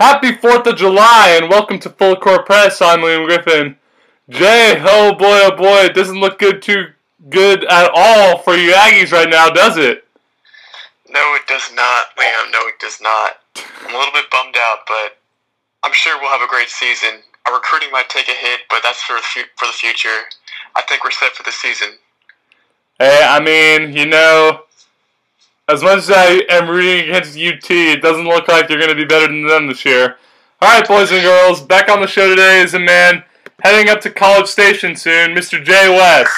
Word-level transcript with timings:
Happy 0.00 0.32
4th 0.32 0.66
of 0.66 0.76
July 0.78 1.36
and 1.38 1.50
welcome 1.50 1.78
to 1.80 1.90
Full 1.90 2.16
Court 2.16 2.46
Press. 2.46 2.80
I'm 2.80 3.00
Liam 3.00 3.26
Griffin. 3.26 3.76
Jay, 4.30 4.80
oh 4.80 5.14
boy, 5.14 5.40
oh 5.44 5.54
boy, 5.54 5.84
it 5.84 5.94
doesn't 5.94 6.18
look 6.18 6.38
good 6.38 6.62
too 6.62 6.86
good 7.28 7.64
at 7.64 7.90
all 7.94 8.38
for 8.38 8.54
you 8.54 8.72
Aggies 8.72 9.12
right 9.12 9.28
now, 9.28 9.50
does 9.50 9.76
it? 9.76 10.06
No, 11.10 11.20
it 11.34 11.46
does 11.46 11.70
not, 11.74 12.16
Liam. 12.18 12.50
No, 12.50 12.60
it 12.60 12.78
does 12.80 13.02
not. 13.02 13.40
I'm 13.84 13.94
a 13.94 13.98
little 13.98 14.14
bit 14.14 14.30
bummed 14.30 14.56
out, 14.56 14.78
but 14.88 15.18
I'm 15.84 15.92
sure 15.92 16.18
we'll 16.18 16.30
have 16.30 16.40
a 16.40 16.48
great 16.48 16.70
season. 16.70 17.20
Our 17.46 17.52
recruiting 17.56 17.90
might 17.92 18.08
take 18.08 18.28
a 18.28 18.32
hit, 18.32 18.60
but 18.70 18.80
that's 18.82 19.02
for 19.02 19.16
the, 19.16 19.22
fu- 19.22 19.52
for 19.58 19.66
the 19.66 19.74
future. 19.74 20.24
I 20.76 20.80
think 20.88 21.04
we're 21.04 21.10
set 21.10 21.32
for 21.32 21.42
the 21.42 21.52
season. 21.52 21.88
Hey, 22.98 23.20
I 23.22 23.38
mean, 23.38 23.94
you 23.94 24.06
know, 24.06 24.62
as 25.70 25.82
much 25.82 25.98
as 25.98 26.10
I 26.10 26.42
am 26.50 26.68
rooting 26.68 27.08
against 27.08 27.38
UT, 27.38 27.70
it 27.70 28.02
doesn't 28.02 28.24
look 28.24 28.48
like 28.48 28.68
you're 28.68 28.78
going 28.78 28.90
to 28.90 28.96
be 28.96 29.04
better 29.04 29.28
than 29.28 29.46
them 29.46 29.68
this 29.68 29.84
year. 29.84 30.16
All 30.60 30.68
right, 30.68 30.86
boys 30.86 31.12
and 31.12 31.22
girls, 31.22 31.60
back 31.62 31.88
on 31.88 32.00
the 32.00 32.08
show 32.08 32.28
today 32.28 32.60
is 32.60 32.74
a 32.74 32.78
man 32.80 33.22
heading 33.62 33.88
up 33.88 34.00
to 34.00 34.10
College 34.10 34.48
Station 34.48 34.96
soon, 34.96 35.30
Mr. 35.30 35.62
Jay 35.62 35.88
West. 35.88 36.32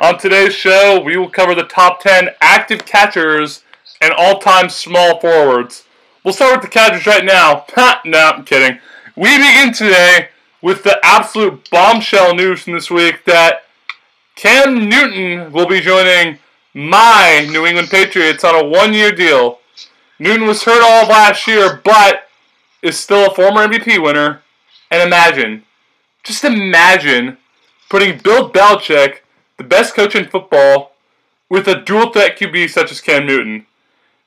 On 0.00 0.16
today's 0.16 0.54
show, 0.54 1.00
we 1.04 1.18
will 1.18 1.28
cover 1.28 1.54
the 1.54 1.64
top 1.64 2.00
10 2.00 2.30
active 2.40 2.86
catchers 2.86 3.64
and 4.00 4.14
all 4.14 4.38
time 4.38 4.70
small 4.70 5.20
forwards. 5.20 5.84
We'll 6.24 6.32
start 6.32 6.54
with 6.54 6.62
the 6.62 6.68
catchers 6.68 7.06
right 7.06 7.24
now. 7.24 7.66
No, 8.04 8.18
I'm 8.18 8.44
kidding. 8.44 8.78
We 9.16 9.36
begin 9.36 9.74
today 9.74 10.28
with 10.62 10.82
the 10.82 10.98
absolute 11.02 11.68
bombshell 11.70 12.34
news 12.34 12.62
from 12.62 12.72
this 12.74 12.90
week 12.90 13.24
that 13.24 13.62
Cam 14.34 14.88
Newton 14.88 15.52
will 15.52 15.66
be 15.66 15.80
joining 15.80 16.38
my 16.74 17.46
New 17.50 17.66
England 17.66 17.88
Patriots 17.88 18.44
on 18.44 18.54
a 18.54 18.66
one 18.66 18.92
year 18.92 19.12
deal. 19.12 19.58
Newton 20.18 20.46
was 20.46 20.64
hurt 20.64 20.82
all 20.82 21.02
of 21.02 21.08
last 21.08 21.46
year, 21.46 21.80
but 21.84 22.28
is 22.82 22.98
still 22.98 23.30
a 23.30 23.34
former 23.34 23.66
MVP 23.66 24.02
winner. 24.02 24.42
And 24.90 25.02
imagine, 25.02 25.64
just 26.24 26.44
imagine 26.44 27.36
putting 27.90 28.18
Bill 28.18 28.50
Belichick, 28.50 29.18
the 29.56 29.64
best 29.64 29.94
coach 29.94 30.14
in 30.14 30.26
football, 30.26 30.92
with 31.48 31.66
a 31.66 31.80
dual 31.80 32.12
threat 32.12 32.38
QB 32.38 32.70
such 32.70 32.90
as 32.90 33.00
Cam 33.00 33.26
Newton. 33.26 33.66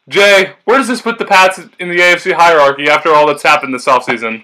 Jay, 0.10 0.54
where 0.66 0.78
does 0.78 0.88
this 0.88 1.02
put 1.02 1.20
the 1.20 1.26
Pats 1.26 1.60
in 1.80 1.90
the 1.90 1.98
AFC 1.98 2.34
hierarchy 2.34 2.90
after 2.90 3.14
all 3.14 3.28
that's 3.28 3.44
happened 3.44 3.74
this 3.74 3.86
offseason? 3.86 4.44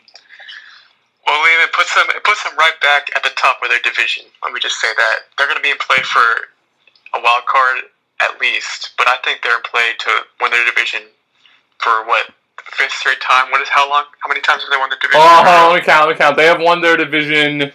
Well, 1.28 1.36
Liam, 1.44 1.59
it 1.67 1.73
puts 1.73 1.94
them 1.94 2.06
it 2.16 2.23
puts 2.23 2.42
them 2.44 2.56
right 2.58 2.80
back 2.81 3.11
at 3.16 3.22
the 3.23 3.36
top 3.36 3.59
of 3.61 3.70
their 3.70 3.83
division. 3.83 4.23
Let 4.44 4.53
me 4.53 4.59
just 4.59 4.80
say 4.80 4.88
that 4.95 5.28
they're 5.38 5.47
going 5.47 5.59
to 5.59 5.64
be 5.64 5.72
in 5.72 5.78
play 5.78 6.02
for 6.03 6.23
a 7.14 7.22
wild 7.22 7.44
card 7.45 7.84
at 8.23 8.39
least, 8.39 8.94
but 8.97 9.08
I 9.08 9.17
think 9.23 9.42
they're 9.44 9.58
in 9.58 9.64
play 9.64 9.92
to 10.00 10.11
win 10.42 10.52
their 10.52 10.66
division 10.66 11.02
for 11.80 12.06
what 12.08 12.31
fifth 12.64 12.94
straight 12.94 13.19
time. 13.22 13.52
What 13.52 13.61
is 13.61 13.67
how 13.69 13.89
long? 13.89 14.06
How 14.23 14.30
many 14.30 14.39
times 14.42 14.64
have 14.64 14.72
they 14.72 14.78
won 14.78 14.89
the 14.89 14.95
division? 15.02 15.22
Oh, 15.22 15.69
let 15.72 15.80
me 15.81 15.86
count. 15.86 16.08
Let 16.08 16.16
me 16.16 16.17
count. 16.17 16.38
They 16.38 16.45
have 16.45 16.61
won 16.61 16.81
their 16.81 16.95
division 16.95 17.72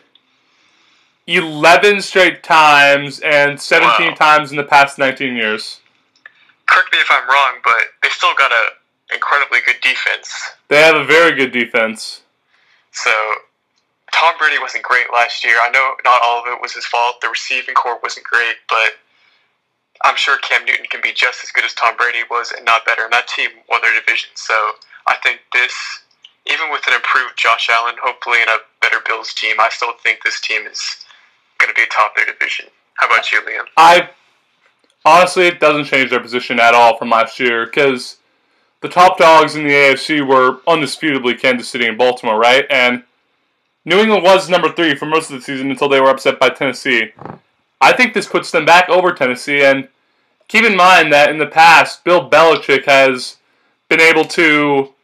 eleven 1.26 2.00
straight 2.02 2.42
times 2.42 3.20
and 3.20 3.60
seventeen 3.60 4.10
Wow. 4.10 4.16
times 4.16 4.50
in 4.50 4.56
the 4.56 4.64
past 4.64 4.98
nineteen 4.98 5.36
years. 5.36 5.80
Correct 6.66 6.92
me 6.92 6.98
if 7.00 7.10
I'm 7.10 7.28
wrong, 7.28 7.60
but 7.62 7.76
they 8.02 8.08
still 8.08 8.34
got 8.34 8.50
a 8.50 9.14
incredibly 9.14 9.60
good 9.60 9.76
defense. 9.82 10.52
They 10.68 10.80
have 10.80 10.96
a 10.96 11.04
very 11.04 11.32
good 11.32 11.52
defense. 11.52 12.22
So 12.92 13.10
Tom 14.12 14.34
Brady 14.38 14.58
wasn't 14.60 14.84
great 14.84 15.06
last 15.12 15.44
year. 15.44 15.56
I 15.60 15.70
know 15.70 15.94
not 16.04 16.20
all 16.22 16.40
of 16.40 16.46
it 16.46 16.60
was 16.60 16.72
his 16.74 16.86
fault. 16.86 17.20
The 17.20 17.28
receiving 17.28 17.74
corps 17.74 17.98
wasn't 18.02 18.26
great, 18.26 18.56
but 18.68 18.94
I'm 20.04 20.16
sure 20.16 20.38
Cam 20.38 20.64
Newton 20.64 20.86
can 20.90 21.00
be 21.02 21.12
just 21.12 21.42
as 21.42 21.50
good 21.50 21.64
as 21.64 21.74
Tom 21.74 21.96
Brady 21.96 22.20
was 22.30 22.52
and 22.52 22.64
not 22.64 22.84
better. 22.84 23.04
And 23.04 23.12
that 23.12 23.28
team 23.28 23.50
won 23.68 23.80
their 23.82 23.98
division. 23.98 24.30
So 24.34 24.54
I 25.06 25.16
think 25.22 25.40
this, 25.52 25.74
even 26.46 26.70
with 26.70 26.86
an 26.86 26.94
improved 26.94 27.38
Josh 27.38 27.68
Allen, 27.70 27.94
hopefully, 28.02 28.38
and 28.40 28.50
a 28.50 28.58
better 28.80 28.98
Bills 29.06 29.32
team, 29.32 29.56
I 29.58 29.68
still 29.70 29.92
think 30.02 30.22
this 30.22 30.40
team 30.40 30.66
is 30.66 30.80
going 31.58 31.68
to 31.70 31.74
be 31.74 31.82
atop 31.82 32.14
their 32.16 32.26
division. 32.26 32.66
How 32.94 33.06
about 33.06 33.30
you, 33.32 33.40
Liam? 33.42 33.64
I 33.76 34.10
honestly, 35.04 35.46
it 35.46 35.60
doesn't 35.60 35.84
change 35.84 36.10
their 36.10 36.20
position 36.20 36.60
at 36.60 36.74
all 36.74 36.98
from 36.98 37.10
last 37.10 37.40
year 37.40 37.66
because 37.66 38.18
the 38.82 38.88
top 38.88 39.16
dogs 39.16 39.54
in 39.54 39.64
the 39.64 39.70
AFC 39.70 40.26
were 40.26 40.56
undisputably 40.66 41.40
Kansas 41.40 41.68
City 41.68 41.86
and 41.86 41.96
Baltimore, 41.96 42.38
right? 42.38 42.66
And 42.68 43.04
New 43.84 43.98
England 43.98 44.24
was 44.24 44.48
number 44.48 44.70
three 44.70 44.94
for 44.94 45.06
most 45.06 45.30
of 45.30 45.36
the 45.36 45.42
season 45.42 45.70
until 45.70 45.88
they 45.88 46.00
were 46.00 46.10
upset 46.10 46.38
by 46.38 46.50
Tennessee. 46.50 47.12
I 47.80 47.92
think 47.92 48.12
this 48.12 48.28
puts 48.28 48.50
them 48.50 48.64
back 48.64 48.88
over 48.88 49.12
Tennessee, 49.12 49.62
and 49.64 49.88
keep 50.48 50.64
in 50.64 50.76
mind 50.76 51.12
that 51.12 51.30
in 51.30 51.38
the 51.38 51.46
past, 51.46 52.04
Bill 52.04 52.28
Belichick 52.28 52.84
has 52.84 53.38
been 53.88 54.00
able 54.00 54.24
to 54.24 54.94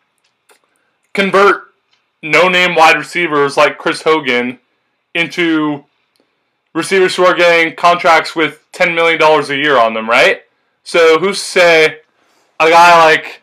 convert 1.12 1.72
no-name 2.22 2.75
wide 2.75 2.97
receivers 2.97 3.56
like 3.56 3.78
Chris 3.78 4.03
Hogan 4.03 4.59
into 5.15 5.84
receivers 6.75 7.17
who 7.17 7.25
are 7.25 7.34
getting 7.34 7.75
contracts 7.75 8.37
with 8.37 8.65
ten 8.72 8.94
million 8.94 9.19
dollars 9.19 9.50
a 9.50 9.56
year 9.56 9.78
on 9.78 9.94
them, 9.94 10.09
right? 10.09 10.43
So 10.84 11.19
who's 11.19 11.38
to 11.38 11.44
say 11.44 12.00
a 12.61 12.71
guy 12.71 13.05
like 13.05 13.43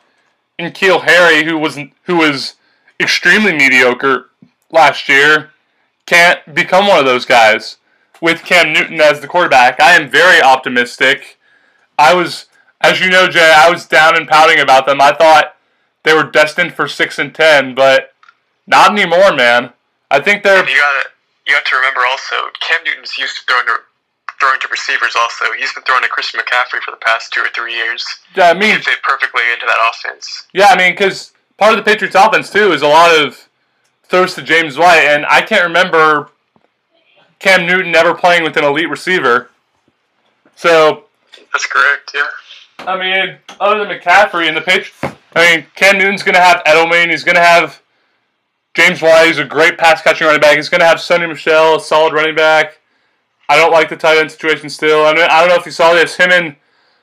N'Keal 0.59 1.03
Harry, 1.03 1.43
who 1.43 1.57
was 1.57 1.77
who 2.03 2.15
was 2.15 2.55
extremely 2.99 3.53
mediocre 3.53 4.29
last 4.71 5.09
year, 5.09 5.51
can't 6.05 6.53
become 6.53 6.87
one 6.87 6.99
of 6.99 7.05
those 7.05 7.25
guys 7.25 7.77
with 8.21 8.43
Cam 8.43 8.71
Newton 8.71 9.01
as 9.01 9.19
the 9.19 9.27
quarterback? 9.27 9.79
I 9.79 9.93
am 9.93 10.09
very 10.09 10.41
optimistic. 10.41 11.37
I 11.97 12.13
was, 12.13 12.45
as 12.81 12.99
you 12.99 13.09
know, 13.09 13.27
Jay, 13.27 13.53
I 13.55 13.69
was 13.69 13.85
down 13.85 14.15
and 14.15 14.27
pouting 14.27 14.59
about 14.59 14.85
them. 14.85 15.01
I 15.01 15.13
thought 15.13 15.55
they 16.03 16.13
were 16.13 16.29
destined 16.29 16.73
for 16.73 16.87
six 16.87 17.19
and 17.19 17.33
ten, 17.33 17.75
but 17.75 18.13
not 18.67 18.91
anymore, 18.91 19.33
man. 19.33 19.73
I 20.09 20.19
think 20.21 20.43
they're 20.43 20.59
And 20.59 20.69
you 20.69 20.77
got 20.77 21.03
to 21.03 21.09
you 21.47 21.53
have 21.53 21.63
to 21.65 21.75
remember 21.75 22.01
also 22.09 22.35
Cam 22.59 22.83
Newton's 22.83 23.17
used 23.17 23.37
to 23.37 23.41
throwing 23.45 23.67
throwing 24.39 24.59
to 24.59 24.67
receivers. 24.69 25.15
Also, 25.17 25.45
he's 25.57 25.73
been 25.73 25.83
throwing 25.83 26.03
to 26.03 26.09
Christian 26.09 26.39
McCaffrey 26.39 26.79
for 26.83 26.91
the 26.91 26.97
past 26.97 27.33
two 27.33 27.41
or 27.41 27.49
three 27.55 27.73
years. 27.73 28.05
yeah, 28.35 28.49
I 28.49 28.53
mean, 28.53 28.75
He 28.77 28.81
fit 28.81 29.01
perfectly 29.03 29.41
into 29.53 29.65
that 29.65 29.77
offense. 29.91 30.47
Yeah, 30.53 30.67
I 30.69 30.77
mean, 30.77 30.93
because 30.93 31.33
part 31.57 31.77
of 31.77 31.83
the 31.83 31.89
Patriots' 31.89 32.15
offense 32.15 32.49
too 32.51 32.71
is 32.71 32.81
a 32.81 32.87
lot 32.87 33.15
of 33.19 33.47
throws 34.03 34.35
to 34.35 34.41
James 34.41 34.77
White, 34.77 35.05
and 35.05 35.25
I 35.27 35.41
can't 35.41 35.63
remember 35.63 36.29
Cam 37.39 37.65
Newton 37.65 37.95
ever 37.95 38.13
playing 38.13 38.43
with 38.43 38.57
an 38.57 38.63
elite 38.63 38.89
receiver. 38.89 39.49
So, 40.55 41.05
That's 41.51 41.65
correct. 41.65 42.11
Yeah. 42.13 42.85
I 42.87 42.97
mean, 42.99 43.37
other 43.59 43.85
than 43.85 43.97
McCaffrey 43.97 44.47
and 44.47 44.55
the 44.55 44.61
Patriots, 44.61 45.17
I 45.35 45.55
mean, 45.55 45.65
Cam 45.75 45.97
Newton's 45.97 46.23
going 46.23 46.35
to 46.35 46.41
have 46.41 46.63
Edelman. 46.65 47.09
He's 47.09 47.23
going 47.23 47.35
to 47.35 47.41
have 47.41 47.81
James 48.73 49.01
White. 49.01 49.27
He's 49.27 49.37
a 49.37 49.45
great 49.45 49.77
pass 49.77 50.01
catching 50.01 50.27
running 50.27 50.41
back. 50.41 50.55
He's 50.55 50.69
going 50.69 50.79
to 50.81 50.87
have 50.87 50.97
Sony 50.97 51.27
Michel, 51.27 51.75
a 51.77 51.79
solid 51.79 52.13
running 52.13 52.35
back. 52.35 52.79
I 53.49 53.57
don't 53.57 53.71
like 53.71 53.89
the 53.89 53.95
tight 53.95 54.17
end 54.17 54.31
situation 54.31 54.69
still. 54.69 55.05
I 55.05 55.13
mean, 55.13 55.27
I 55.29 55.39
don't 55.41 55.49
know 55.49 55.55
if 55.55 55.65
you 55.65 55.71
saw 55.71 55.93
this. 55.93 56.15
Him 56.17 56.31
and 56.31 56.55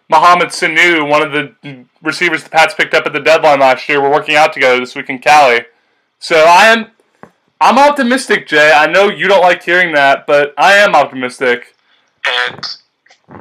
Mohamed 0.09 0.49
Sanu, 0.49 1.09
one 1.09 1.23
of 1.23 1.33
the 1.33 1.85
receivers 2.03 2.43
the 2.45 2.51
Pats 2.51 2.75
picked 2.75 2.95
up 2.95 3.07
at 3.07 3.13
the 3.13 3.21
deadline 3.21 3.61
last 3.61 3.89
year, 3.89 4.01
were 4.01 4.11
working 4.11 4.35
out 4.37 4.53
together 4.53 4.79
this 4.81 4.95
week 4.95 5.09
in 5.09 5.19
Cali. 5.21 5.61
So 6.19 6.45
I 6.47 6.67
am, 6.67 6.91
I'm 7.61 7.79
optimistic, 7.79 8.47
Jay. 8.47 8.73
I 8.75 8.87
know 8.87 9.09
you 9.09 9.29
don't 9.29 9.41
like 9.43 9.63
hearing 9.63 9.93
that, 9.95 10.27
but 10.27 10.53
I 10.59 10.75
am 10.75 10.95
optimistic. 10.95 11.75
And 12.27 12.65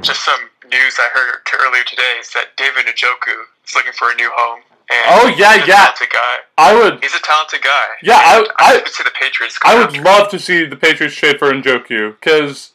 just 0.01 0.23
some 0.23 0.39
news 0.69 0.97
I 0.99 1.09
heard 1.13 1.39
earlier 1.59 1.83
today 1.83 2.17
is 2.19 2.31
that 2.33 2.55
David 2.57 2.85
Njoku 2.85 3.33
is 3.67 3.75
looking 3.75 3.91
for 3.93 4.11
a 4.11 4.15
new 4.15 4.31
home. 4.35 4.61
And 4.89 5.05
Oh, 5.09 5.27
yeah, 5.37 5.55
yeah. 5.65 5.65
Talented 5.93 6.09
guy. 6.11 6.35
I 6.57 6.73
would, 6.73 7.01
He's 7.03 7.13
a 7.15 7.19
talented 7.19 7.61
guy. 7.61 7.85
Yeah, 8.03 8.15
I- 8.17 8.37
And 8.39 8.47
I- 8.59 8.71
I, 8.71 8.77
would 8.77 8.87
see 8.89 9.03
the 9.03 9.11
Patriots. 9.11 9.57
I 9.63 9.75
would 9.75 9.87
after 9.87 10.01
love 10.01 10.29
to 10.31 10.39
see 10.39 10.65
the 10.65 10.75
Patriots 10.75 11.15
trade 11.15 11.39
for 11.39 11.51
Njoku 11.51 12.11
because 12.19 12.70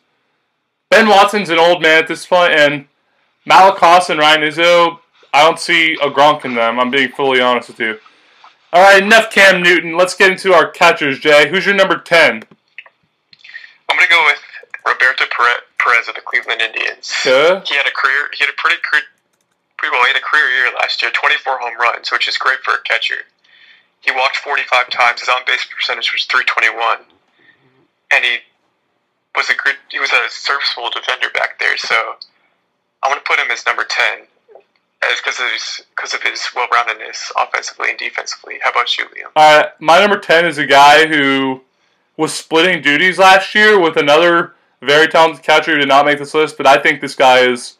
Ben 0.89 1.09
Watson's 1.09 1.51
an 1.51 1.59
old 1.59 1.83
man 1.83 2.03
at 2.03 2.09
this 2.09 2.27
point, 2.27 2.53
and 2.53 2.87
Malakoff 3.49 4.09
and 4.09 4.21
Ryan 4.21 4.43
Izzo, 4.43 5.01
I 5.33 5.43
don't 5.45 5.59
see 5.59 5.95
a 5.95 6.09
Gronk 6.11 6.45
in 6.45 6.55
them. 6.55 6.79
I'm 6.79 6.91
being 6.91 7.11
fully 7.11 7.41
honest 7.41 7.69
with 7.69 7.81
you. 7.81 7.99
All 8.73 8.83
right, 8.83 9.03
enough 9.03 9.31
Cam 9.31 9.63
Newton. 9.63 9.97
Let's 9.97 10.15
get 10.15 10.31
into 10.31 10.53
our 10.53 10.71
catchers, 10.71 11.19
Jay. 11.19 11.49
Who's 11.49 11.67
your 11.67 11.75
number 11.75 11.99
ten? 11.99 12.43
I'm 13.89 13.97
gonna 13.97 14.09
go 14.11 14.25
with 14.27 14.43
Roberto 14.87 15.25
Perez 15.79 16.09
of 16.09 16.15
the 16.15 16.21
Cleveland 16.21 16.61
Indians. 16.61 17.13
He 17.67 17.75
had 17.77 17.87
a 17.87 17.91
career. 17.95 18.29
He 18.37 18.45
had 18.45 18.51
a 18.51 18.57
pretty 18.57 18.77
pretty 19.79 19.93
well. 19.93 20.03
He 20.03 20.09
had 20.09 20.17
a 20.17 20.25
career 20.25 20.49
year 20.51 20.73
last 20.75 21.03
year. 21.03 21.11
24 21.13 21.59
home 21.59 21.77
runs, 21.81 22.11
which 22.11 22.29
is 22.29 22.37
great 22.39 22.59
for 22.65 22.75
a 22.75 22.83
catcher. 22.83 23.27
He 24.01 24.11
walked 24.13 24.37
45 24.39 24.91
times. 24.91 25.21
His 25.21 25.29
on 25.29 25.43
base 25.47 25.67
percentage 25.67 26.13
was 26.13 26.25
321, 26.25 26.99
and 28.13 28.25
he 28.25 28.39
was 29.37 29.51
a 29.51 29.55
good. 29.55 29.77
He 29.91 29.99
was 29.99 30.11
a 30.11 30.31
serviceable 30.31 30.91
defender 30.91 31.29
back 31.35 31.59
there. 31.59 31.77
So 31.77 31.95
I'm 33.03 33.11
gonna 33.11 33.21
put 33.25 33.39
him 33.39 33.51
as 33.51 33.65
number 33.67 33.85
10, 33.85 34.27
as 35.05 35.19
because 35.19 35.39
of 35.39 35.51
his 35.53 35.83
because 35.95 36.15
of 36.15 36.23
his 36.23 36.43
well-roundedness 36.55 37.31
offensively 37.37 37.91
and 37.91 37.99
defensively. 37.99 38.59
How 38.63 38.71
about 38.71 38.97
you, 38.99 39.05
Liam? 39.05 39.35
Right, 39.37 39.69
my 39.81 40.01
number 40.01 40.19
ten 40.19 40.47
is 40.47 40.59
a 40.59 40.67
guy 40.67 41.07
who 41.07 41.63
was 42.17 42.33
splitting 42.33 42.83
duties 42.83 43.19
last 43.19 43.55
year 43.55 43.79
with 43.79 43.97
another 43.97 44.55
very 44.83 45.09
talented 45.09 45.45
catcher 45.45 45.73
who 45.73 45.79
did 45.79 45.89
not 45.89 46.07
make 46.07 46.19
this 46.19 46.35
list, 46.35 46.57
but 46.57 46.67
I 46.67 46.79
think 46.79 47.01
this 47.01 47.15
guy 47.15 47.41
is 47.41 47.77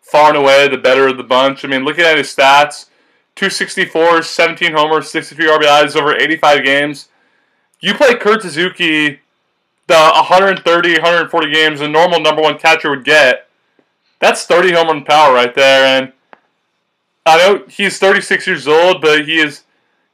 far 0.00 0.28
and 0.28 0.36
away 0.36 0.68
the 0.68 0.78
better 0.78 1.08
of 1.08 1.16
the 1.16 1.22
bunch. 1.22 1.64
I 1.64 1.68
mean, 1.68 1.84
looking 1.84 2.04
at 2.04 2.16
his 2.16 2.34
stats, 2.34 2.86
264, 3.36 4.22
17 4.22 4.72
homers, 4.72 5.10
63 5.10 5.46
RBIs 5.46 5.96
over 5.96 6.14
85 6.14 6.64
games. 6.64 7.08
You 7.80 7.94
play 7.94 8.14
Kurt 8.14 8.42
Suzuki 8.42 9.20
the 9.86 9.94
130, 9.94 10.92
140 10.94 11.52
games 11.52 11.80
a 11.80 11.88
normal 11.88 12.20
number 12.20 12.42
one 12.42 12.58
catcher 12.58 12.90
would 12.90 13.04
get. 13.04 13.48
That's 14.20 14.46
30 14.46 14.72
home 14.72 14.86
run 14.88 15.04
power 15.04 15.34
right 15.34 15.54
there, 15.54 15.84
and 15.84 16.12
I 17.26 17.38
know 17.38 17.64
he's 17.68 17.98
36 17.98 18.46
years 18.46 18.68
old, 18.68 19.00
but 19.00 19.26
he 19.26 19.38
is 19.38 19.64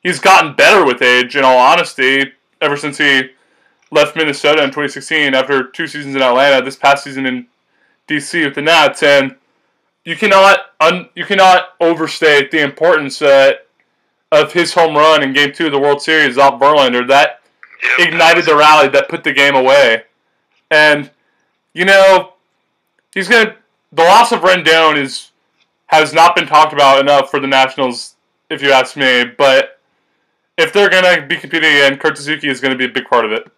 he's 0.03 0.19
gotten 0.19 0.55
better 0.55 0.85
with 0.85 1.03
age. 1.03 1.37
In 1.37 1.45
all 1.45 1.59
honesty, 1.59 2.33
ever 2.61 2.77
since 2.77 2.99
he 2.99 3.31
left 3.91 4.17
Minnesota 4.17 4.63
in 4.63 4.71
2016 4.71 5.35
after 5.35 5.65
two 5.65 5.87
seasons 5.87 6.15
in 6.15 6.23
Atlanta, 6.23 6.65
this 6.65 6.77
past 6.77 7.05
season 7.05 7.27
in 7.27 7.47
DC 8.09 8.45
with 8.45 8.55
the 8.55 8.63
Nats, 8.63 9.03
and 9.03 9.37
you 10.05 10.17
cannot 10.17 10.59
un, 10.81 11.09
you 11.15 11.25
cannot 11.25 11.71
overstate 11.81 12.51
the 12.51 12.63
importance 12.63 13.21
uh, 13.23 13.53
of 14.33 14.53
his 14.53 14.75
home 14.75 14.97
run 14.97 15.23
in 15.23 15.33
Game 15.33 15.53
Two 15.53 15.67
of 15.67 15.73
the 15.73 15.79
World 15.79 16.03
Series 16.03 16.39
off 16.39 16.61
Verlander. 16.61 17.07
That 17.07 17.40
Yep. 17.83 18.09
ignited 18.09 18.45
the 18.45 18.57
rally 18.57 18.89
that 18.89 19.09
put 19.09 19.25
the 19.25 19.33
game 19.33 19.55
away, 19.55 20.05
and 20.71 21.11
you 21.73 21.85
know 21.85 22.35
he's 23.15 23.29
gonna. 23.29 23.57
The 23.93 24.03
loss 24.03 24.33
of 24.33 24.41
Rendon 24.41 24.97
is 24.97 25.31
has 25.87 26.13
not 26.13 26.37
been 26.37 26.47
talked 26.47 26.73
about 26.73 27.01
enough 27.01 27.31
for 27.31 27.41
the 27.41 27.47
Nationals, 27.47 28.15
if 28.49 28.63
you 28.63 28.71
ask 28.71 28.97
me. 28.97 29.25
But 29.25 29.81
if 30.57 30.73
they're 30.73 30.91
gonna 30.91 31.27
be 31.27 31.37
competing 31.37 31.71
again, 31.71 31.99
Kurt 31.99 32.17
Suzuki 32.17 32.49
is 32.49 32.61
gonna 32.61 32.77
be 32.77 32.85
a 32.85 32.89
big 32.89 33.07
part 33.07 33.25
of 33.25 33.33
it. 33.33 33.51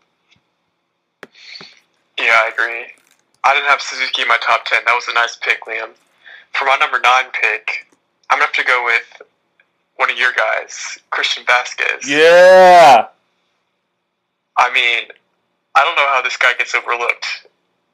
Yeah, 2.19 2.41
I 2.45 2.51
agree. 2.53 2.87
I 3.45 3.55
didn't 3.55 3.69
have 3.69 3.81
Suzuki 3.81 4.23
in 4.23 4.29
my 4.29 4.39
top 4.47 4.65
10. 4.67 4.85
That 4.85 4.95
was 4.95 5.09
a 5.09 5.15
nice 5.15 5.37
pick, 5.37 5.65
Liam. 5.65 5.91
For 6.53 6.65
my 6.65 6.77
number 6.77 7.01
9 7.01 7.25
pick, 7.33 7.89
I'm 8.31 8.39
going 8.39 8.49
to 8.51 8.57
have 8.57 8.65
to 8.65 8.65
go 8.65 8.85
with 8.85 9.23
one 9.97 10.11
of 10.11 10.17
your 10.17 10.33
guys, 10.33 10.99
Christian 11.11 11.45
Vasquez. 11.47 12.09
Yeah. 12.09 13.09
I 14.57 14.73
mean, 14.73 15.09
I 15.75 15.85
don't 15.85 15.97
know 15.97 16.07
how 16.09 16.23
this 16.23 16.37
guy 16.37 16.53
gets 16.59 16.75
overlooked. 16.75 17.47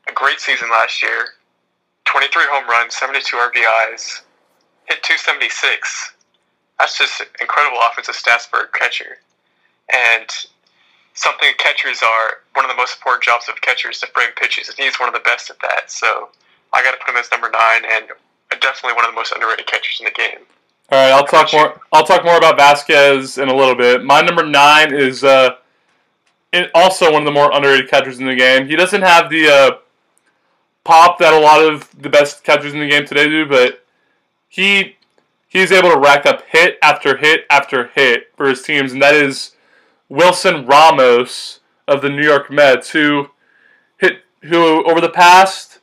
A 0.08 0.12
great 0.12 0.40
season 0.40 0.70
last 0.70 1.02
year 1.02 1.34
23 2.06 2.42
home 2.50 2.68
runs, 2.68 2.94
72 2.96 3.36
RBIs, 3.36 4.22
hit 4.86 5.02
276. 5.02 6.14
That's 6.78 6.96
just 6.96 7.22
incredible 7.40 7.78
offensive 7.82 8.14
stats 8.16 8.48
for 8.48 8.60
a 8.60 8.68
catcher. 8.68 9.18
And 9.92 10.26
something 11.12 11.48
catchers 11.58 12.00
are 12.02 12.40
one 12.54 12.64
of 12.64 12.70
the 12.70 12.76
most 12.76 12.96
important 12.96 13.24
jobs 13.24 13.48
of 13.48 13.60
catchers 13.60 14.00
to 14.00 14.06
frame 14.08 14.30
pitches, 14.36 14.68
and 14.68 14.78
he's 14.78 14.98
one 14.98 15.08
of 15.08 15.14
the 15.14 15.20
best 15.20 15.50
at 15.50 15.58
that. 15.60 15.90
So 15.90 16.30
I 16.72 16.82
got 16.82 16.92
to 16.92 16.98
put 16.98 17.10
him 17.10 17.16
as 17.16 17.30
number 17.30 17.50
nine, 17.50 17.82
and 17.84 18.08
definitely 18.60 18.96
one 18.96 19.04
of 19.04 19.12
the 19.12 19.16
most 19.16 19.32
underrated 19.32 19.66
catchers 19.66 20.00
in 20.00 20.06
the 20.06 20.10
game. 20.12 20.46
All 20.90 20.98
right, 20.98 21.12
I'll 21.12 21.26
talk 21.26 21.52
more. 21.52 21.80
I'll 21.92 22.04
talk 22.04 22.24
more 22.24 22.38
about 22.38 22.56
Vasquez 22.56 23.36
in 23.36 23.48
a 23.50 23.54
little 23.54 23.74
bit. 23.74 24.02
My 24.02 24.22
number 24.22 24.46
nine 24.46 24.94
is 24.94 25.22
uh, 25.22 25.56
it- 26.52 26.70
also 26.74 27.12
one 27.12 27.22
of 27.22 27.26
the 27.26 27.32
more 27.32 27.50
underrated 27.52 27.90
catchers 27.90 28.18
in 28.18 28.26
the 28.26 28.34
game. 28.34 28.66
He 28.68 28.76
doesn't 28.76 29.02
have 29.02 29.30
the 29.30 29.48
uh, 29.48 29.70
pop 30.84 31.18
that 31.18 31.34
a 31.34 31.38
lot 31.38 31.62
of 31.62 31.90
the 32.00 32.08
best 32.08 32.44
catchers 32.44 32.72
in 32.72 32.80
the 32.80 32.88
game 32.88 33.06
today 33.06 33.28
do, 33.28 33.46
but 33.46 33.84
he 34.48 34.96
he's 35.48 35.72
able 35.72 35.90
to 35.90 35.98
rack 35.98 36.26
up 36.26 36.42
hit 36.48 36.78
after 36.82 37.16
hit 37.16 37.44
after 37.50 37.88
hit 37.94 38.32
for 38.36 38.48
his 38.48 38.62
teams, 38.62 38.92
and 38.92 39.02
that 39.02 39.14
is 39.14 39.52
Wilson 40.08 40.66
Ramos 40.66 41.60
of 41.86 42.02
the 42.02 42.10
New 42.10 42.22
York 42.22 42.50
Mets, 42.50 42.90
who 42.90 43.28
hit 43.98 44.22
who 44.42 44.84
over 44.84 45.00
the 45.00 45.08
past 45.08 45.78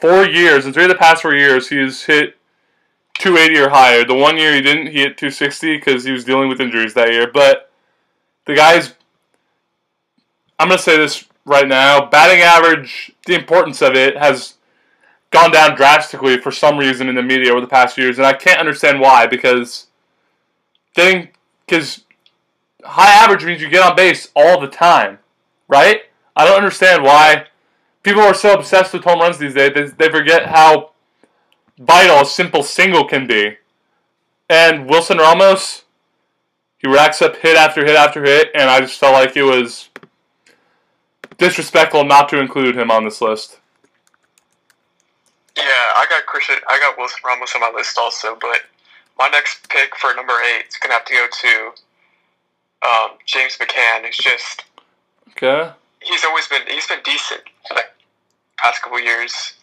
four 0.00 0.24
years, 0.26 0.64
in 0.64 0.72
three 0.72 0.84
of 0.84 0.88
the 0.88 0.94
past 0.94 1.22
four 1.22 1.34
years, 1.34 1.68
he's 1.68 2.04
hit 2.04 2.36
280 3.18 3.60
or 3.60 3.68
higher. 3.70 4.04
The 4.04 4.14
one 4.14 4.38
year 4.38 4.54
he 4.54 4.60
didn't, 4.60 4.88
he 4.88 5.00
hit 5.00 5.18
260 5.18 5.76
because 5.76 6.04
he 6.04 6.12
was 6.12 6.24
dealing 6.24 6.48
with 6.48 6.60
injuries 6.60 6.94
that 6.94 7.12
year. 7.12 7.30
But 7.32 7.70
the 8.46 8.54
guy's, 8.54 8.94
I'm 10.58 10.68
going 10.68 10.78
to 10.78 10.82
say 10.82 10.96
this 10.96 11.24
right 11.44 11.66
now, 11.66 12.06
batting 12.06 12.40
average, 12.40 13.12
the 13.26 13.34
importance 13.34 13.80
of 13.80 13.94
it 13.94 14.16
has 14.16 14.54
gone 15.30 15.50
down 15.50 15.76
drastically 15.76 16.38
for 16.38 16.50
some 16.50 16.78
reason 16.78 17.08
in 17.08 17.14
the 17.14 17.22
media 17.22 17.52
over 17.52 17.60
the 17.60 17.66
past 17.66 17.94
few 17.94 18.04
years, 18.04 18.18
and 18.18 18.26
I 18.26 18.32
can't 18.32 18.58
understand 18.58 19.00
why 19.00 19.26
because 19.26 19.86
getting, 20.94 21.28
because 21.66 22.04
high 22.84 23.12
average 23.24 23.44
means 23.44 23.60
you 23.60 23.68
get 23.68 23.88
on 23.88 23.94
base 23.94 24.28
all 24.34 24.60
the 24.60 24.68
time, 24.68 25.18
right? 25.68 26.02
I 26.36 26.44
don't 26.44 26.56
understand 26.56 27.02
why 27.02 27.46
people 28.02 28.22
are 28.22 28.34
so 28.34 28.54
obsessed 28.54 28.92
with 28.92 29.04
home 29.04 29.20
runs 29.20 29.38
these 29.38 29.54
days. 29.54 29.72
They, 29.74 30.06
they 30.06 30.10
forget 30.10 30.46
how 30.46 30.92
vital 31.78 32.22
a 32.22 32.26
simple 32.26 32.62
single 32.62 33.04
can 33.04 33.26
be. 33.26 33.56
And 34.48 34.88
Wilson 34.88 35.18
Ramos, 35.18 35.84
he 36.78 36.88
racks 36.88 37.20
up 37.20 37.36
hit 37.36 37.56
after 37.56 37.84
hit 37.84 37.96
after 37.96 38.22
hit, 38.24 38.48
and 38.54 38.70
I 38.70 38.80
just 38.80 38.98
felt 38.98 39.12
like 39.12 39.36
it 39.36 39.42
was 39.42 39.90
disrespectful 41.38 42.04
not 42.04 42.28
to 42.30 42.40
include 42.40 42.76
him 42.76 42.90
on 42.90 43.04
this 43.04 43.20
list. 43.20 43.58
Yeah, 45.56 45.64
I 45.64 46.06
got 46.08 46.26
Christian. 46.26 46.56
I 46.68 46.78
got 46.78 46.98
Wilson 46.98 47.18
Ramos 47.24 47.52
on 47.54 47.60
my 47.60 47.72
list 47.74 47.98
also, 47.98 48.36
but 48.40 48.60
my 49.18 49.28
next 49.28 49.68
pick 49.68 49.96
for 49.96 50.14
number 50.14 50.34
eight 50.56 50.66
is 50.68 50.76
gonna 50.76 50.94
have 50.94 51.04
to 51.06 51.14
go 51.14 51.26
to 51.42 52.88
um, 52.88 53.10
James 53.26 53.56
McCann. 53.58 54.04
Who's 54.04 54.16
just 54.16 54.64
Okay. 55.30 55.70
he's 56.02 56.24
always 56.24 56.46
been 56.48 56.62
he's 56.68 56.86
been 56.86 57.00
decent 57.04 57.42
for 57.68 57.74
the 57.74 57.82
past 58.58 58.82
couple 58.82 59.00
years, 59.00 59.54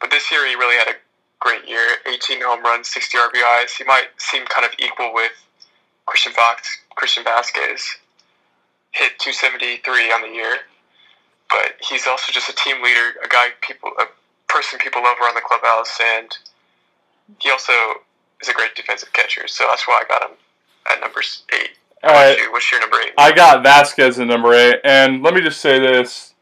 but 0.00 0.10
this 0.10 0.30
year 0.30 0.46
he 0.46 0.54
really 0.54 0.76
had 0.76 0.88
a 0.88 0.96
great 1.40 1.68
year. 1.68 1.96
18 2.06 2.40
home 2.42 2.62
runs, 2.62 2.88
60 2.88 3.16
RBIs. 3.18 3.76
He 3.78 3.84
might 3.84 4.08
seem 4.18 4.44
kind 4.46 4.66
of 4.66 4.72
equal 4.78 5.14
with 5.14 5.32
Christian 6.06 6.32
Fox, 6.32 6.78
Christian 6.96 7.24
Vasquez. 7.24 7.96
Hit 8.92 9.18
273 9.20 10.12
on 10.12 10.22
the 10.22 10.28
year, 10.34 10.56
but 11.48 11.74
he's 11.80 12.06
also 12.06 12.32
just 12.32 12.48
a 12.48 12.54
team 12.54 12.82
leader, 12.82 13.18
a 13.24 13.28
guy 13.28 13.48
people, 13.60 13.90
a 13.98 14.04
person 14.48 14.78
people 14.78 15.02
love 15.02 15.16
around 15.22 15.34
the 15.34 15.40
clubhouse, 15.40 15.98
and 16.00 16.36
he 17.40 17.50
also 17.50 17.72
is 18.40 18.48
a 18.48 18.52
great 18.52 18.74
defensive 18.74 19.12
catcher. 19.12 19.46
So 19.48 19.66
that's 19.68 19.86
why 19.86 20.02
I 20.04 20.08
got 20.08 20.30
him 20.30 20.36
at 20.90 21.00
number 21.00 21.20
eight. 21.20 21.70
All 22.02 22.12
right. 22.12 22.38
you? 22.38 22.52
What's 22.52 22.70
your 22.70 22.80
number 22.80 22.96
eight? 23.04 23.12
I 23.18 23.32
got 23.32 23.62
Vasquez 23.62 24.18
at 24.18 24.26
number 24.26 24.52
eight, 24.54 24.80
and 24.84 25.22
let 25.22 25.34
me 25.34 25.40
just 25.40 25.60
say 25.60 25.78
this: 25.78 26.34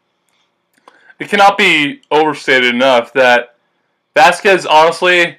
it 1.18 1.28
cannot 1.28 1.56
be 1.56 2.02
overstated 2.10 2.74
enough 2.74 3.12
that 3.14 3.56
Vasquez 4.14 4.66
honestly 4.66 5.38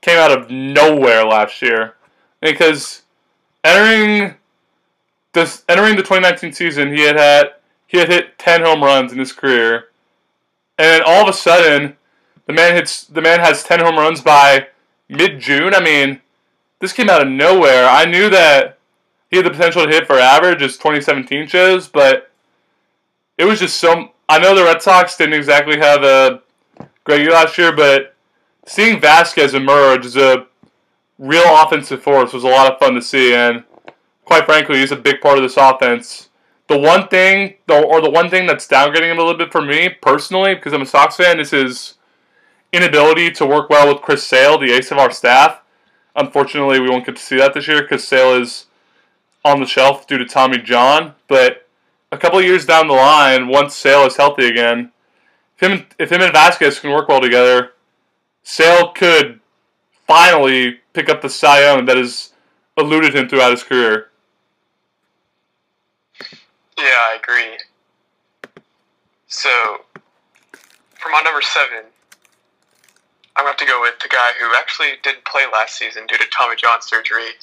came 0.00 0.18
out 0.18 0.30
of 0.30 0.50
nowhere 0.50 1.24
last 1.24 1.60
year, 1.62 1.94
because 2.40 3.02
entering 3.64 4.36
this 5.32 5.64
entering 5.68 5.96
the 5.96 6.02
2019 6.02 6.52
season, 6.52 6.94
he 6.94 7.02
had 7.02 7.16
had 7.16 7.54
he 7.90 7.98
had 7.98 8.08
hit 8.08 8.38
10 8.38 8.62
home 8.62 8.84
runs 8.84 9.12
in 9.12 9.18
his 9.18 9.32
career, 9.32 9.88
and 10.78 10.86
then 10.86 11.02
all 11.04 11.22
of 11.22 11.28
a 11.28 11.36
sudden, 11.36 11.96
the 12.46 12.52
man 12.52 12.76
hits 12.76 13.02
the 13.04 13.20
man 13.20 13.40
has 13.40 13.64
10 13.64 13.80
home 13.80 13.96
runs 13.96 14.20
by 14.20 14.68
mid 15.08 15.40
June. 15.40 15.74
I 15.74 15.82
mean, 15.82 16.20
this 16.78 16.92
came 16.92 17.10
out 17.10 17.20
of 17.20 17.26
nowhere. 17.26 17.88
I 17.88 18.04
knew 18.04 18.30
that 18.30 18.78
he 19.28 19.38
had 19.38 19.46
the 19.46 19.50
potential 19.50 19.84
to 19.84 19.90
hit 19.90 20.06
for 20.06 20.20
average 20.20 20.62
as 20.62 20.76
2017 20.76 21.48
shows, 21.48 21.88
but 21.88 22.30
it 23.36 23.44
was 23.44 23.58
just 23.58 23.78
so. 23.78 24.12
I 24.28 24.38
know 24.38 24.54
the 24.54 24.62
Red 24.62 24.80
Sox 24.80 25.16
didn't 25.16 25.34
exactly 25.34 25.78
have 25.78 26.04
a 26.04 26.42
great 27.02 27.22
year 27.22 27.32
last 27.32 27.58
year, 27.58 27.74
but 27.74 28.14
seeing 28.66 29.00
Vasquez 29.00 29.52
emerge 29.52 30.06
as 30.06 30.16
a 30.16 30.46
real 31.18 31.42
offensive 31.56 32.04
force 32.04 32.32
was 32.32 32.44
a 32.44 32.48
lot 32.48 32.72
of 32.72 32.78
fun 32.78 32.94
to 32.94 33.02
see, 33.02 33.34
and 33.34 33.64
quite 34.24 34.44
frankly, 34.44 34.78
he's 34.78 34.92
a 34.92 34.96
big 34.96 35.20
part 35.20 35.38
of 35.38 35.42
this 35.42 35.56
offense. 35.56 36.29
The 36.70 36.78
one 36.78 37.08
thing, 37.08 37.54
or 37.68 38.00
the 38.00 38.08
one 38.08 38.30
thing 38.30 38.46
that's 38.46 38.68
downgrading 38.68 39.10
him 39.10 39.18
a 39.18 39.22
little 39.22 39.36
bit 39.36 39.50
for 39.50 39.60
me 39.60 39.88
personally, 39.88 40.54
because 40.54 40.72
I'm 40.72 40.82
a 40.82 40.86
Sox 40.86 41.16
fan, 41.16 41.40
is 41.40 41.50
his 41.50 41.94
inability 42.72 43.32
to 43.32 43.44
work 43.44 43.68
well 43.68 43.92
with 43.92 44.04
Chris 44.04 44.24
Sale, 44.24 44.56
the 44.56 44.70
ace 44.70 44.92
of 44.92 44.98
our 44.98 45.10
staff. 45.10 45.62
Unfortunately, 46.14 46.78
we 46.78 46.88
won't 46.88 47.04
get 47.04 47.16
to 47.16 47.22
see 47.22 47.36
that 47.38 47.54
this 47.54 47.66
year 47.66 47.82
because 47.82 48.06
Sale 48.06 48.40
is 48.40 48.66
on 49.44 49.58
the 49.58 49.66
shelf 49.66 50.06
due 50.06 50.16
to 50.16 50.24
Tommy 50.24 50.58
John. 50.58 51.14
But 51.26 51.66
a 52.12 52.16
couple 52.16 52.38
of 52.38 52.44
years 52.44 52.66
down 52.66 52.86
the 52.86 52.94
line, 52.94 53.48
once 53.48 53.74
Sale 53.74 54.06
is 54.06 54.16
healthy 54.16 54.46
again, 54.46 54.92
if 55.58 55.68
him 55.68 55.86
if 55.98 56.12
him 56.12 56.22
and 56.22 56.32
Vasquez 56.32 56.78
can 56.78 56.92
work 56.92 57.08
well 57.08 57.20
together, 57.20 57.72
Sale 58.44 58.92
could 58.92 59.40
finally 60.06 60.78
pick 60.92 61.08
up 61.08 61.20
the 61.20 61.30
Cy 61.30 61.62
Young 61.62 61.86
that 61.86 61.96
has 61.96 62.30
eluded 62.78 63.16
him 63.16 63.28
throughout 63.28 63.50
his 63.50 63.64
career. 63.64 64.10
Yeah, 66.80 67.12
I 67.12 67.18
agree. 67.22 67.58
So, 69.28 69.50
for 70.98 71.10
my 71.10 71.20
number 71.22 71.42
seven, 71.42 71.84
I'm 73.36 73.44
going 73.44 73.52
to 73.52 73.52
have 73.52 73.56
to 73.58 73.66
go 73.66 73.82
with 73.82 74.00
the 74.00 74.08
guy 74.08 74.32
who 74.40 74.48
actually 74.56 74.96
didn't 75.02 75.26
play 75.26 75.42
last 75.52 75.76
season 75.76 76.06
due 76.06 76.16
to 76.16 76.24
Tommy 76.32 76.56
John 76.56 76.80
surgery. 76.80 77.36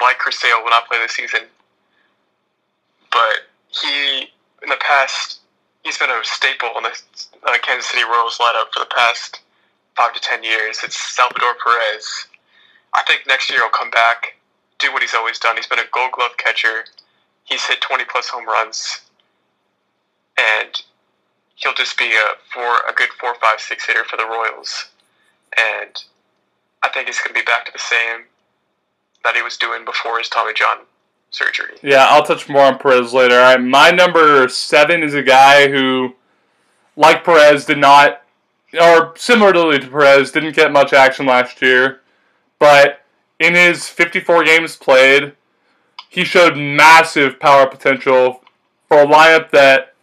Like 0.00 0.18
Chris 0.18 0.40
Sale 0.40 0.60
will 0.62 0.70
not 0.70 0.88
play 0.88 0.98
this 0.98 1.12
season. 1.12 1.42
But 3.12 3.46
he, 3.68 4.26
in 4.62 4.68
the 4.68 4.80
past, 4.80 5.38
he's 5.84 5.98
been 5.98 6.10
a 6.10 6.20
staple 6.24 6.70
in 6.76 6.82
the 6.82 6.98
uh, 7.46 7.58
Kansas 7.62 7.90
City 7.92 8.02
Royals 8.02 8.38
lineup 8.38 8.74
for 8.74 8.80
the 8.80 8.90
past 8.90 9.38
five 9.96 10.14
to 10.14 10.20
ten 10.20 10.42
years. 10.42 10.78
It's 10.82 10.96
Salvador 10.96 11.54
Perez. 11.62 12.26
I 12.92 13.04
think 13.06 13.22
next 13.28 13.50
year 13.50 13.60
he'll 13.60 13.70
come 13.70 13.90
back, 13.90 14.34
do 14.80 14.92
what 14.92 15.00
he's 15.00 15.14
always 15.14 15.38
done. 15.38 15.54
He's 15.54 15.68
been 15.68 15.78
a 15.78 15.86
Gold 15.92 16.10
Glove 16.10 16.36
catcher. 16.38 16.84
He's 17.44 17.64
hit 17.66 17.80
20 17.80 18.04
plus 18.10 18.28
home 18.28 18.46
runs, 18.46 19.00
and 20.38 20.82
he'll 21.56 21.74
just 21.74 21.98
be 21.98 22.06
a 22.06 22.52
four, 22.52 22.76
a 22.88 22.92
good 22.94 23.10
four, 23.20 23.34
five, 23.40 23.60
six 23.60 23.86
hitter 23.86 24.04
for 24.04 24.16
the 24.16 24.24
Royals. 24.24 24.90
And 25.56 26.02
I 26.82 26.88
think 26.88 27.06
he's 27.06 27.18
going 27.18 27.34
to 27.34 27.40
be 27.40 27.44
back 27.44 27.66
to 27.66 27.72
the 27.72 27.78
same 27.78 28.24
that 29.24 29.36
he 29.36 29.42
was 29.42 29.56
doing 29.56 29.84
before 29.84 30.18
his 30.18 30.28
Tommy 30.28 30.52
John 30.54 30.78
surgery. 31.30 31.74
Yeah, 31.82 32.06
I'll 32.08 32.24
touch 32.24 32.48
more 32.48 32.62
on 32.62 32.78
Perez 32.78 33.12
later. 33.12 33.36
All 33.36 33.54
right, 33.54 33.60
my 33.60 33.90
number 33.90 34.48
seven 34.48 35.02
is 35.02 35.14
a 35.14 35.22
guy 35.22 35.70
who, 35.70 36.14
like 36.96 37.24
Perez, 37.24 37.64
did 37.64 37.78
not, 37.78 38.22
or 38.80 39.14
similarly 39.16 39.78
to 39.78 39.88
Perez, 39.88 40.32
didn't 40.32 40.56
get 40.56 40.72
much 40.72 40.92
action 40.92 41.26
last 41.26 41.60
year, 41.62 42.00
but 42.58 43.00
in 43.38 43.54
his 43.54 43.88
54 43.88 44.44
games 44.44 44.76
played, 44.76 45.32
he 46.12 46.24
showed 46.24 46.58
massive 46.58 47.40
power 47.40 47.66
potential 47.66 48.42
for 48.86 49.00
a 49.00 49.06
lineup 49.06 49.50
that 49.50 49.94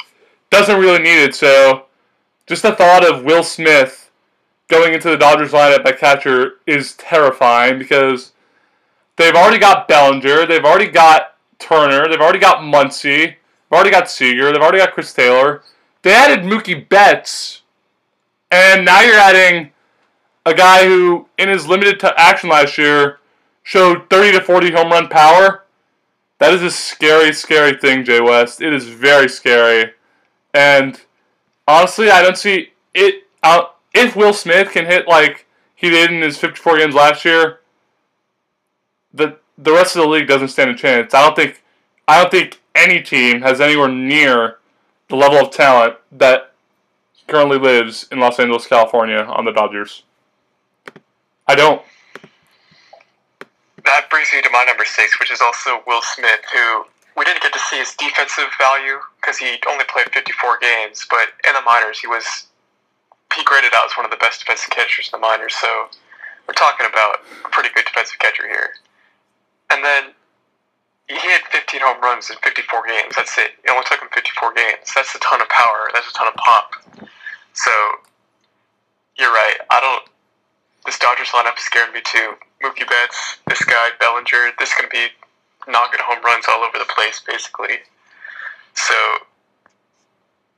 doesn't 0.49 0.79
really 0.79 0.97
need 0.97 1.21
it. 1.21 1.35
So, 1.35 1.85
just 2.47 2.63
the 2.63 2.71
thought 2.71 3.07
of 3.07 3.23
Will 3.23 3.43
Smith 3.43 4.09
going 4.69 4.95
into 4.95 5.07
the 5.07 5.17
Dodgers 5.17 5.51
lineup 5.51 5.85
at 5.85 5.99
catcher 5.99 6.53
is 6.65 6.93
terrifying 6.93 7.77
because 7.77 8.31
they've 9.17 9.35
already 9.35 9.59
got 9.59 9.87
Bellinger, 9.87 10.47
they've 10.47 10.65
already 10.65 10.89
got 10.89 11.35
Turner, 11.59 12.07
they've 12.09 12.19
already 12.19 12.39
got 12.39 12.63
Muncy, 12.63 13.35
they've 13.35 13.71
already 13.71 13.91
got 13.91 14.09
Seager, 14.09 14.51
they've 14.51 14.63
already 14.63 14.79
got 14.79 14.93
Chris 14.93 15.13
Taylor. 15.13 15.61
They 16.01 16.13
added 16.13 16.39
Mookie 16.39 16.89
Betts, 16.89 17.61
and 18.49 18.83
now 18.83 19.01
you're 19.01 19.19
adding 19.19 19.73
a 20.43 20.55
guy 20.55 20.87
who, 20.87 21.27
in 21.37 21.49
his 21.49 21.67
limited 21.67 21.99
t- 21.99 22.07
action 22.17 22.49
last 22.49 22.79
year, 22.79 23.19
showed 23.61 24.09
30 24.09 24.39
to 24.39 24.41
40 24.41 24.71
home 24.71 24.91
run 24.91 25.07
power. 25.07 25.65
That 26.39 26.53
is 26.53 26.63
a 26.63 26.71
scary, 26.71 27.33
scary 27.33 27.77
thing, 27.77 28.03
Jay 28.03 28.21
West. 28.21 28.61
It 28.61 28.73
is 28.73 28.87
very 28.87 29.29
scary. 29.29 29.91
And 30.53 30.99
honestly, 31.67 32.09
I 32.09 32.21
don't 32.21 32.37
see 32.37 32.71
it. 32.93 33.23
Uh, 33.43 33.65
if 33.93 34.15
Will 34.15 34.33
Smith 34.33 34.71
can 34.71 34.85
hit 34.85 35.07
like 35.07 35.45
he 35.75 35.89
did 35.89 36.11
in 36.11 36.21
his 36.21 36.37
54 36.37 36.77
games 36.77 36.95
last 36.95 37.23
year, 37.25 37.59
the 39.13 39.37
the 39.57 39.73
rest 39.73 39.95
of 39.95 40.03
the 40.03 40.07
league 40.07 40.27
doesn't 40.27 40.47
stand 40.49 40.69
a 40.71 40.75
chance. 40.75 41.13
I 41.13 41.25
don't 41.25 41.35
think 41.35 41.61
I 42.07 42.21
don't 42.21 42.31
think 42.31 42.61
any 42.73 43.01
team 43.01 43.41
has 43.41 43.59
anywhere 43.59 43.89
near 43.89 44.57
the 45.09 45.15
level 45.15 45.37
of 45.37 45.51
talent 45.51 45.95
that 46.11 46.53
currently 47.27 47.59
lives 47.59 48.07
in 48.11 48.19
Los 48.19 48.39
Angeles, 48.39 48.65
California 48.65 49.19
on 49.19 49.45
the 49.45 49.51
Dodgers. 49.51 50.03
I 51.47 51.55
don't. 51.55 51.81
That 53.89 54.05
brings 54.11 54.29
me 54.31 54.39
to 54.43 54.49
my 54.53 54.63
number 54.65 54.85
six, 54.85 55.19
which 55.19 55.31
is 55.31 55.41
also 55.41 55.81
Will 55.87 56.03
Smith, 56.03 56.45
who 56.53 56.85
we 57.17 57.25
didn't 57.25 57.41
get 57.41 57.51
to 57.53 57.59
see 57.59 57.81
his 57.81 57.95
defensive 57.97 58.53
value 58.61 59.01
because 59.17 59.41
he 59.41 59.57
only 59.67 59.83
played 59.89 60.13
54 60.13 60.59
games, 60.61 61.07
but 61.09 61.33
in 61.41 61.57
the 61.57 61.65
minors 61.65 61.97
he 61.97 62.05
was 62.05 62.45
he 63.33 63.43
graded 63.43 63.73
out 63.73 63.89
as 63.89 63.97
one 63.97 64.05
of 64.05 64.11
the 64.11 64.21
best 64.21 64.41
defensive 64.41 64.69
catchers 64.69 65.09
in 65.11 65.17
the 65.17 65.25
minors. 65.25 65.55
So 65.57 65.89
we're 66.45 66.53
talking 66.53 66.85
about 66.85 67.25
a 67.43 67.49
pretty 67.49 67.69
good 67.73 67.85
defensive 67.85 68.19
catcher 68.19 68.45
here. 68.45 68.77
And 69.73 69.83
then 69.83 70.13
he 71.09 71.17
hit 71.17 71.41
15 71.49 71.81
home 71.81 72.01
runs 72.01 72.29
in 72.29 72.37
54 72.45 72.85
games. 72.85 73.15
That's 73.17 73.37
it. 73.39 73.57
It 73.65 73.73
only 73.73 73.85
took 73.89 74.01
him 74.01 74.09
54 74.13 74.53
games. 74.53 74.93
That's 74.93 75.13
a 75.15 75.19
ton 75.19 75.41
of 75.41 75.49
power. 75.49 75.89
That's 75.93 76.09
a 76.09 76.13
ton 76.13 76.27
of 76.27 76.35
pop. 76.35 76.77
So 77.53 77.73
you're 79.17 79.33
right. 79.33 79.57
I 79.71 79.81
don't. 79.81 80.05
This 80.85 80.99
Dodgers 80.99 81.29
lineup 81.33 81.57
scaring 81.57 81.93
me 81.93 82.01
too. 82.05 82.37
Mookie 82.63 82.87
Betts, 82.87 83.37
this 83.47 83.63
guy 83.65 83.89
Bellinger. 83.99 84.51
This 84.59 84.69
is 84.69 84.75
going 84.75 84.89
to 84.89 84.95
be 84.95 85.07
knocking 85.71 85.99
home 86.03 86.23
runs 86.23 86.45
all 86.49 86.63
over 86.63 86.77
the 86.77 86.91
place, 86.93 87.21
basically. 87.25 87.77
So 88.73 88.93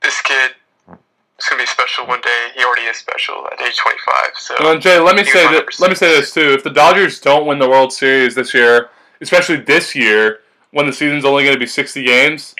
this 0.02 0.20
kid 0.22 0.52
is 0.88 1.46
going 1.48 1.58
to 1.58 1.62
be 1.62 1.66
special 1.66 2.06
one 2.06 2.20
day. 2.20 2.48
He 2.56 2.64
already 2.64 2.82
is 2.82 2.96
special 2.96 3.46
at 3.52 3.60
age 3.60 3.76
25. 3.76 4.16
So 4.36 4.54
Well, 4.60 4.78
Jay, 4.78 4.98
let 4.98 5.16
me 5.16 5.24
say 5.24 5.44
that. 5.52 5.66
Let 5.78 5.90
me 5.90 5.94
say 5.96 6.08
this 6.18 6.34
too. 6.34 6.52
If 6.52 6.64
the 6.64 6.70
Dodgers 6.70 7.20
don't 7.20 7.46
win 7.46 7.58
the 7.58 7.68
World 7.68 7.92
Series 7.92 8.34
this 8.34 8.52
year, 8.54 8.90
especially 9.20 9.56
this 9.56 9.94
year 9.94 10.40
when 10.72 10.86
the 10.86 10.92
season's 10.92 11.24
only 11.24 11.44
going 11.44 11.54
to 11.54 11.60
be 11.60 11.66
60 11.66 12.02
games, 12.04 12.54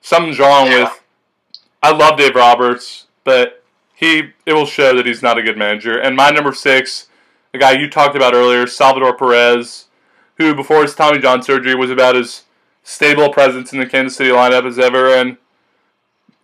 something's 0.00 0.38
wrong 0.38 0.66
Yeah. 0.66 0.84
with. 0.84 1.02
I 1.82 1.92
love 1.92 2.18
Dave 2.18 2.34
Roberts, 2.34 3.06
but 3.24 3.62
he 3.94 4.32
it 4.46 4.52
will 4.52 4.66
show 4.66 4.96
that 4.96 5.06
he's 5.06 5.22
not 5.22 5.38
a 5.38 5.42
good 5.42 5.56
manager. 5.56 5.98
And 5.98 6.16
my 6.16 6.30
number 6.30 6.52
six, 6.52 7.07
the 7.58 7.64
guy 7.64 7.72
you 7.72 7.90
talked 7.90 8.14
about 8.14 8.34
earlier, 8.34 8.66
Salvador 8.66 9.16
Perez, 9.16 9.86
who 10.36 10.54
before 10.54 10.82
his 10.82 10.94
Tommy 10.94 11.18
John 11.18 11.42
surgery 11.42 11.74
was 11.74 11.90
about 11.90 12.16
as 12.16 12.44
stable 12.84 13.24
a 13.24 13.32
presence 13.32 13.72
in 13.72 13.80
the 13.80 13.86
Kansas 13.86 14.16
City 14.16 14.30
lineup 14.30 14.64
as 14.64 14.78
ever. 14.78 15.08
And 15.08 15.36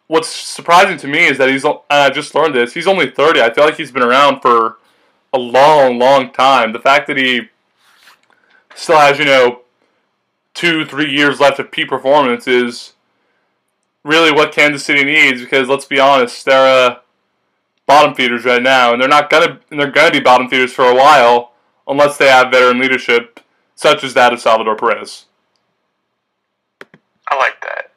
what's 0.08 0.28
surprising 0.28 0.98
to 0.98 1.06
me 1.06 1.26
is 1.26 1.38
that 1.38 1.48
he's. 1.48 1.64
I 1.88 2.10
just 2.10 2.34
learned 2.34 2.54
this. 2.54 2.74
He's 2.74 2.88
only 2.88 3.10
30. 3.10 3.40
I 3.40 3.52
feel 3.52 3.64
like 3.64 3.76
he's 3.76 3.92
been 3.92 4.02
around 4.02 4.40
for 4.40 4.78
a 5.32 5.38
long, 5.38 5.98
long 5.98 6.32
time. 6.32 6.72
The 6.72 6.80
fact 6.80 7.06
that 7.06 7.16
he 7.16 7.42
still 8.74 8.98
has, 8.98 9.18
you 9.18 9.24
know, 9.24 9.60
two, 10.52 10.84
three 10.84 11.10
years 11.10 11.38
left 11.38 11.60
of 11.60 11.70
peak 11.70 11.88
performance 11.88 12.48
is 12.48 12.94
really 14.02 14.32
what 14.32 14.52
Kansas 14.52 14.84
City 14.84 15.04
needs. 15.04 15.40
Because 15.40 15.68
let's 15.68 15.86
be 15.86 16.00
honest, 16.00 16.44
they're 16.44 16.90
uh, 16.90 16.98
bottom 17.86 18.14
feeders 18.14 18.44
right 18.44 18.62
now, 18.62 18.92
and 18.92 19.00
they're 19.00 19.08
not 19.08 19.30
gonna. 19.30 19.60
They're 19.70 19.90
gonna 19.90 20.10
be 20.10 20.20
bottom 20.20 20.48
feeders 20.48 20.72
for 20.72 20.84
a 20.84 20.94
while 20.94 21.52
unless 21.86 22.16
they 22.16 22.28
have 22.28 22.50
veteran 22.50 22.78
leadership, 22.78 23.40
such 23.74 24.04
as 24.04 24.14
that 24.14 24.32
of 24.32 24.40
Salvador 24.40 24.76
Perez. 24.76 25.26
I 27.28 27.36
like 27.36 27.60
that. 27.62 27.90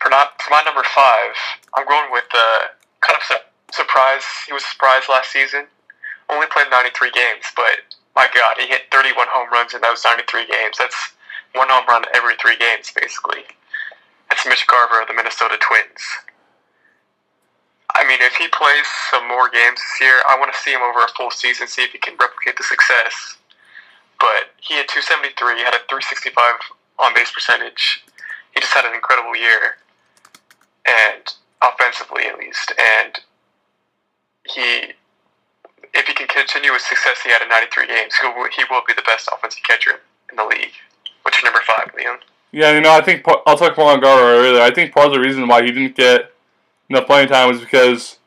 For 0.00 0.10
not 0.10 0.40
for 0.40 0.50
my 0.50 0.62
number 0.64 0.82
five, 0.94 1.34
I'm 1.74 1.86
going 1.86 2.12
with 2.12 2.24
uh, 2.32 2.68
kind 3.00 3.16
of 3.16 3.22
su- 3.24 3.82
surprise. 3.82 4.22
He 4.46 4.52
was 4.52 4.64
surprised 4.64 5.08
last 5.08 5.32
season. 5.32 5.66
Only 6.30 6.46
played 6.48 6.66
93 6.70 7.10
games, 7.10 7.44
but 7.56 7.96
my 8.14 8.28
God, 8.34 8.56
he 8.58 8.66
hit 8.66 8.82
31 8.92 9.26
home 9.30 9.48
runs 9.50 9.74
in 9.74 9.80
those 9.80 10.04
93 10.04 10.46
games. 10.46 10.76
That's 10.78 11.14
one 11.54 11.68
home 11.70 11.86
run 11.88 12.04
every 12.14 12.36
three 12.36 12.56
games, 12.58 12.92
basically. 12.94 13.44
That's 14.28 14.44
Mitch 14.46 14.66
Garver 14.66 15.00
of 15.00 15.08
the 15.08 15.14
Minnesota 15.14 15.56
Twins. 15.60 16.02
Mean, 18.08 18.24
if 18.24 18.36
he 18.36 18.48
plays 18.48 18.88
some 19.10 19.28
more 19.28 19.50
games 19.50 19.76
this 19.76 20.00
year, 20.00 20.24
I 20.24 20.40
want 20.40 20.50
to 20.50 20.58
see 20.58 20.72
him 20.72 20.80
over 20.80 21.04
a 21.04 21.12
full 21.12 21.30
season, 21.30 21.68
see 21.68 21.82
if 21.82 21.92
he 21.92 21.98
can 21.98 22.16
replicate 22.16 22.56
the 22.56 22.64
success. 22.64 23.36
But 24.18 24.56
he 24.56 24.80
had 24.80 24.88
273, 24.88 25.60
he 25.60 25.60
had 25.60 25.76
a 25.76 25.84
365 25.92 26.32
on 27.04 27.12
base 27.12 27.28
percentage. 27.28 28.08
He 28.56 28.64
just 28.64 28.72
had 28.72 28.88
an 28.88 28.96
incredible 28.96 29.36
year, 29.36 29.76
and 30.88 31.20
offensively 31.60 32.24
at 32.24 32.40
least. 32.40 32.72
And 32.80 33.12
he, 34.48 34.96
if 35.92 36.08
he 36.08 36.16
can 36.16 36.32
continue 36.32 36.72
with 36.72 36.80
success 36.80 37.20
he 37.20 37.28
had 37.28 37.44
in 37.44 37.52
93 37.52 37.92
games, 37.92 38.16
he 38.16 38.24
will, 38.24 38.48
he 38.48 38.64
will 38.72 38.88
be 38.88 38.96
the 38.96 39.04
best 39.04 39.28
offensive 39.28 39.62
catcher 39.68 40.00
in 40.32 40.40
the 40.40 40.48
league. 40.48 40.72
What's 41.28 41.44
your 41.44 41.52
number 41.52 41.60
five, 41.68 41.92
Leon? 41.92 42.24
Yeah, 42.56 42.72
you 42.72 42.80
know, 42.80 42.96
I 42.96 43.04
think 43.04 43.20
I'll 43.44 43.60
talk 43.60 43.76
more 43.76 43.92
on 43.92 44.00
Garver 44.00 44.24
earlier. 44.24 44.64
I 44.64 44.72
think 44.72 44.96
part 44.96 45.08
of 45.08 45.12
the 45.12 45.20
reason 45.20 45.46
why 45.46 45.60
he 45.60 45.68
didn't 45.68 45.94
get 45.94 46.32
enough 46.88 47.06
playing 47.06 47.28
time 47.28 47.48
was 47.48 47.60
because 47.60 48.18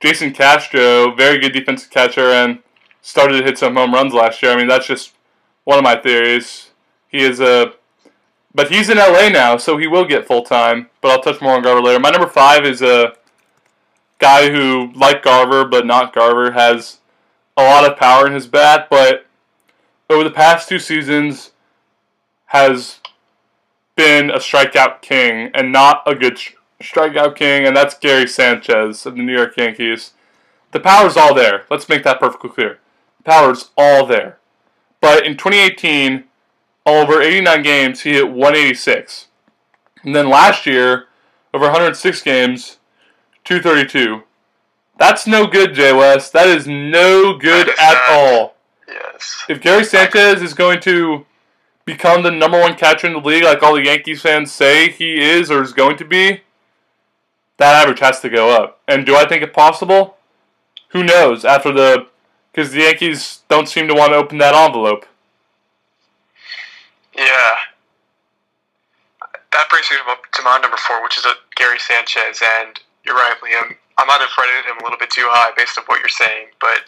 Jason 0.00 0.32
Castro, 0.32 1.14
very 1.14 1.38
good 1.38 1.52
defensive 1.52 1.90
catcher, 1.90 2.30
and 2.30 2.58
started 3.00 3.38
to 3.38 3.44
hit 3.44 3.58
some 3.58 3.76
home 3.76 3.94
runs 3.94 4.12
last 4.12 4.42
year. 4.42 4.52
I 4.52 4.56
mean, 4.56 4.68
that's 4.68 4.86
just 4.86 5.12
one 5.64 5.78
of 5.78 5.84
my 5.84 5.96
theories. 5.96 6.70
He 7.08 7.18
is 7.18 7.40
a, 7.40 7.74
but 8.54 8.70
he's 8.70 8.88
in 8.88 8.98
LA 8.98 9.28
now, 9.28 9.56
so 9.56 9.76
he 9.76 9.86
will 9.86 10.04
get 10.04 10.26
full 10.26 10.42
time. 10.42 10.90
But 11.00 11.10
I'll 11.10 11.22
touch 11.22 11.40
more 11.40 11.54
on 11.54 11.62
Garver 11.62 11.80
later. 11.80 12.00
My 12.00 12.10
number 12.10 12.28
five 12.28 12.64
is 12.64 12.82
a 12.82 13.14
guy 14.18 14.50
who, 14.50 14.92
like 14.94 15.22
Garver 15.22 15.64
but 15.64 15.86
not 15.86 16.14
Garver, 16.14 16.52
has 16.52 16.98
a 17.56 17.62
lot 17.62 17.90
of 17.90 17.98
power 17.98 18.26
in 18.26 18.32
his 18.32 18.46
bat, 18.46 18.88
but 18.90 19.26
over 20.10 20.24
the 20.24 20.30
past 20.30 20.68
two 20.68 20.78
seasons 20.78 21.52
has 22.46 23.00
been 23.96 24.30
a 24.30 24.38
strikeout 24.38 25.02
king 25.02 25.50
and 25.54 25.72
not 25.72 26.02
a 26.06 26.14
good 26.14 26.38
strikeout 26.84 27.36
king, 27.36 27.66
and 27.66 27.76
that's 27.76 27.98
Gary 27.98 28.26
Sanchez 28.26 29.06
of 29.06 29.16
the 29.16 29.22
New 29.22 29.34
York 29.34 29.56
Yankees. 29.56 30.12
The 30.72 30.80
power's 30.80 31.16
all 31.16 31.34
there. 31.34 31.64
Let's 31.70 31.88
make 31.88 32.02
that 32.04 32.20
perfectly 32.20 32.50
clear. 32.50 32.78
The 33.18 33.24
power's 33.24 33.70
all 33.76 34.06
there. 34.06 34.38
But 35.00 35.24
in 35.26 35.36
2018, 35.36 36.24
over 36.86 37.20
89 37.20 37.62
games, 37.62 38.00
he 38.02 38.12
hit 38.12 38.30
186. 38.30 39.28
And 40.02 40.14
then 40.14 40.28
last 40.28 40.66
year, 40.66 41.06
over 41.52 41.64
106 41.64 42.22
games, 42.22 42.78
232. 43.44 44.22
That's 44.98 45.26
no 45.26 45.46
good, 45.46 45.74
Jay 45.74 45.92
West. 45.92 46.32
That 46.32 46.46
is 46.46 46.66
no 46.66 47.36
good 47.36 47.68
is 47.68 47.74
at 47.78 47.94
not. 47.94 48.10
all. 48.10 48.54
Yes. 48.86 49.44
If 49.48 49.60
Gary 49.60 49.84
Sanchez 49.84 50.42
is 50.42 50.54
going 50.54 50.80
to 50.80 51.26
become 51.84 52.22
the 52.22 52.30
number 52.30 52.60
one 52.60 52.74
catcher 52.74 53.06
in 53.06 53.14
the 53.14 53.20
league, 53.20 53.44
like 53.44 53.62
all 53.62 53.74
the 53.74 53.84
Yankees 53.84 54.22
fans 54.22 54.52
say 54.52 54.90
he 54.90 55.20
is 55.20 55.50
or 55.50 55.62
is 55.62 55.72
going 55.72 55.96
to 55.98 56.04
be, 56.04 56.42
that 57.58 57.82
average 57.82 58.00
has 58.00 58.20
to 58.20 58.28
go 58.28 58.50
up. 58.50 58.80
And 58.88 59.06
do 59.06 59.16
I 59.16 59.26
think 59.26 59.42
it 59.42 59.52
possible? 59.52 60.16
who 60.94 61.02
knows 61.02 61.44
after 61.44 61.72
the 61.72 62.06
because 62.52 62.70
the 62.70 62.80
Yankees 62.80 63.42
don't 63.48 63.68
seem 63.68 63.88
to 63.88 63.94
want 63.94 64.12
to 64.12 64.16
open 64.16 64.38
that 64.38 64.54
envelope. 64.54 65.04
Yeah. 67.18 67.54
That 69.50 69.68
brings 69.68 69.90
me 69.90 69.96
to 69.98 70.42
my 70.42 70.58
number 70.62 70.76
four, 70.78 71.02
which 71.02 71.18
is 71.18 71.26
Gary 71.56 71.78
Sanchez, 71.78 72.40
and 72.62 72.78
you're 73.04 73.14
right, 73.16 73.34
Liam. 73.42 73.74
I 73.98 74.04
might 74.04 74.20
have 74.20 74.30
rated 74.38 74.70
him 74.70 74.78
a 74.80 74.82
little 74.84 74.98
bit 74.98 75.10
too 75.10 75.26
high 75.26 75.52
based 75.56 75.78
on 75.78 75.84
what 75.86 75.98
you're 75.98 76.08
saying, 76.08 76.46
but 76.60 76.86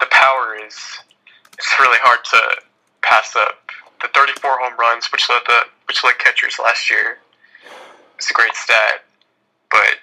the 0.00 0.06
power 0.10 0.58
is 0.66 0.74
it's 1.54 1.74
really 1.78 1.98
hard 2.02 2.24
to 2.34 2.40
pass 3.02 3.34
up. 3.36 3.70
The 4.02 4.08
34 4.14 4.58
home 4.58 4.78
runs, 4.78 5.06
which 5.12 5.28
led 5.30 5.42
the 5.46 5.60
which 5.86 6.02
led 6.02 6.18
catchers 6.18 6.58
last 6.58 6.90
year, 6.90 7.18
it's 8.16 8.30
a 8.30 8.34
great 8.34 8.54
stat. 8.54 9.06
But 9.70 9.98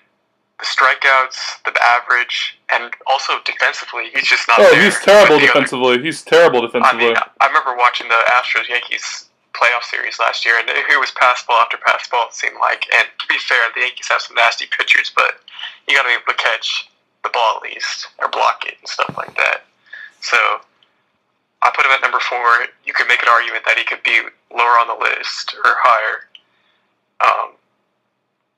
the 0.59 0.65
strikeouts, 0.65 1.63
the 1.65 1.73
average, 1.81 2.57
and 2.73 2.93
also 3.07 3.33
defensively, 3.45 4.09
he's 4.13 4.27
just 4.27 4.47
not. 4.47 4.59
Oh, 4.59 4.75
he's 4.75 4.99
terrible 4.99 5.37
the 5.39 5.43
other- 5.43 5.47
defensively. 5.47 6.01
He's 6.03 6.21
terrible 6.21 6.61
defensively. 6.61 7.07
I 7.07 7.09
defensively. 7.09 7.13
mean, 7.13 7.41
I 7.41 7.47
remember 7.47 7.75
watching 7.77 8.07
the 8.09 8.19
Astros 8.29 8.67
Yankees 8.69 9.27
playoff 9.53 9.83
series 9.83 10.17
last 10.19 10.45
year, 10.45 10.57
and 10.59 10.69
it 10.69 10.99
was 10.99 11.11
pass 11.11 11.43
ball 11.45 11.57
after 11.61 11.77
pass 11.77 12.07
ball. 12.07 12.27
It 12.27 12.33
seemed 12.33 12.57
like, 12.59 12.85
and 12.95 13.07
to 13.19 13.27
be 13.27 13.37
fair, 13.37 13.59
the 13.75 13.81
Yankees 13.81 14.07
have 14.09 14.21
some 14.21 14.35
nasty 14.35 14.65
pitchers, 14.65 15.11
but 15.15 15.41
you 15.87 15.95
got 15.95 16.03
to 16.03 16.09
be 16.09 16.13
able 16.13 16.23
to 16.29 16.37
catch 16.37 16.89
the 17.23 17.29
ball 17.29 17.57
at 17.57 17.63
least 17.63 18.07
or 18.19 18.29
block 18.29 18.63
it 18.65 18.75
and 18.79 18.87
stuff 18.89 19.13
like 19.17 19.35
that. 19.37 19.65
So 20.21 20.37
I 21.61 21.71
put 21.75 21.85
him 21.85 21.91
at 21.91 22.01
number 22.01 22.19
four. 22.19 22.65
You 22.85 22.93
could 22.93 23.07
make 23.07 23.21
an 23.21 23.29
argument 23.29 23.63
that 23.65 23.77
he 23.77 23.83
could 23.83 24.01
be 24.03 24.21
lower 24.49 24.77
on 24.81 24.87
the 24.87 24.97
list 24.97 25.53
or 25.63 25.75
higher, 25.83 26.25
um, 27.21 27.51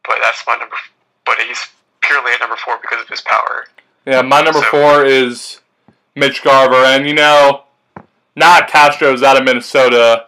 but 0.08 0.18
that's 0.22 0.44
my 0.48 0.56
number. 0.58 0.76
But 1.26 1.38
he's 1.40 1.68
purely 2.02 2.32
at 2.34 2.40
number 2.40 2.58
four 2.58 2.78
because 2.82 3.02
of 3.02 3.10
his 3.10 3.22
power. 3.22 3.66
Yeah, 4.06 4.22
my 4.22 4.42
number 4.42 4.60
So- 4.60 4.66
four 4.70 5.06
is 5.06 5.60
Mitch 6.16 6.44
Garver, 6.44 6.76
and 6.86 7.08
you 7.08 7.14
know, 7.14 7.64
not 8.36 8.68
Castro's 8.68 9.24
out 9.24 9.38
of 9.38 9.44
Minnesota. 9.44 10.28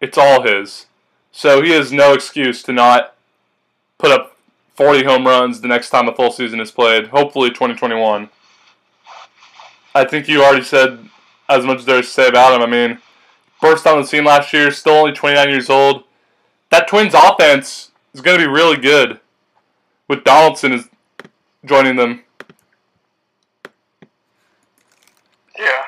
It's 0.00 0.18
all 0.18 0.42
his. 0.42 0.86
So 1.32 1.62
he 1.62 1.70
has 1.72 1.92
no 1.92 2.12
excuse 2.12 2.62
to 2.64 2.72
not 2.72 3.14
put 3.98 4.10
up 4.10 4.36
40 4.74 5.04
home 5.04 5.26
runs 5.26 5.60
the 5.60 5.68
next 5.68 5.90
time 5.90 6.08
a 6.08 6.14
full 6.14 6.30
season 6.30 6.60
is 6.60 6.70
played. 6.70 7.08
Hopefully 7.08 7.48
2021. 7.50 8.28
I 9.94 10.04
think 10.04 10.28
you 10.28 10.42
already 10.44 10.64
said 10.64 11.08
as 11.48 11.64
much 11.64 11.78
as 11.78 11.84
there 11.86 11.98
is 12.00 12.06
to 12.06 12.12
say 12.12 12.28
about 12.28 12.52
him. 12.54 12.62
I 12.62 12.66
mean, 12.66 12.98
burst 13.60 13.86
on 13.86 14.00
the 14.00 14.06
scene 14.06 14.24
last 14.24 14.52
year, 14.52 14.70
still 14.70 14.94
only 14.94 15.12
29 15.12 15.48
years 15.48 15.70
old. 15.70 16.04
That 16.70 16.88
Twins 16.88 17.14
offense 17.14 17.90
is 18.16 18.22
going 18.22 18.38
to 18.40 18.46
be 18.46 18.50
really 18.50 18.78
good 18.78 19.20
with 20.08 20.24
Donaldson 20.24 20.72
is 20.72 20.88
joining 21.66 21.96
them. 21.96 22.24
Yeah, 25.58 25.82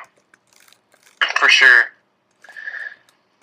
for 1.38 1.48
sure. 1.48 1.84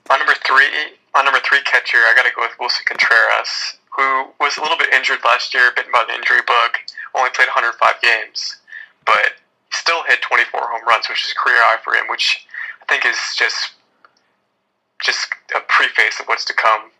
My 0.08 0.18
number 0.18 0.34
three, 0.46 0.70
my 1.15 1.24
number 1.24 1.39
three 1.39 1.62
catcher, 1.62 1.98
I 1.98 2.13
got 2.15 2.30
to 2.30 2.36
go 2.36 2.44
with 2.44 2.51
Willson 2.60 2.86
Contreras, 2.86 3.77
who 3.89 4.30
was 4.39 4.58
a 4.58 4.62
little 4.62 4.77
bit 4.77 4.94
injured 4.94 5.20
last 5.25 5.54
year, 5.56 5.72
bitten 5.75 5.92
by 5.92 6.06
the 6.08 6.13
injury 6.13 6.42
bug. 6.46 6.77
Only 7.15 7.32
played 7.32 7.48
105 7.48 8.01
games, 8.04 8.58
but 9.06 9.34
still 9.72 10.04
hit 10.04 10.22
24 10.22 10.60
home 10.62 10.88
runs, 10.88 11.10
which 11.10 11.25
is 11.25 11.32
a 11.32 11.36
career 11.36 11.58
high 11.58 11.82
for 11.84 11.96
him. 11.96 12.06
Which 12.08 12.46
I 12.84 12.86
think 12.86 13.04
is 13.04 13.18
just 13.36 13.74
just 15.01 15.27
a 15.56 15.60
preface 15.68 16.20
of 16.20 16.27
what's 16.27 16.46
to 16.46 16.54
come 16.54 16.92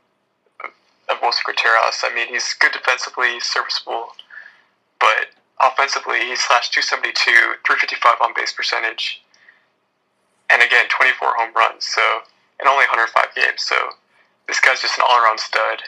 of 1.24 1.44
Contreras. 1.46 2.04
I 2.04 2.14
mean, 2.14 2.28
he's 2.28 2.54
good 2.60 2.72
defensively, 2.72 3.40
serviceable, 3.40 4.14
but 5.00 5.32
offensively, 5.62 6.20
he 6.20 6.36
slashed 6.36 6.74
272, 6.74 7.62
355 7.66 8.22
on 8.22 8.34
base 8.36 8.54
percentage, 8.54 9.22
and 10.50 10.62
again, 10.62 10.86
24 10.90 11.36
home 11.38 11.54
runs. 11.56 11.86
So, 11.86 12.02
and 12.60 12.68
only 12.68 12.86
105 12.86 13.36
games. 13.36 13.64
So, 13.64 13.76
this 14.48 14.60
guy's 14.60 14.82
just 14.82 14.98
an 14.98 15.06
all-around 15.08 15.40
stud. 15.40 15.84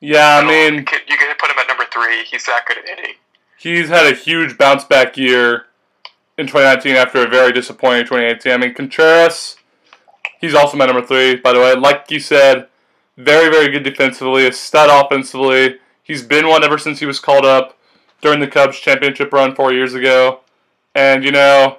Yeah, 0.00 0.40
I 0.42 0.46
mean, 0.46 0.74
you 0.74 0.84
could, 0.84 1.00
you 1.06 1.16
could 1.16 1.38
put 1.38 1.50
him 1.50 1.58
at 1.58 1.68
number 1.68 1.84
three. 1.92 2.24
He's 2.24 2.46
that 2.46 2.66
good 2.66 2.78
at 2.78 2.88
hitting. 2.88 3.14
he's 3.56 3.88
had 3.88 4.12
a 4.12 4.16
huge 4.16 4.58
bounce 4.58 4.84
back 4.84 5.16
year 5.16 5.66
in 6.36 6.46
2019 6.46 6.96
after 6.96 7.24
a 7.24 7.28
very 7.28 7.52
disappointing 7.52 8.04
2018. 8.04 8.52
I 8.52 8.56
mean, 8.56 8.74
Contreras, 8.74 9.56
he's 10.40 10.54
also 10.54 10.76
my 10.76 10.86
number 10.86 11.06
three, 11.06 11.36
by 11.36 11.52
the 11.52 11.60
way. 11.60 11.74
Like 11.74 12.10
you 12.10 12.18
said, 12.18 12.66
very, 13.16 13.50
very 13.50 13.70
good 13.70 13.82
defensively, 13.82 14.46
a 14.46 14.52
stud 14.52 14.90
offensively. 14.90 15.78
He's 16.02 16.22
been 16.22 16.48
one 16.48 16.64
ever 16.64 16.78
since 16.78 17.00
he 17.00 17.06
was 17.06 17.20
called 17.20 17.44
up 17.44 17.78
during 18.20 18.40
the 18.40 18.46
Cubs 18.46 18.78
championship 18.78 19.32
run 19.32 19.54
four 19.54 19.72
years 19.72 19.94
ago. 19.94 20.40
And, 20.94 21.24
you 21.24 21.32
know, 21.32 21.78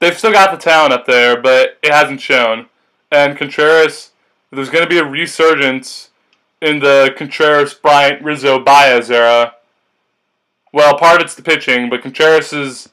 they've 0.00 0.16
still 0.16 0.32
got 0.32 0.50
the 0.50 0.62
talent 0.62 0.92
up 0.92 1.06
there, 1.06 1.40
but 1.40 1.78
it 1.82 1.92
hasn't 1.92 2.20
shown. 2.20 2.66
And 3.10 3.36
Contreras, 3.36 4.12
there's 4.50 4.70
going 4.70 4.84
to 4.84 4.88
be 4.88 4.98
a 4.98 5.04
resurgence 5.04 6.10
in 6.60 6.78
the 6.80 7.14
Contreras, 7.16 7.74
Bryant, 7.74 8.22
Rizzo, 8.22 8.58
Baez 8.58 9.10
era. 9.10 9.54
Well, 10.72 10.98
part 10.98 11.20
of 11.20 11.26
it's 11.26 11.34
the 11.34 11.42
pitching, 11.42 11.88
but 11.88 12.02
Contreras' 12.02 12.88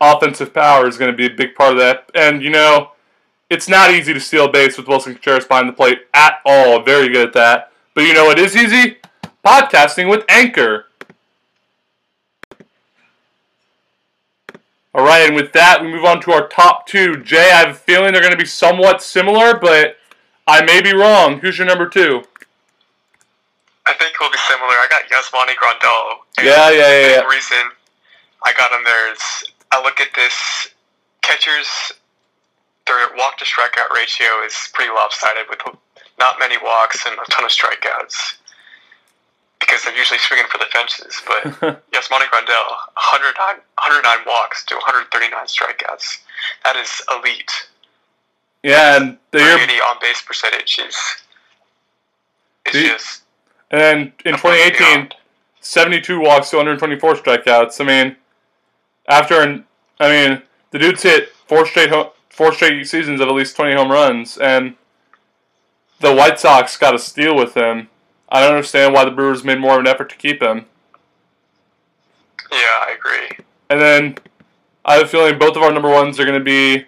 offensive 0.00 0.52
power 0.52 0.88
is 0.88 0.98
going 0.98 1.10
to 1.10 1.16
be 1.16 1.26
a 1.26 1.36
big 1.36 1.54
part 1.54 1.72
of 1.72 1.78
that. 1.78 2.10
And, 2.14 2.42
you 2.42 2.50
know, 2.50 2.92
it's 3.52 3.68
not 3.68 3.90
easy 3.90 4.14
to 4.14 4.20
steal 4.20 4.48
base 4.48 4.78
with 4.78 4.86
Willson 4.86 5.12
Contreras 5.12 5.44
behind 5.44 5.68
the 5.68 5.74
plate 5.74 5.98
at 6.14 6.40
all. 6.46 6.82
Very 6.82 7.08
good 7.08 7.28
at 7.28 7.32
that. 7.34 7.70
But 7.94 8.04
you 8.04 8.14
know 8.14 8.24
what 8.24 8.38
is 8.38 8.56
easy? 8.56 8.96
Podcasting 9.44 10.08
with 10.08 10.24
Anchor. 10.28 10.86
All 14.94 15.04
right, 15.04 15.26
and 15.26 15.36
with 15.36 15.52
that, 15.52 15.82
we 15.82 15.88
move 15.88 16.04
on 16.04 16.20
to 16.22 16.32
our 16.32 16.48
top 16.48 16.86
two. 16.86 17.22
Jay, 17.22 17.50
I 17.50 17.58
have 17.58 17.68
a 17.70 17.74
feeling 17.74 18.12
they're 18.12 18.22
going 18.22 18.32
to 18.32 18.38
be 18.38 18.46
somewhat 18.46 19.02
similar, 19.02 19.58
but 19.58 19.96
I 20.46 20.64
may 20.64 20.80
be 20.80 20.94
wrong. 20.94 21.38
Who's 21.40 21.58
your 21.58 21.66
number 21.66 21.88
two? 21.88 22.22
I 23.86 23.92
think 23.94 24.14
he'll 24.18 24.30
be 24.30 24.38
similar. 24.48 24.68
I 24.68 24.86
got 24.88 25.02
Yasmani 25.10 25.54
Grandal. 25.56 26.24
And 26.38 26.46
Yeah, 26.46 26.70
yeah, 26.70 27.00
yeah, 27.00 27.08
yeah. 27.16 27.20
The 27.22 27.28
reason 27.28 27.58
I 28.44 28.52
got 28.54 28.72
him 28.72 28.84
there 28.84 29.12
is 29.12 29.20
I 29.70 29.82
look 29.82 30.00
at 30.00 30.08
this 30.14 30.68
catchers. 31.20 31.92
Their 32.98 33.16
walk 33.16 33.38
to 33.38 33.44
strikeout 33.44 33.90
ratio 33.94 34.44
is 34.44 34.54
pretty 34.74 34.90
lopsided 34.92 35.46
with 35.48 35.60
not 36.18 36.36
many 36.38 36.56
walks 36.62 37.04
and 37.06 37.14
a 37.18 37.30
ton 37.30 37.44
of 37.44 37.50
strikeouts 37.50 38.34
because 39.60 39.82
they're 39.84 39.96
usually 39.96 40.18
swinging 40.18 40.46
for 40.50 40.58
the 40.58 40.66
fences. 40.72 41.20
But 41.26 41.42
Yasmani 41.92 42.26
Grandal, 42.28 42.68
109, 43.00 43.56
109 43.56 44.16
walks 44.26 44.64
to 44.66 44.74
139 44.74 45.46
strikeouts. 45.46 46.18
That 46.64 46.76
is 46.76 47.00
elite. 47.10 47.50
yeah, 48.62 48.96
and 49.00 49.18
the 49.30 49.38
year 49.38 49.54
on 49.88 49.96
base 50.00 50.20
percentage 50.22 50.78
is 50.86 50.96
is 52.66 52.72
The- 52.72 52.88
just 52.88 53.22
And 53.70 53.80
then 53.80 53.98
in 54.24 54.34
above 54.34 54.42
2018, 54.52 54.78
beyond. 54.78 55.14
72 55.60 56.20
walks 56.20 56.50
to 56.50 56.56
124 56.56 57.14
strikeouts. 57.14 57.80
I 57.80 57.84
mean, 57.84 58.16
after 59.08 59.40
an, 59.40 59.64
I 60.00 60.08
mean, 60.10 60.42
the 60.72 60.78
dude's 60.78 61.02
hit 61.02 61.30
four 61.46 61.64
straight 61.66 61.90
ho- 61.90 62.12
four 62.32 62.52
straight 62.52 62.86
seasons 62.86 63.20
of 63.20 63.28
at 63.28 63.34
least 63.34 63.56
20 63.56 63.74
home 63.74 63.92
runs, 63.92 64.38
and 64.38 64.74
the 66.00 66.14
White 66.14 66.40
Sox 66.40 66.76
got 66.78 66.94
a 66.94 66.98
steal 66.98 67.36
with 67.36 67.54
him. 67.54 67.88
I 68.30 68.40
don't 68.40 68.54
understand 68.54 68.94
why 68.94 69.04
the 69.04 69.10
Brewers 69.10 69.44
made 69.44 69.60
more 69.60 69.74
of 69.74 69.80
an 69.80 69.86
effort 69.86 70.08
to 70.10 70.16
keep 70.16 70.42
him. 70.42 70.64
Yeah, 72.50 72.56
I 72.58 72.96
agree. 72.98 73.44
And 73.68 73.80
then 73.80 74.16
I 74.84 74.94
have 74.94 75.04
a 75.04 75.08
feeling 75.08 75.38
both 75.38 75.56
of 75.56 75.62
our 75.62 75.70
number 75.72 75.90
ones 75.90 76.18
are 76.18 76.24
going 76.24 76.38
to 76.38 76.44
be 76.44 76.86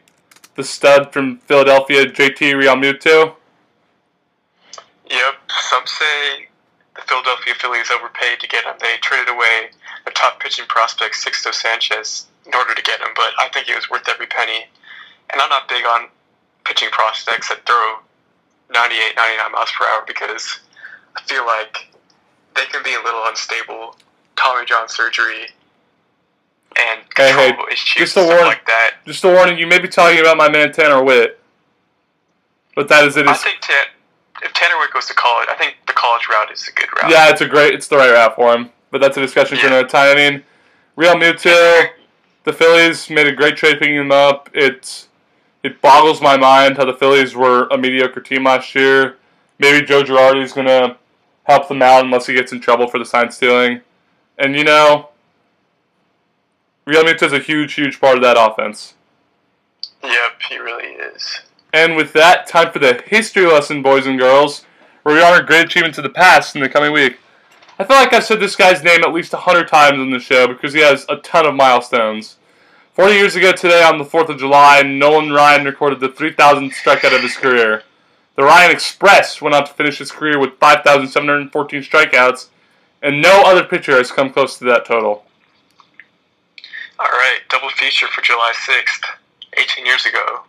the 0.57 0.65
stud 0.65 1.13
from 1.13 1.39
Philadelphia, 1.41 2.07
JT 2.07 2.55
Realmuto. 2.55 3.35
Yep. 5.11 5.35
Some 5.51 5.87
say 5.87 6.49
the 6.97 7.03
Philadelphia 7.03 7.55
Phillies 7.61 7.91
overpaid 7.91 8.41
to 8.41 8.49
get 8.49 8.65
him. 8.65 8.75
They 8.81 8.97
traded 9.03 9.29
away 9.29 9.71
their 10.05 10.15
top 10.15 10.41
pitching 10.41 10.65
prospect, 10.69 11.15
Sixto 11.15 11.53
Sanchez, 11.53 12.27
in 12.47 12.55
order 12.55 12.75
to 12.75 12.83
get 12.83 13.01
him, 13.01 13.09
but 13.15 13.33
I 13.39 13.49
think 13.53 13.69
it 13.69 13.77
was 13.77 13.91
worth 13.91 14.09
every 14.09 14.27
penny. 14.27 14.67
And 15.33 15.41
I'm 15.41 15.49
not 15.49 15.69
big 15.69 15.85
on 15.85 16.09
pitching 16.65 16.89
prospects 16.91 17.49
that 17.49 17.65
throw 17.67 17.97
98, 18.73 19.15
99 19.17 19.53
miles 19.53 19.71
per 19.79 19.85
hour 19.87 20.05
because 20.07 20.61
I 21.17 21.23
feel 21.23 21.45
like 21.47 21.89
they 22.57 22.65
can 22.67 22.83
be 22.83 22.95
a 22.95 23.03
little 23.03 23.23
unstable. 23.27 23.97
Tommy 24.37 24.65
John 24.67 24.89
surgery 24.89 25.47
and 26.77 27.01
Hey, 27.17 27.33
hey, 27.33 27.53
just 27.97 28.17
a 28.17 28.21
stuff 28.21 28.27
warning. 28.27 28.47
like 28.47 28.67
that. 28.67 28.95
Just 29.07 29.23
a 29.25 29.29
warning, 29.29 29.59
you 29.59 29.67
may 29.67 29.79
be 29.79 29.89
talking 29.89 30.19
about 30.21 30.37
my 30.37 30.49
man 30.49 30.73
Tanner 30.73 31.03
Witt, 31.03 31.41
but 32.75 32.89
that 32.89 33.05
is 33.05 33.17
it. 33.17 33.29
I 33.29 33.35
think 33.35 33.59
Tan- 33.61 33.87
if 34.43 34.53
Tanner 34.53 34.79
Witt 34.79 34.93
goes 34.93 35.07
to 35.07 35.15
college, 35.15 35.49
I 35.49 35.55
think 35.55 35.77
the 35.87 35.93
college 35.93 36.27
route 36.29 36.51
is 36.53 36.67
a 36.69 36.73
good 36.73 36.89
route. 37.01 37.11
Yeah, 37.13 37.31
it's 37.31 37.41
a 37.41 37.47
great, 37.47 37.75
it's 37.75 37.87
the 37.87 37.97
right 37.97 38.11
route 38.13 38.35
for 38.35 38.53
him. 38.53 38.71
But 38.91 39.01
that's 39.01 39.17
a 39.17 39.21
discussion 39.21 39.57
for 39.59 39.67
another 39.67 39.87
time. 39.89 40.17
I 40.17 40.31
mean, 40.31 40.43
Realmuto, 40.97 41.89
the 42.45 42.53
Phillies 42.53 43.09
made 43.11 43.27
a 43.27 43.33
great 43.33 43.57
trade 43.57 43.79
picking 43.79 43.97
him 43.97 44.13
up. 44.13 44.51
It's 44.53 45.09
it 45.65 45.81
boggles 45.81 46.21
my 46.21 46.37
mind 46.37 46.77
how 46.77 46.85
the 46.85 46.93
Phillies 46.93 47.35
were 47.35 47.67
a 47.69 47.79
mediocre 47.79 48.21
team 48.21 48.45
last 48.45 48.75
year. 48.75 49.17
Maybe 49.59 49.85
Joe 49.85 50.05
Girardi's 50.05 50.53
gonna 50.53 50.99
help 51.45 51.69
them 51.69 51.83
out 51.83 52.05
unless 52.05 52.27
he 52.27 52.35
gets 52.35 52.53
in 52.53 52.61
trouble 52.61 52.87
for 52.87 52.99
the 52.99 53.05
sign 53.05 53.31
stealing. 53.31 53.81
And 54.39 54.55
you 54.55 54.63
know, 54.63 55.09
Realmuto's 56.87 57.33
a 57.33 57.39
huge, 57.39 57.75
huge 57.75 57.99
part 57.99 58.17
of 58.17 58.23
that 58.23 58.37
offense. 58.39 58.95
Yep, 60.03 60.43
he 60.51 60.59
really 60.59 60.93
is. 60.93 61.41
And 61.73 61.97
with 61.97 62.13
that, 62.13 62.47
time 62.47 62.71
for 62.71 62.79
the 62.79 63.03
history 63.07 63.47
lesson, 63.47 63.83
boys 63.83 64.07
and 64.07 64.19
girls, 64.19 64.67
where 65.03 65.15
we 65.15 65.23
honor 65.23 65.43
great 65.43 65.65
achievements 65.65 65.97
of 65.97 66.05
the 66.05 66.11
past 66.11 66.55
in 66.55 66.61
the 66.61 66.69
coming 66.69 66.93
week. 66.93 67.19
I 67.79 67.85
feel 67.85 67.97
like 67.97 68.13
I've 68.13 68.25
said 68.25 68.39
this 68.39 68.55
guy's 68.55 68.85
name 68.85 69.03
at 69.03 69.15
least 69.15 69.33
a 69.33 69.37
100 69.37 69.67
times 69.67 69.99
on 69.99 70.11
the 70.11 70.21
show 70.21 70.47
because 70.47 70.75
he 70.75 70.81
has 70.81 71.07
a 71.09 71.17
ton 71.17 71.47
of 71.47 71.55
milestones. 71.55 72.37
40 72.95 73.15
years 73.15 73.35
ago 73.35 73.51
today, 73.51 73.83
on 73.83 73.99
the 73.99 74.05
4th 74.05 74.29
of 74.29 74.39
July, 74.39 74.81
Nolan 74.83 75.33
Ryan 75.33 75.65
recorded 75.65 75.99
the 75.99 76.09
3,000th 76.09 76.75
strikeout 76.75 77.13
of 77.13 77.23
his 77.23 77.37
career. 77.37 77.83
The 78.37 78.45
Ryan 78.45 78.71
Express 78.71 79.43
went 79.43 79.53
on 79.53 79.67
to 79.67 79.73
finish 79.73 79.99
his 79.99 80.13
career 80.13 80.39
with 80.39 80.61
5,714 80.61 81.81
strikeouts, 81.83 82.51
and 83.03 83.21
no 83.21 83.43
other 83.43 83.65
pitcher 83.65 83.97
has 83.97 84.13
come 84.13 84.33
close 84.33 84.57
to 84.59 84.65
that 84.67 84.85
total. 84.85 85.25
All 87.01 87.09
right, 87.09 87.41
double 87.51 87.71
feature 87.71 88.07
for 88.07 88.23
July 88.23 88.53
6th. 88.55 89.03
18 89.59 89.85
years 89.85 90.07
ago, 90.07 90.43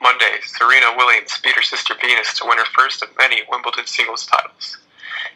Monday, 0.00 0.38
Serena 0.44 0.94
Williams 0.96 1.40
beat 1.42 1.56
her 1.56 1.62
sister 1.62 1.94
Venus 2.00 2.32
to 2.38 2.46
win 2.46 2.58
her 2.58 2.64
first 2.76 3.02
of 3.02 3.08
many 3.18 3.42
Wimbledon 3.50 3.86
singles 3.86 4.24
titles. 4.24 4.78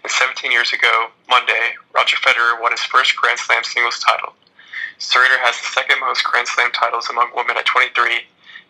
And 0.04 0.12
17 0.12 0.52
years 0.52 0.72
ago, 0.72 1.08
Monday, 1.28 1.74
Roger 1.92 2.18
Federer 2.18 2.62
won 2.62 2.70
his 2.70 2.84
first 2.84 3.16
Grand 3.16 3.40
Slam 3.40 3.64
singles 3.64 3.98
title. 3.98 4.34
Serena 5.02 5.34
has 5.40 5.58
the 5.60 5.66
second 5.66 5.98
most 6.00 6.22
Grand 6.22 6.46
Slam 6.46 6.70
titles 6.70 7.10
among 7.10 7.32
women 7.34 7.56
at 7.56 7.66
23, 7.66 8.20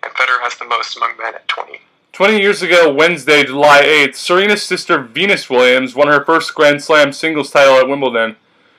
and 0.02 0.12
Federer 0.14 0.40
has 0.40 0.56
the 0.56 0.64
most 0.64 0.96
among 0.96 1.14
men 1.18 1.34
at 1.34 1.46
20. 1.46 1.78
20 2.12 2.40
years 2.40 2.62
ago, 2.62 2.92
Wednesday, 2.92 3.44
July 3.44 3.82
8th, 3.82 4.16
Serena's 4.16 4.62
sister 4.62 4.98
Venus 4.98 5.50
Williams 5.50 5.94
won 5.94 6.08
her 6.08 6.24
first 6.24 6.54
Grand 6.54 6.82
Slam 6.82 7.12
singles 7.12 7.50
title 7.50 7.76
at 7.76 7.86
Wimbledon. 7.86 8.36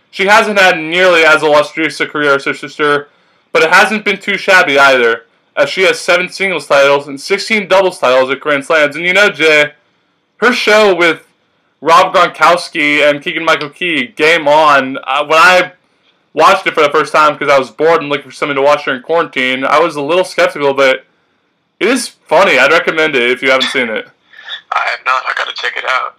She 0.09 0.25
hasn't 0.25 0.59
had 0.59 0.79
nearly 0.79 1.21
as 1.23 1.43
illustrious 1.43 1.99
a 1.99 2.07
career 2.07 2.35
as 2.35 2.45
her 2.45 2.55
sister, 2.55 3.09
but 3.51 3.61
it 3.61 3.69
hasn't 3.69 4.03
been 4.03 4.19
too 4.19 4.37
shabby 4.37 4.79
either, 4.79 5.25
as 5.55 5.69
she 5.69 5.83
has 5.83 5.99
seven 5.99 6.29
singles 6.29 6.65
titles 6.65 7.07
and 7.07 7.21
16 7.21 7.67
doubles 7.67 7.99
titles 7.99 8.31
at 8.31 8.39
Grand 8.39 8.65
Slams. 8.65 8.95
And 8.95 9.05
you 9.05 9.13
know, 9.13 9.29
Jay, 9.29 9.73
her 10.37 10.53
show 10.53 10.95
with 10.95 11.27
Rob 11.81 12.15
Gronkowski 12.15 13.07
and 13.07 13.21
Keegan 13.21 13.45
Michael 13.45 13.69
Key, 13.69 14.07
Game 14.07 14.47
On, 14.47 14.97
uh, 15.03 15.23
when 15.25 15.37
I 15.37 15.73
watched 16.33 16.65
it 16.67 16.73
for 16.73 16.81
the 16.81 16.89
first 16.89 17.13
time 17.13 17.33
because 17.33 17.51
I 17.51 17.59
was 17.59 17.71
bored 17.71 18.01
and 18.01 18.09
looking 18.09 18.25
for 18.25 18.31
something 18.31 18.55
to 18.55 18.61
watch 18.61 18.85
during 18.85 19.01
quarantine, 19.01 19.63
I 19.63 19.79
was 19.79 19.95
a 19.95 20.01
little 20.01 20.23
skeptical, 20.23 20.73
but 20.73 21.05
it 21.79 21.87
is 21.87 22.07
funny. 22.07 22.57
I'd 22.57 22.71
recommend 22.71 23.15
it 23.15 23.29
if 23.29 23.41
you 23.41 23.51
haven't 23.51 23.67
seen 23.67 23.89
it. 23.89 24.07
I 24.71 24.87
have 24.89 25.05
not. 25.05 25.23
I 25.27 25.33
got 25.35 25.47
to 25.47 25.53
check 25.53 25.77
it 25.77 25.85
out. 25.85 26.17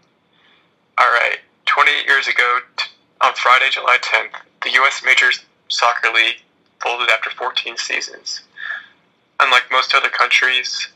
All 0.99 1.09
right. 1.09 1.39
28 1.67 2.07
years 2.07 2.29
ago, 2.29 2.59
t- 2.77 2.87
on 3.21 3.35
Friday, 3.35 3.67
July 3.71 3.99
10th, 4.01 4.41
the 4.63 4.71
U.S. 4.73 5.03
Major 5.05 5.31
Soccer 5.69 6.13
League 6.13 6.37
folded 6.81 7.09
after 7.11 7.31
14 7.31 7.77
seasons. 7.77 8.43
Unlike 9.41 9.65
most 9.73 9.95
other 9.95 10.09
countries, 10.09 10.89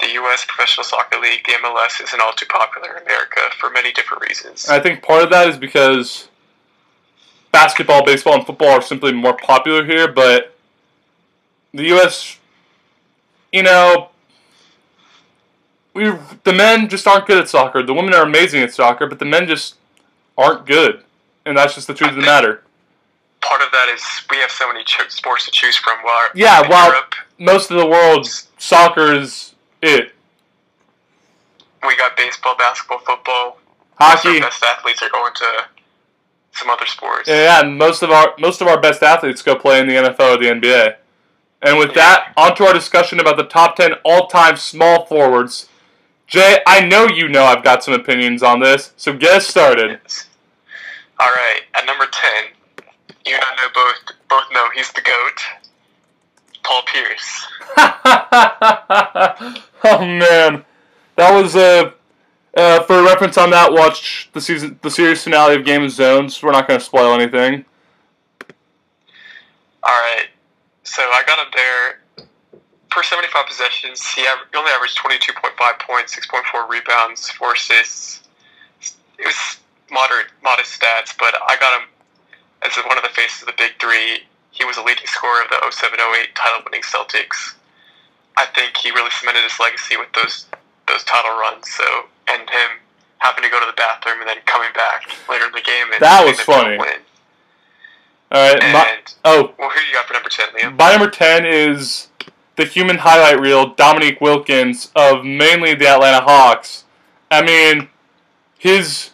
the 0.00 0.10
U.S. 0.12 0.46
Professional 0.46 0.84
Soccer 0.84 1.18
League, 1.20 1.44
the 1.44 1.52
MLS, 1.62 2.02
isn't 2.02 2.20
all 2.20 2.32
too 2.32 2.46
popular 2.46 2.96
in 2.96 3.02
America 3.02 3.40
for 3.58 3.68
many 3.70 3.92
different 3.92 4.22
reasons. 4.22 4.68
I 4.68 4.80
think 4.80 5.02
part 5.02 5.24
of 5.24 5.30
that 5.30 5.48
is 5.48 5.58
because 5.58 6.29
basketball, 7.52 8.04
baseball, 8.04 8.34
and 8.34 8.46
football 8.46 8.70
are 8.70 8.82
simply 8.82 9.12
more 9.12 9.34
popular 9.36 9.84
here, 9.84 10.08
but 10.08 10.54
the 11.72 11.84
U.S., 11.84 12.38
you 13.52 13.62
know, 13.62 14.10
we 15.94 16.12
the 16.44 16.52
men 16.52 16.88
just 16.88 17.06
aren't 17.06 17.26
good 17.26 17.38
at 17.38 17.48
soccer. 17.48 17.82
The 17.82 17.94
women 17.94 18.14
are 18.14 18.22
amazing 18.22 18.62
at 18.62 18.72
soccer, 18.72 19.06
but 19.06 19.18
the 19.18 19.24
men 19.24 19.46
just 19.46 19.76
aren't 20.38 20.66
good, 20.66 21.02
and 21.44 21.56
that's 21.56 21.74
just 21.74 21.86
the 21.86 21.94
truth 21.94 22.10
of 22.10 22.16
the 22.16 22.22
matter. 22.22 22.62
Part 23.40 23.62
of 23.62 23.72
that 23.72 23.88
is 23.88 24.02
we 24.30 24.36
have 24.38 24.50
so 24.50 24.68
many 24.68 24.84
ch- 24.84 25.00
sports 25.08 25.46
to 25.46 25.50
choose 25.50 25.76
from. 25.76 25.98
While 26.02 26.28
Yeah, 26.34 26.68
while 26.68 26.88
Europe, 26.92 27.14
most 27.38 27.70
of 27.70 27.78
the 27.78 27.86
world, 27.86 28.28
soccer 28.58 29.12
is 29.14 29.54
it. 29.82 30.12
we 31.86 31.96
got 31.96 32.16
baseball, 32.16 32.54
basketball, 32.56 32.98
football. 32.98 33.58
Most 33.98 34.24
of 34.24 34.30
Hockey, 34.30 34.36
our 34.36 34.48
best 34.48 34.62
athletes 34.62 35.02
are 35.02 35.10
going 35.10 35.32
to 35.34 35.64
some 36.52 36.70
other 36.70 36.86
sports. 36.86 37.28
Yeah, 37.28 37.60
and 37.60 37.76
most 37.76 38.02
of 38.02 38.10
our 38.10 38.34
most 38.38 38.60
of 38.60 38.68
our 38.68 38.80
best 38.80 39.02
athletes 39.02 39.42
go 39.42 39.56
play 39.56 39.80
in 39.80 39.86
the 39.86 39.94
NFL 39.94 40.36
or 40.36 40.38
the 40.38 40.46
NBA. 40.46 40.96
And 41.62 41.78
with 41.78 41.94
that, 41.94 42.32
on 42.36 42.56
to 42.56 42.64
our 42.66 42.72
discussion 42.72 43.20
about 43.20 43.36
the 43.36 43.44
top 43.44 43.76
ten 43.76 43.92
all-time 44.04 44.56
small 44.56 45.04
forwards. 45.06 45.68
Jay, 46.26 46.60
I 46.66 46.80
know 46.80 47.06
you 47.06 47.28
know 47.28 47.44
I've 47.44 47.64
got 47.64 47.82
some 47.82 47.92
opinions 47.92 48.42
on 48.42 48.60
this, 48.60 48.92
so 48.96 49.12
get 49.12 49.32
us 49.32 49.46
started. 49.46 49.98
Yes. 50.02 50.26
All 51.18 51.26
right, 51.26 51.62
at 51.74 51.84
number 51.86 52.06
ten, 52.06 52.44
you 53.26 53.34
and 53.34 53.44
I 53.44 53.56
know 53.56 53.68
both 53.74 54.16
both 54.28 54.44
know 54.52 54.68
he's 54.74 54.92
the 54.92 55.02
goat. 55.02 55.40
Paul 56.62 56.82
Pierce. 56.86 57.46
oh 59.84 59.98
man, 59.98 60.64
that 61.16 61.30
was 61.32 61.56
a. 61.56 61.94
Uh, 62.56 62.82
for 62.82 63.02
reference 63.04 63.38
on 63.38 63.50
that, 63.50 63.72
watch 63.72 64.28
the 64.32 64.40
season, 64.40 64.78
the 64.82 64.90
series 64.90 65.22
finale 65.22 65.54
of 65.54 65.64
Game 65.64 65.84
of 65.84 65.90
Zones. 65.90 66.42
We're 66.42 66.50
not 66.50 66.66
going 66.66 66.80
to 66.80 66.84
spoil 66.84 67.14
anything. 67.14 67.64
All 69.82 69.94
right, 69.94 70.26
so 70.82 71.02
I 71.02 71.22
got 71.26 71.38
him 71.38 71.52
there. 71.54 72.26
Per 72.90 73.02
75 73.04 73.46
possessions, 73.46 74.04
he, 74.08 74.22
aver- 74.22 74.48
he 74.52 74.58
only 74.58 74.72
averaged 74.72 74.98
22.5 74.98 75.78
points, 75.78 76.16
6.4 76.16 76.68
rebounds, 76.68 77.30
4 77.30 77.52
assists. 77.52 78.22
It 79.16 79.26
was 79.26 79.60
moderate, 79.92 80.26
modest 80.42 80.80
stats, 80.80 81.14
but 81.16 81.34
I 81.46 81.56
got 81.60 81.80
him 81.80 81.88
as 82.62 82.76
one 82.84 82.98
of 82.98 83.04
the 83.04 83.10
faces 83.10 83.42
of 83.42 83.46
the 83.46 83.54
Big 83.56 83.72
Three. 83.80 84.26
He 84.50 84.64
was 84.64 84.76
a 84.76 84.82
leading 84.82 85.06
scorer 85.06 85.42
of 85.42 85.48
the 85.50 85.56
07-08 85.70 86.34
title-winning 86.34 86.82
Celtics. 86.82 87.54
I 88.36 88.46
think 88.46 88.76
he 88.76 88.90
really 88.90 89.10
cemented 89.10 89.44
his 89.44 89.58
legacy 89.60 89.96
with 89.96 90.12
those 90.12 90.46
those 90.88 91.04
title 91.04 91.38
runs. 91.38 91.70
So, 91.70 91.84
and 92.32 92.48
him 92.48 92.70
having 93.18 93.44
to 93.44 93.50
go 93.50 93.60
to 93.60 93.66
the 93.66 93.76
bathroom 93.76 94.20
and 94.20 94.28
then 94.28 94.38
coming 94.46 94.70
back 94.74 95.08
later 95.28 95.46
in 95.46 95.52
the 95.52 95.60
game 95.60 95.92
and 95.92 96.00
That 96.00 96.24
was 96.24 96.40
funny. 96.40 96.78
Win. 96.78 96.88
All 98.32 98.52
right. 98.52 98.62
My, 98.72 98.88
And 98.92 99.14
oh, 99.24 99.54
well, 99.58 99.70
who 99.70 99.80
you 99.80 99.92
got 99.92 100.06
for 100.06 100.14
number 100.14 100.28
ten, 100.28 100.48
Liam? 100.50 100.78
My 100.78 100.92
number 100.92 101.10
10 101.10 101.44
is 101.44 102.08
the 102.56 102.64
human 102.64 102.98
highlight 102.98 103.40
reel, 103.40 103.74
Dominique 103.74 104.20
Wilkins, 104.20 104.90
of 104.94 105.24
mainly 105.24 105.74
the 105.74 105.88
Atlanta 105.88 106.24
Hawks. 106.24 106.84
I 107.30 107.42
mean, 107.42 107.88
his. 108.58 109.10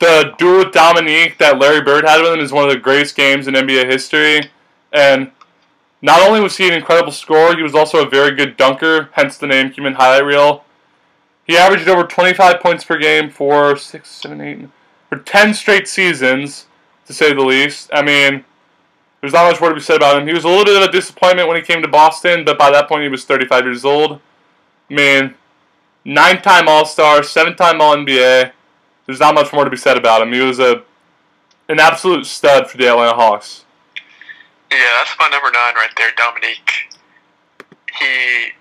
The 0.00 0.32
duel 0.38 0.58
with 0.58 0.72
Dominique 0.72 1.38
that 1.38 1.58
Larry 1.58 1.82
Bird 1.82 2.04
had 2.04 2.22
with 2.22 2.32
him 2.32 2.38
is 2.38 2.52
one 2.52 2.62
of 2.62 2.70
the 2.70 2.78
greatest 2.78 3.16
games 3.16 3.48
in 3.48 3.54
NBA 3.54 3.90
history. 3.90 4.48
And 4.92 5.32
not 6.00 6.22
only 6.22 6.40
was 6.40 6.56
he 6.56 6.68
an 6.68 6.74
incredible 6.74 7.10
scorer, 7.10 7.56
he 7.56 7.64
was 7.64 7.74
also 7.74 8.06
a 8.06 8.08
very 8.08 8.36
good 8.36 8.56
dunker, 8.56 9.10
hence 9.14 9.36
the 9.36 9.48
name 9.48 9.72
human 9.72 9.94
highlight 9.94 10.24
reel. 10.24 10.64
He 11.48 11.56
averaged 11.56 11.88
over 11.88 12.04
25 12.04 12.60
points 12.60 12.84
per 12.84 12.98
game 12.98 13.30
for 13.30 13.74
six, 13.76 14.10
seven, 14.10 14.40
eight, 14.40 14.68
for 15.08 15.18
10 15.18 15.54
straight 15.54 15.88
seasons, 15.88 16.66
to 17.06 17.14
say 17.14 17.32
the 17.32 17.40
least. 17.40 17.90
I 17.92 18.02
mean, 18.02 18.44
there's 19.20 19.32
not 19.32 19.50
much 19.50 19.60
more 19.60 19.70
to 19.70 19.74
be 19.74 19.80
said 19.80 19.96
about 19.96 20.20
him. 20.20 20.28
He 20.28 20.34
was 20.34 20.44
a 20.44 20.48
little 20.48 20.66
bit 20.66 20.76
of 20.76 20.88
a 20.88 20.92
disappointment 20.92 21.48
when 21.48 21.56
he 21.56 21.62
came 21.62 21.82
to 21.82 21.88
Boston, 21.88 22.44
but 22.44 22.58
by 22.58 22.70
that 22.70 22.86
point 22.86 23.02
he 23.02 23.08
was 23.08 23.24
35 23.24 23.64
years 23.64 23.84
old. 23.84 24.20
I 24.90 24.94
mean, 24.94 25.34
nine-time 26.04 26.68
All-Star, 26.68 27.22
seven-time 27.22 27.80
All-NBA. 27.80 28.52
There's 29.06 29.20
not 29.20 29.34
much 29.34 29.52
more 29.52 29.64
to 29.64 29.70
be 29.70 29.76
said 29.76 29.96
about 29.96 30.20
him. 30.20 30.32
He 30.32 30.40
was 30.40 30.60
a 30.60 30.84
an 31.70 31.80
absolute 31.80 32.24
stud 32.24 32.70
for 32.70 32.78
the 32.78 32.88
Atlanta 32.88 33.14
Hawks. 33.14 33.64
Yeah, 34.70 34.78
that's 34.98 35.14
my 35.18 35.28
number 35.28 35.50
nine 35.50 35.74
right 35.74 35.90
there, 35.96 36.10
Dominique. 36.16 36.88
He, 37.98 38.52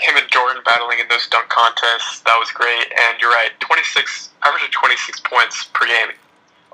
him 0.00 0.16
and 0.16 0.26
Jordan 0.30 0.62
battling 0.64 0.98
in 0.98 1.08
those 1.08 1.26
dunk 1.28 1.48
contests, 1.48 2.20
that 2.24 2.36
was 2.38 2.50
great. 2.50 2.88
And 2.88 3.20
you're 3.20 3.30
right, 3.30 3.52
26, 3.60 4.30
average 4.42 4.64
of 4.64 4.70
26 4.72 5.20
points 5.20 5.68
per 5.72 5.86
game, 5.86 6.16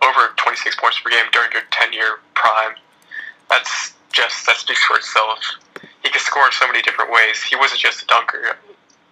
over 0.03 0.33
26 0.37 0.77
points 0.77 1.01
per 1.01 1.11
game 1.11 1.27
during 1.33 1.51
your 1.53 1.62
10 1.71 1.93
year 1.93 2.21
prime. 2.35 2.75
That's 3.51 3.95
just, 4.12 4.47
that 4.47 4.57
speaks 4.57 4.83
for 4.85 4.97
itself. 4.97 5.39
He 6.03 6.11
could 6.11 6.23
score 6.23 6.47
in 6.47 6.53
so 6.53 6.67
many 6.67 6.83
different 6.83 7.11
ways. 7.11 7.43
He 7.43 7.57
wasn't 7.57 7.81
just 7.81 8.03
a 8.03 8.07
dunker. 8.07 8.57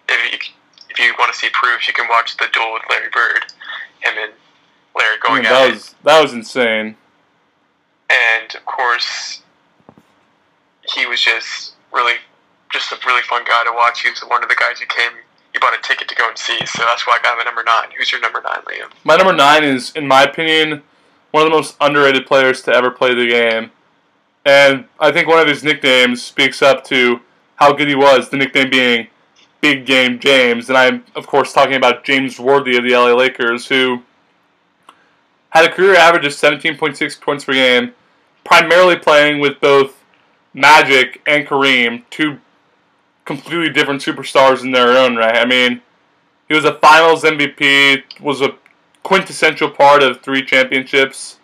If 0.07 0.31
you, 0.31 0.53
if 0.89 0.99
you 0.99 1.13
want 1.19 1.33
to 1.33 1.37
see 1.37 1.49
proof, 1.51 1.87
you 1.87 1.93
can 1.93 2.07
watch 2.09 2.37
the 2.37 2.47
duel 2.53 2.73
with 2.73 2.83
Larry 2.89 3.09
Bird. 3.11 3.45
Him 3.99 4.15
and 4.17 4.31
Larry 4.95 5.17
going 5.19 5.45
at 5.45 5.49
that 5.51 5.67
it. 5.69 5.73
was 5.73 5.95
that 6.03 6.21
was 6.21 6.33
insane. 6.33 6.95
and 8.09 8.55
of 8.55 8.65
course, 8.65 9.41
he 10.93 11.05
was 11.05 11.21
just 11.21 11.73
really, 11.91 12.15
just 12.75 12.91
a 12.91 12.97
really 13.07 13.21
fun 13.23 13.43
guy 13.45 13.63
to 13.63 13.71
watch. 13.73 14.01
He 14.01 14.09
was 14.09 14.19
one 14.27 14.43
of 14.43 14.49
the 14.49 14.55
guys 14.55 14.79
who 14.79 14.85
came, 14.87 15.11
you 15.53 15.59
bought 15.59 15.73
a 15.73 15.81
ticket 15.81 16.07
to 16.09 16.15
go 16.15 16.27
and 16.27 16.37
see. 16.37 16.57
So 16.65 16.83
that's 16.83 17.07
why 17.07 17.17
I 17.19 17.23
got 17.23 17.35
him 17.35 17.39
at 17.39 17.45
number 17.45 17.63
nine. 17.63 17.89
Who's 17.97 18.11
your 18.11 18.21
number 18.21 18.41
nine, 18.41 18.61
Liam? 18.63 18.91
My 19.03 19.15
number 19.15 19.33
nine 19.33 19.63
is, 19.63 19.91
in 19.95 20.07
my 20.07 20.23
opinion, 20.23 20.83
one 21.31 21.43
of 21.43 21.49
the 21.49 21.55
most 21.55 21.77
underrated 21.79 22.25
players 22.25 22.61
to 22.63 22.71
ever 22.73 22.91
play 22.91 23.13
the 23.13 23.27
game. 23.27 23.71
And 24.45 24.85
I 24.99 25.11
think 25.11 25.27
one 25.27 25.39
of 25.39 25.47
his 25.47 25.63
nicknames 25.63 26.21
speaks 26.21 26.61
up 26.61 26.83
to 26.85 27.21
how 27.55 27.73
good 27.73 27.87
he 27.87 27.95
was, 27.95 28.29
the 28.29 28.37
nickname 28.37 28.69
being 28.69 29.07
Big 29.61 29.85
Game 29.85 30.19
James. 30.19 30.69
And 30.69 30.77
I'm, 30.77 31.05
of 31.15 31.25
course, 31.25 31.53
talking 31.53 31.75
about 31.75 32.03
James 32.03 32.39
Worthy 32.39 32.77
of 32.77 32.83
the 32.83 32.91
LA 32.91 33.13
Lakers, 33.13 33.67
who 33.67 34.03
had 35.49 35.65
a 35.65 35.71
career 35.71 35.95
average 35.95 36.25
of 36.25 36.33
17.6 36.33 37.21
points 37.21 37.45
per 37.45 37.53
game, 37.53 37.93
primarily 38.43 38.97
playing 38.97 39.39
with 39.39 39.59
both 39.61 40.03
Magic 40.53 41.21
and 41.25 41.47
Kareem, 41.47 42.03
two 42.09 42.39
completely 43.25 43.69
different 43.69 44.01
superstars 44.01 44.63
in 44.63 44.71
their 44.71 44.97
own 44.97 45.15
right. 45.15 45.37
I 45.37 45.45
mean, 45.45 45.81
he 46.47 46.53
was 46.53 46.63
a 46.63 46.75
Finals 46.75 47.23
MVP, 47.23 48.21
was 48.21 48.41
a 48.41 48.55
quintessential 49.03 49.69
part 49.69 50.03
of 50.03 50.21
three 50.21 50.43
championships, 50.45 51.39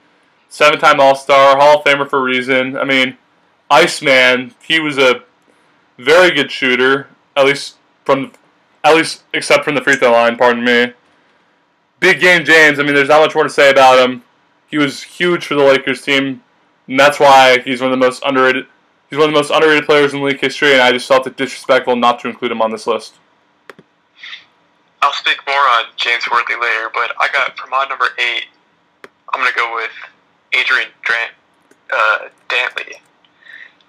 seven-time 0.49 0.99
All-Star, 0.99 1.57
Hall 1.57 1.79
of 1.79 1.83
Famer 1.83 2.09
for 2.09 2.19
a 2.19 2.23
reason. 2.23 2.77
I 2.77 2.83
mean, 2.83 3.17
Iceman, 3.69 4.53
he 4.61 4.79
was 4.79 4.97
a 4.97 5.23
very 5.97 6.31
good 6.31 6.51
shooter, 6.51 7.07
at 7.35 7.45
least 7.45 7.77
from, 8.05 8.31
at 8.83 8.95
least 8.95 9.23
except 9.33 9.63
from 9.63 9.75
the 9.75 9.81
free 9.81 9.95
throw 9.95 10.11
line. 10.11 10.37
Pardon 10.37 10.63
me. 10.63 10.93
Big 11.99 12.19
game 12.19 12.43
James. 12.43 12.79
I 12.79 12.83
mean, 12.83 12.95
there's 12.95 13.09
not 13.09 13.21
much 13.21 13.35
more 13.35 13.43
to 13.43 13.49
say 13.49 13.69
about 13.69 13.99
him. 13.99 14.23
He 14.67 14.77
was 14.77 15.03
huge 15.03 15.45
for 15.45 15.55
the 15.55 15.63
Lakers 15.63 16.01
team, 16.01 16.43
and 16.87 16.99
that's 16.99 17.19
why 17.19 17.59
he's 17.59 17.81
one 17.81 17.91
of 17.91 17.99
the 17.99 18.05
most 18.05 18.23
underrated. 18.25 18.65
He's 19.11 19.19
one 19.19 19.27
of 19.27 19.33
the 19.35 19.39
most 19.39 19.51
underrated 19.51 19.85
players 19.85 20.13
in 20.13 20.23
league 20.23 20.39
history, 20.39 20.71
and 20.71 20.81
I 20.81 20.93
just 20.93 21.05
felt 21.05 21.27
it 21.27 21.35
disrespectful 21.35 21.97
not 21.97 22.21
to 22.21 22.29
include 22.29 22.49
him 22.49 22.61
on 22.61 22.71
this 22.71 22.87
list. 22.87 23.15
I'll 25.01 25.11
speak 25.11 25.37
more 25.45 25.57
on 25.57 25.83
James 25.97 26.23
Worthy 26.31 26.53
later, 26.53 26.89
but 26.93 27.11
I 27.19 27.27
got 27.33 27.59
for 27.59 27.67
my 27.67 27.85
number 27.89 28.05
eight. 28.17 28.45
I'm 29.33 29.41
gonna 29.41 29.51
go 29.53 29.75
with 29.75 29.91
Adrian 30.57 30.87
Grant, 31.03 31.33
uh, 31.91 32.29
Dantley. 32.47 32.93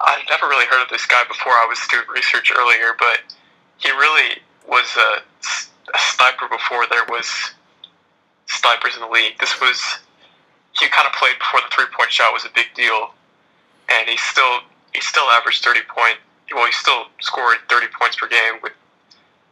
I've 0.00 0.26
never 0.28 0.48
really 0.48 0.66
heard 0.66 0.82
of 0.82 0.88
this 0.90 1.06
guy 1.06 1.22
before. 1.28 1.52
I 1.52 1.66
was 1.68 1.78
doing 1.88 2.02
research 2.12 2.50
earlier, 2.56 2.96
but 2.98 3.20
he 3.78 3.90
really 3.90 4.42
was 4.66 4.90
a, 4.96 5.22
a 5.94 5.98
sniper 5.98 6.48
before 6.48 6.87
there 6.90 7.04
was 7.08 7.52
snipers 8.46 8.96
in 8.96 9.02
the 9.02 9.08
league. 9.08 9.38
This 9.38 9.61
was 9.61 9.80
he 10.80 10.88
kind 10.88 11.06
of 11.06 11.12
played 11.12 11.38
before 11.38 11.61
the 11.61 11.72
three 11.72 11.87
point 11.96 12.11
shot 12.11 12.32
was 12.32 12.44
a 12.44 12.50
big 12.56 12.74
deal, 12.74 13.14
and 13.88 14.08
he 14.08 14.16
still 14.16 14.62
he 14.94 15.00
still 15.00 15.24
averaged 15.31 15.64
thirty 15.64 15.81
point. 15.88 16.18
Well, 16.55 16.66
he 16.66 16.72
still 16.72 17.07
scored 17.20 17.59
thirty 17.68 17.87
points 17.98 18.16
per 18.16 18.28
game 18.28 18.61
with 18.62 18.72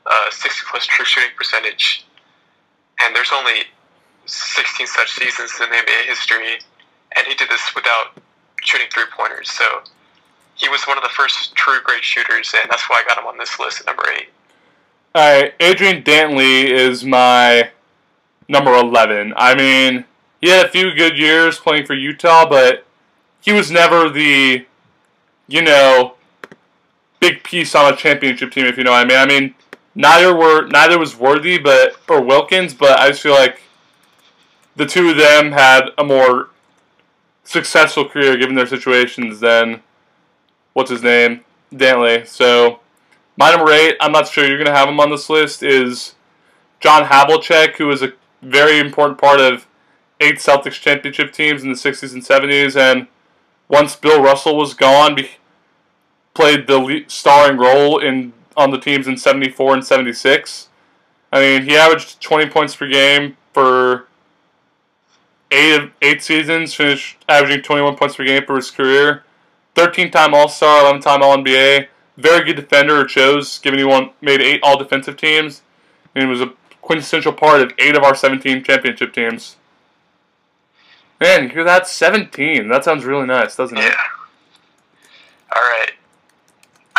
uh, 0.06 0.30
sixty 0.30 0.62
plus 0.70 0.86
true 0.86 1.04
shooting 1.04 1.30
percentage, 1.36 2.06
and 3.02 3.14
there's 3.14 3.32
only 3.34 3.64
sixteen 4.26 4.86
such 4.86 5.10
seasons 5.12 5.52
in 5.60 5.68
NBA 5.68 6.06
history, 6.06 6.60
and 7.16 7.26
he 7.26 7.34
did 7.34 7.48
this 7.48 7.74
without 7.74 8.18
shooting 8.62 8.86
three 8.92 9.04
pointers. 9.16 9.50
So 9.50 9.64
he 10.54 10.68
was 10.68 10.84
one 10.84 10.98
of 10.98 11.02
the 11.02 11.10
first 11.10 11.54
true 11.54 11.80
great 11.82 12.04
shooters, 12.04 12.52
and 12.60 12.70
that's 12.70 12.88
why 12.88 13.02
I 13.02 13.08
got 13.08 13.18
him 13.18 13.26
on 13.26 13.38
this 13.38 13.58
list 13.58 13.80
at 13.80 13.86
number 13.86 14.04
eight. 14.16 14.28
All 15.14 15.40
right, 15.40 15.54
Adrian 15.58 16.02
Dantley 16.02 16.66
is 16.66 17.04
my 17.04 17.70
number 18.48 18.72
11. 18.74 19.32
I 19.36 19.54
mean, 19.54 20.04
he 20.40 20.50
had 20.50 20.66
a 20.66 20.68
few 20.68 20.94
good 20.94 21.18
years 21.18 21.58
playing 21.58 21.86
for 21.86 21.94
Utah, 21.94 22.48
but 22.48 22.84
he 23.40 23.52
was 23.52 23.70
never 23.70 24.08
the, 24.08 24.66
you 25.50 25.62
know, 25.62 26.14
big 27.18 27.42
piece 27.42 27.74
on 27.74 27.92
a 27.92 27.96
championship 27.96 28.52
team, 28.52 28.66
if 28.66 28.78
you 28.78 28.84
know 28.84 28.92
what 28.92 29.04
I 29.04 29.08
mean. 29.08 29.18
I 29.18 29.26
mean, 29.26 29.54
neither 29.94 30.34
were 30.34 30.66
neither 30.66 30.98
was 30.98 31.16
Worthy, 31.16 31.58
but 31.58 31.96
or 32.08 32.22
Wilkins, 32.22 32.72
but 32.72 32.98
I 32.98 33.08
just 33.08 33.22
feel 33.22 33.34
like 33.34 33.62
the 34.76 34.86
two 34.86 35.10
of 35.10 35.16
them 35.16 35.52
had 35.52 35.90
a 35.98 36.04
more 36.04 36.50
successful 37.44 38.08
career 38.08 38.36
given 38.36 38.54
their 38.54 38.66
situations 38.66 39.40
than 39.40 39.82
what's 40.72 40.90
his 40.90 41.02
name 41.02 41.44
Dantley. 41.72 42.26
So 42.26 42.80
my 43.36 43.50
number 43.50 43.72
eight, 43.72 43.96
I'm 44.00 44.12
not 44.12 44.28
sure 44.28 44.46
you're 44.46 44.58
gonna 44.58 44.76
have 44.76 44.88
him 44.88 45.00
on 45.00 45.10
this 45.10 45.28
list, 45.28 45.62
is 45.62 46.14
John 46.78 47.04
Havlicek, 47.04 47.76
who 47.76 47.88
was 47.88 48.02
a 48.02 48.12
very 48.40 48.78
important 48.78 49.18
part 49.18 49.40
of 49.40 49.66
eight 50.20 50.36
Celtics 50.36 50.80
championship 50.80 51.32
teams 51.32 51.62
in 51.62 51.70
the 51.70 51.74
60s 51.74 52.12
and 52.12 52.22
70s, 52.22 52.76
and 52.76 53.08
once 53.68 53.96
Bill 53.96 54.22
Russell 54.22 54.56
was 54.56 54.74
gone, 54.74 55.14
be, 55.14 55.30
played 56.34 56.66
the 56.66 57.04
starring 57.08 57.58
role 57.58 57.98
in 57.98 58.32
on 58.56 58.70
the 58.70 58.78
teams 58.78 59.06
in 59.06 59.16
74 59.16 59.74
and 59.74 59.84
76. 59.84 60.68
I 61.32 61.40
mean, 61.40 61.62
he 61.62 61.76
averaged 61.76 62.20
20 62.20 62.50
points 62.50 62.74
per 62.74 62.88
game 62.88 63.36
for 63.52 64.06
eight 65.50 65.90
eight 66.02 66.22
seasons, 66.22 66.74
finished 66.74 67.18
averaging 67.28 67.62
21 67.62 67.96
points 67.96 68.16
per 68.16 68.24
game 68.24 68.44
for 68.44 68.56
his 68.56 68.70
career. 68.70 69.24
13-time 69.76 70.34
All-Star, 70.34 70.92
11-time 70.92 71.22
All-NBA. 71.22 71.86
Very 72.16 72.44
good 72.44 72.56
defender, 72.56 73.04
chose, 73.04 73.58
given 73.58 73.78
he 73.78 73.84
won, 73.84 74.10
made 74.20 74.40
eight 74.40 74.60
All-Defensive 74.62 75.16
teams, 75.16 75.62
and 76.14 76.24
he 76.24 76.28
was 76.28 76.40
a 76.40 76.52
quintessential 76.82 77.32
part 77.32 77.60
of 77.60 77.72
eight 77.78 77.96
of 77.96 78.02
our 78.02 78.14
17 78.14 78.64
championship 78.64 79.14
teams. 79.14 79.56
Man, 81.20 81.44
you 81.44 81.48
hear 81.50 81.64
that? 81.64 81.86
17. 81.86 82.68
That 82.68 82.84
sounds 82.84 83.04
really 83.04 83.26
nice, 83.26 83.54
doesn't 83.54 83.78
it? 83.78 83.82
Yeah. 83.82 83.94
All 85.54 85.62
right. 85.62 85.92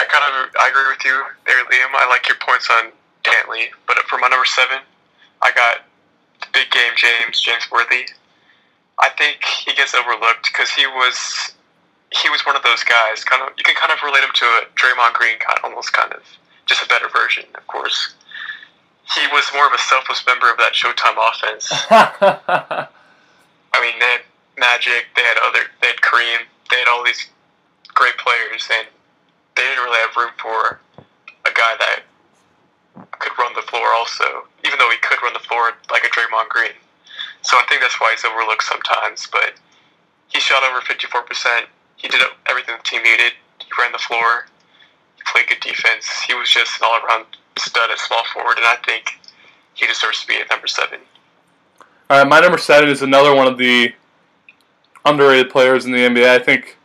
I 0.01 0.05
kind 0.09 0.25
of 0.25 0.49
I 0.57 0.69
agree 0.73 0.89
with 0.89 1.05
you 1.05 1.13
there, 1.45 1.61
Liam. 1.69 1.93
I 1.93 2.09
like 2.09 2.27
your 2.27 2.37
points 2.41 2.69
on 2.73 2.89
Dantley, 3.21 3.69
but 3.85 3.97
for 4.09 4.17
my 4.17 4.27
number 4.27 4.45
seven, 4.45 4.81
I 5.41 5.51
got 5.53 5.85
the 6.41 6.47
big 6.53 6.71
game 6.73 6.97
James 6.97 7.39
James 7.39 7.69
Worthy. 7.69 8.09
I 8.97 9.09
think 9.13 9.45
he 9.45 9.73
gets 9.77 9.93
overlooked 9.93 10.49
because 10.49 10.73
he 10.73 10.87
was 10.87 11.53
he 12.09 12.29
was 12.29 12.41
one 12.45 12.55
of 12.55 12.63
those 12.63 12.83
guys. 12.83 13.23
Kind 13.23 13.45
of 13.45 13.53
you 13.57 13.63
can 13.63 13.75
kind 13.75 13.93
of 13.93 14.01
relate 14.01 14.25
him 14.25 14.33
to 14.33 14.45
a 14.45 14.61
Draymond 14.73 15.13
Green 15.13 15.37
kind, 15.37 15.59
almost 15.63 15.93
kind 15.93 16.11
of 16.13 16.25
just 16.65 16.81
a 16.81 16.87
better 16.89 17.09
version, 17.09 17.45
of 17.53 17.65
course. 17.67 18.15
He 19.13 19.21
was 19.29 19.45
more 19.53 19.67
of 19.67 19.73
a 19.73 19.81
selfless 19.85 20.25
member 20.25 20.49
of 20.49 20.57
that 20.57 20.73
Showtime 20.73 21.17
offense. 21.19 21.69
I 23.73 23.77
mean, 23.81 23.99
they 23.99 24.05
had 24.17 24.21
Magic, 24.57 25.07
they 25.15 25.21
had 25.21 25.37
other, 25.45 25.67
they 25.81 25.87
had 25.87 25.97
Kareem, 25.97 26.47
they 26.69 26.77
had 26.77 26.87
all 26.87 27.03
these 27.03 27.27
great 27.93 28.15
players, 28.17 28.69
and 28.71 28.87
they 29.61 29.69
didn't 29.69 29.85
really 29.85 30.01
have 30.01 30.17
room 30.17 30.33
for 30.41 30.81
a 31.45 31.53
guy 31.53 31.73
that 31.77 32.01
could 33.21 33.37
run 33.37 33.53
the 33.53 33.61
floor. 33.69 33.93
Also, 33.93 34.49
even 34.65 34.79
though 34.81 34.89
he 34.89 34.97
could 35.05 35.21
run 35.21 35.33
the 35.33 35.45
floor 35.45 35.77
like 35.93 36.03
a 36.03 36.09
Draymond 36.09 36.49
Green, 36.49 36.73
so 37.45 37.57
I 37.57 37.63
think 37.69 37.81
that's 37.81 38.01
why 38.01 38.09
he's 38.17 38.25
overlooked 38.25 38.63
sometimes. 38.63 39.29
But 39.31 39.53
he 40.33 40.39
shot 40.39 40.63
over 40.63 40.81
fifty-four 40.81 41.21
percent. 41.29 41.69
He 41.97 42.07
did 42.07 42.21
everything 42.49 42.75
the 42.77 42.83
team 42.83 43.03
needed. 43.03 43.37
He 43.61 43.69
ran 43.77 43.91
the 43.91 44.01
floor. 44.01 44.49
He 45.17 45.23
played 45.29 45.47
good 45.47 45.61
defense. 45.61 46.09
He 46.25 46.33
was 46.33 46.49
just 46.49 46.81
an 46.81 46.89
all-around 46.89 47.25
stud 47.59 47.91
at 47.91 47.99
small 47.99 48.23
forward, 48.33 48.57
and 48.57 48.65
I 48.65 48.77
think 48.83 49.19
he 49.75 49.85
deserves 49.85 50.21
to 50.21 50.27
be 50.27 50.37
at 50.37 50.49
number 50.49 50.65
seven. 50.65 50.99
All 52.09 52.17
right, 52.17 52.27
my 52.27 52.39
number 52.39 52.57
seven 52.57 52.89
is 52.89 53.03
another 53.03 53.35
one 53.35 53.45
of 53.45 53.59
the 53.59 53.93
underrated 55.05 55.51
players 55.51 55.85
in 55.85 55.91
the 55.91 55.99
NBA. 55.99 56.27
I 56.27 56.39
think 56.39 56.77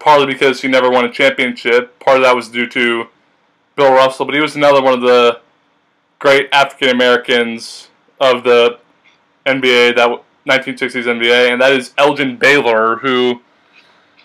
partly 0.00 0.26
because 0.26 0.62
he 0.62 0.68
never 0.68 0.90
won 0.90 1.04
a 1.04 1.12
championship. 1.12 2.00
Part 2.00 2.16
of 2.16 2.24
that 2.24 2.34
was 2.34 2.48
due 2.48 2.66
to 2.68 3.06
Bill 3.76 3.92
Russell, 3.92 4.26
but 4.26 4.34
he 4.34 4.40
was 4.40 4.56
another 4.56 4.82
one 4.82 4.94
of 4.94 5.02
the 5.02 5.40
great 6.18 6.48
African 6.52 6.88
Americans 6.88 7.88
of 8.18 8.42
the 8.42 8.78
NBA, 9.46 9.94
that 9.96 10.22
1960s 10.48 11.04
NBA, 11.04 11.52
and 11.52 11.60
that 11.60 11.72
is 11.72 11.92
Elgin 11.96 12.36
Baylor, 12.36 12.96
who 12.96 13.40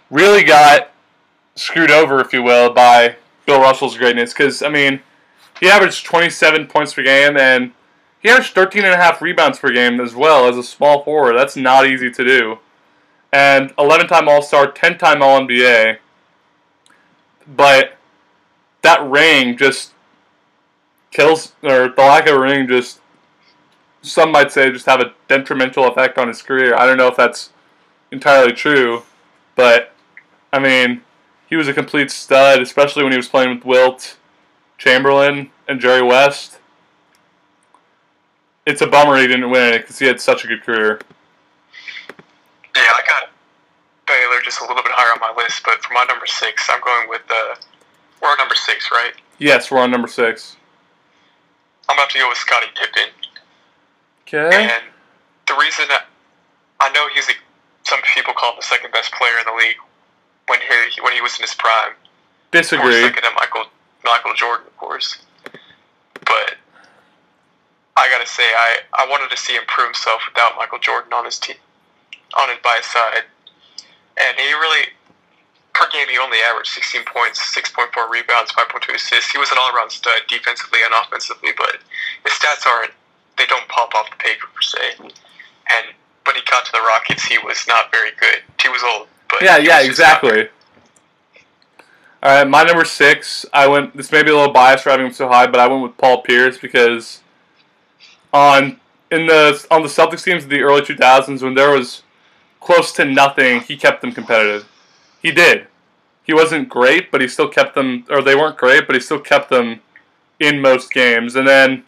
really 0.09 0.43
got 0.43 0.91
screwed 1.55 1.91
over, 1.91 2.19
if 2.19 2.33
you 2.33 2.41
will, 2.41 2.73
by 2.73 3.17
Bill 3.45 3.61
Russell's 3.61 3.97
greatness. 3.97 4.33
Because 4.33 4.63
I 4.63 4.69
mean, 4.69 5.01
he 5.59 5.69
averaged 5.69 6.05
27 6.05 6.67
points 6.67 6.93
per 6.93 7.03
game, 7.03 7.37
and 7.37 7.71
he 8.21 8.29
averaged 8.29 8.53
13 8.53 8.83
and 8.85 8.93
a 8.93 8.97
half 8.97 9.21
rebounds 9.21 9.59
per 9.59 9.71
game 9.71 9.99
as 9.99 10.15
well 10.15 10.47
as 10.47 10.57
a 10.57 10.63
small 10.63 11.03
forward. 11.03 11.33
That's 11.33 11.55
not 11.55 11.85
easy 11.85 12.09
to 12.11 12.23
do 12.23 12.59
and 13.35 13.73
11 13.77 14.07
time 14.07 14.29
All 14.29 14.41
Star, 14.41 14.71
10 14.71 14.97
time 14.97 15.21
All 15.21 15.41
NBA. 15.41 15.97
But 17.45 17.97
that 18.81 19.03
ring 19.03 19.57
just 19.57 19.91
kills, 21.11 21.51
or 21.61 21.89
the 21.89 21.95
lack 21.97 22.27
of 22.27 22.37
a 22.37 22.39
ring 22.39 22.65
just, 22.65 23.01
some 24.01 24.31
might 24.31 24.53
say, 24.53 24.71
just 24.71 24.85
have 24.85 25.01
a 25.01 25.13
detrimental 25.27 25.85
effect 25.85 26.17
on 26.17 26.29
his 26.29 26.41
career. 26.41 26.75
I 26.75 26.85
don't 26.85 26.97
know 26.97 27.09
if 27.09 27.17
that's 27.17 27.49
entirely 28.09 28.53
true, 28.53 29.03
but 29.55 29.91
I 30.53 30.59
mean, 30.59 31.01
he 31.49 31.57
was 31.57 31.67
a 31.67 31.73
complete 31.73 32.11
stud, 32.11 32.61
especially 32.61 33.03
when 33.03 33.11
he 33.11 33.17
was 33.17 33.27
playing 33.27 33.55
with 33.55 33.65
Wilt, 33.65 34.17
Chamberlain, 34.77 35.51
and 35.67 35.81
Jerry 35.81 36.01
West. 36.01 36.59
It's 38.65 38.81
a 38.81 38.87
bummer 38.87 39.17
he 39.17 39.27
didn't 39.27 39.49
win 39.49 39.73
it 39.73 39.81
because 39.81 39.99
he 39.99 40.05
had 40.05 40.21
such 40.21 40.45
a 40.45 40.47
good 40.47 40.63
career. 40.63 41.01
Yeah, 42.75 42.81
I 42.83 43.01
got 43.07 43.29
Baylor 44.07 44.41
just 44.43 44.59
a 44.59 44.63
little 44.67 44.83
bit 44.83 44.91
higher 44.93 45.13
on 45.13 45.19
my 45.19 45.33
list, 45.41 45.63
but 45.63 45.81
for 45.83 45.93
my 45.93 46.03
number 46.05 46.25
six, 46.25 46.67
I'm 46.69 46.81
going 46.81 47.09
with 47.09 47.23
uh, 47.29 47.55
we're 48.21 48.29
on 48.29 48.37
number 48.37 48.55
six, 48.55 48.91
right? 48.91 49.13
Yes, 49.39 49.71
we're 49.71 49.79
on 49.79 49.91
number 49.91 50.07
six. 50.07 50.57
I'm 51.87 51.97
about 51.97 52.09
to 52.11 52.19
go 52.19 52.29
with 52.29 52.37
Scottie 52.37 52.67
Pippen. 52.75 53.09
Okay. 54.27 54.63
And 54.63 54.83
the 55.47 55.55
reason 55.59 55.85
that 55.89 56.07
I 56.79 56.89
know 56.91 57.07
he's 57.13 57.29
a, 57.29 57.33
some 57.83 57.99
people 58.13 58.33
call 58.33 58.51
him 58.51 58.57
the 58.59 58.65
second 58.65 58.91
best 58.91 59.13
player 59.13 59.37
in 59.39 59.45
the 59.45 59.57
league 59.57 59.77
when 60.47 60.59
he 60.59 61.01
when 61.01 61.13
he 61.13 61.21
was 61.21 61.35
in 61.37 61.43
his 61.43 61.53
prime. 61.53 61.93
Disagree. 62.51 63.01
Second 63.01 63.23
to 63.23 63.31
Michael 63.35 63.65
Michael 64.03 64.33
Jordan, 64.33 64.67
of 64.67 64.77
course. 64.77 65.17
But 66.25 66.55
I 67.97 68.09
gotta 68.09 68.27
say, 68.27 68.43
I, 68.43 68.79
I 68.93 69.07
wanted 69.09 69.29
to 69.29 69.37
see 69.37 69.53
him 69.53 69.63
prove 69.67 69.87
himself 69.87 70.21
without 70.27 70.53
Michael 70.57 70.79
Jordan 70.79 71.13
on 71.13 71.25
his 71.25 71.39
team, 71.39 71.57
on 72.33 72.49
his 72.49 72.57
by 72.63 72.79
side. 72.81 73.23
and 74.17 74.37
he 74.37 74.53
really 74.53 74.89
per 75.73 75.89
game 75.91 76.07
he 76.07 76.17
only 76.17 76.39
averaged 76.39 76.71
16 76.71 77.03
points, 77.03 77.39
6.4 77.53 78.09
rebounds, 78.09 78.51
5.2 78.53 78.95
assists. 78.95 79.31
He 79.31 79.37
was 79.37 79.51
an 79.51 79.57
all-around 79.59 79.91
stud 79.91 80.21
defensively 80.27 80.79
and 80.83 80.93
offensively, 80.93 81.51
but 81.57 81.77
his 82.23 82.33
stats 82.33 82.65
aren't 82.65 82.91
they 83.37 83.45
don't 83.47 83.67
pop 83.67 83.93
off 83.95 84.09
the 84.09 84.15
paper 84.17 84.47
per 84.53 84.61
se. 84.61 84.95
And 84.99 85.85
when 86.25 86.35
he 86.35 86.41
got 86.49 86.65
to 86.65 86.71
the 86.71 86.79
Rockets, 86.79 87.25
he 87.25 87.37
was 87.39 87.65
not 87.67 87.91
very 87.91 88.11
good. 88.19 88.41
He 88.61 88.69
was 88.69 88.81
old, 88.83 89.07
but 89.29 89.41
Yeah, 89.41 89.57
yeah, 89.57 89.79
was 89.79 89.97
just 89.97 89.99
not 89.99 90.21
very 90.21 90.41
exactly. 90.41 90.49
All 92.23 92.31
right, 92.31 92.47
my 92.47 92.63
number 92.63 92.85
six. 92.85 93.45
I 93.53 93.67
went. 93.67 93.95
This 93.95 94.11
may 94.11 94.23
be 94.23 94.31
a 94.31 94.35
little 94.35 94.53
biased 94.53 94.83
for 94.83 94.89
having 94.89 95.05
him 95.05 95.13
so 95.13 95.27
high, 95.27 95.45
but 95.45 95.59
I 95.59 95.67
went 95.67 95.83
with 95.83 95.97
Paul 95.97 96.21
Pierce 96.23 96.57
because 96.57 97.21
on 98.33 98.79
in 99.11 99.27
the 99.27 99.63
on 99.69 99.83
the 99.83 99.87
Celtics 99.87 100.23
teams 100.23 100.43
of 100.43 100.49
the 100.49 100.61
early 100.61 100.81
2000s 100.81 101.43
when 101.43 101.53
there 101.53 101.69
was 101.69 102.01
close 102.65 102.91
to 102.91 103.05
nothing, 103.05 103.61
he 103.61 103.77
kept 103.77 104.01
them 104.01 104.11
competitive. 104.11 104.67
He 105.21 105.31
did. 105.31 105.67
He 106.23 106.33
wasn't 106.33 106.67
great, 106.67 107.11
but 107.11 107.21
he 107.21 107.27
still 107.27 107.47
kept 107.47 107.75
them, 107.75 108.05
or 108.09 108.23
they 108.23 108.35
weren't 108.35 108.57
great, 108.57 108.87
but 108.87 108.95
he 108.95 109.01
still 109.01 109.19
kept 109.19 109.49
them 109.49 109.81
in 110.39 110.59
most 110.59 110.91
games. 110.91 111.35
And 111.35 111.47
then 111.47 111.83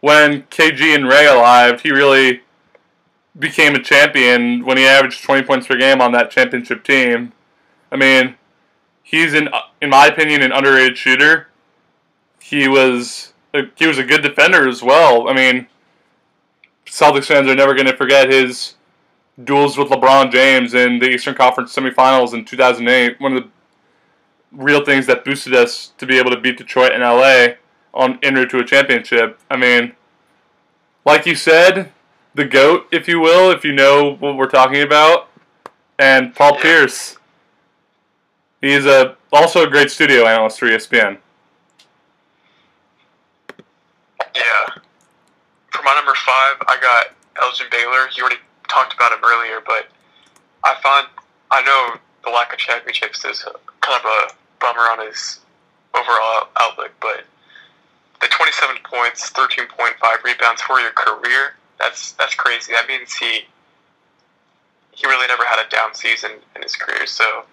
when 0.00 0.42
KG 0.44 0.92
and 0.92 1.08
Ray 1.08 1.28
arrived, 1.28 1.82
he 1.82 1.92
really 1.92 2.42
became 3.38 3.76
a 3.76 3.82
champion 3.82 4.64
when 4.64 4.76
he 4.76 4.84
averaged 4.84 5.22
20 5.22 5.46
points 5.46 5.68
per 5.68 5.76
game 5.76 6.00
on 6.00 6.10
that 6.12 6.32
championship 6.32 6.82
team. 6.82 7.32
I 7.92 7.96
mean, 7.96 8.34
he's 9.04 9.34
in 9.34 9.48
in 9.80 9.90
my 9.90 10.08
opinion 10.08 10.42
an 10.42 10.50
underrated 10.50 10.98
shooter. 10.98 11.46
He 12.40 12.66
was 12.66 13.32
he 13.76 13.86
was 13.86 13.98
a 13.98 14.04
good 14.04 14.22
defender 14.22 14.68
as 14.68 14.82
well. 14.82 15.28
I 15.28 15.32
mean, 15.32 15.68
Celtics 16.86 17.26
fans 17.26 17.48
are 17.48 17.54
never 17.54 17.74
going 17.74 17.86
to 17.86 17.96
forget 17.96 18.28
his 18.28 18.74
duels 19.44 19.78
with 19.78 19.88
LeBron 19.88 20.32
James 20.32 20.74
in 20.74 20.98
the 20.98 21.08
Eastern 21.08 21.34
Conference 21.34 21.74
semifinals 21.74 22.34
in 22.34 22.44
2008. 22.44 23.20
One 23.20 23.36
of 23.36 23.44
the 23.44 23.50
real 24.52 24.84
things 24.84 25.06
that 25.06 25.24
boosted 25.24 25.54
us 25.54 25.92
to 25.98 26.06
be 26.06 26.18
able 26.18 26.30
to 26.30 26.40
beat 26.40 26.58
Detroit 26.58 26.92
and 26.92 27.02
LA 27.02 27.54
on 27.94 28.18
en 28.22 28.34
route 28.34 28.50
to 28.50 28.58
a 28.58 28.64
championship. 28.64 29.38
I 29.50 29.56
mean, 29.56 29.92
like 31.04 31.26
you 31.26 31.34
said, 31.34 31.92
the 32.34 32.44
goat, 32.44 32.86
if 32.92 33.08
you 33.08 33.20
will, 33.20 33.50
if 33.50 33.64
you 33.64 33.72
know 33.72 34.16
what 34.18 34.36
we're 34.36 34.46
talking 34.46 34.82
about, 34.82 35.28
and 35.98 36.34
Paul 36.34 36.54
Yeah. 36.56 36.62
Pierce. 36.62 37.16
He's 38.60 38.86
a 38.86 39.16
also 39.32 39.64
a 39.66 39.70
great 39.70 39.90
studio 39.90 40.26
analyst 40.26 40.58
for 40.58 40.66
ESPN. 40.66 41.18
Yeah. 44.34 44.82
For 45.70 45.82
my 45.82 45.94
number 45.94 46.14
five, 46.14 46.56
I 46.66 46.76
got 46.80 47.06
Elgin 47.40 47.66
Baylor. 47.70 48.08
You 48.16 48.22
already 48.24 48.40
talked 48.68 48.94
about 48.94 49.12
him 49.12 49.20
earlier, 49.24 49.60
but 49.66 49.88
I 50.64 50.74
find 50.82 51.06
I 51.50 51.62
know 51.62 51.98
the 52.24 52.30
lack 52.30 52.52
of 52.52 52.58
championships 52.58 53.24
is 53.24 53.44
kind 53.80 53.98
of 53.98 54.04
a 54.04 54.34
bummer 54.60 54.80
on 54.80 55.06
his 55.06 55.40
overall 55.94 56.48
outlook, 56.60 56.92
but 57.00 57.24
the 58.20 58.28
27 58.28 58.76
points, 58.84 59.30
13.5 59.30 60.24
rebounds 60.24 60.60
for 60.62 60.80
your 60.80 60.90
career, 60.92 61.54
that's 61.78 62.12
that's 62.12 62.34
crazy. 62.34 62.72
That 62.72 62.88
means 62.88 63.14
he 63.14 63.42
he 64.92 65.06
really 65.06 65.26
never 65.28 65.44
had 65.44 65.64
a 65.64 65.68
down 65.70 65.94
season 65.94 66.32
in 66.56 66.62
his 66.62 66.76
career, 66.76 67.06
so 67.06 67.44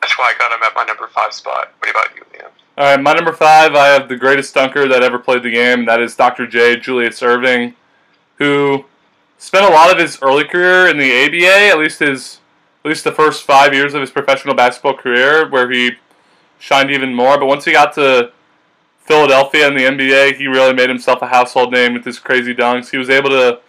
that's 0.00 0.18
why 0.18 0.34
I 0.34 0.38
got 0.38 0.52
him 0.52 0.62
at 0.64 0.74
my 0.74 0.84
number 0.84 1.06
five 1.08 1.32
spot. 1.32 1.72
What 1.78 1.90
about 1.90 2.14
you, 2.16 2.22
Liam? 2.34 2.50
All 2.78 2.86
right, 2.86 3.00
my 3.00 3.12
number 3.12 3.32
five, 3.32 3.74
I 3.74 3.88
have 3.88 4.08
the 4.08 4.16
greatest 4.16 4.54
dunker 4.54 4.88
that 4.88 5.02
ever 5.02 5.18
played 5.18 5.42
the 5.42 5.50
game. 5.50 5.84
That 5.84 6.00
is 6.00 6.16
Dr. 6.16 6.46
J. 6.46 6.76
Julius 6.76 7.20
Erving, 7.20 7.74
who 8.36 8.84
spent 9.40 9.64
a 9.64 9.70
lot 9.70 9.90
of 9.90 9.98
his 9.98 10.18
early 10.22 10.44
career 10.44 10.86
in 10.86 10.98
the 10.98 11.24
ABA, 11.24 11.72
at 11.72 11.78
least 11.78 11.98
his, 11.98 12.40
at 12.84 12.88
least 12.90 13.04
the 13.04 13.10
first 13.10 13.42
five 13.42 13.72
years 13.72 13.94
of 13.94 14.02
his 14.02 14.10
professional 14.10 14.54
basketball 14.54 14.94
career, 14.94 15.48
where 15.48 15.68
he 15.70 15.92
shined 16.58 16.90
even 16.90 17.12
more. 17.12 17.38
But 17.38 17.46
once 17.46 17.64
he 17.64 17.72
got 17.72 17.94
to 17.94 18.32
Philadelphia 18.98 19.66
in 19.66 19.74
the 19.74 19.84
NBA, 19.84 20.36
he 20.36 20.46
really 20.46 20.74
made 20.74 20.90
himself 20.90 21.22
a 21.22 21.26
household 21.26 21.72
name 21.72 21.94
with 21.94 22.04
his 22.04 22.18
crazy 22.18 22.54
dunks. 22.54 22.90
He 22.90 22.98
was 22.98 23.08
able 23.08 23.30
to 23.30 23.60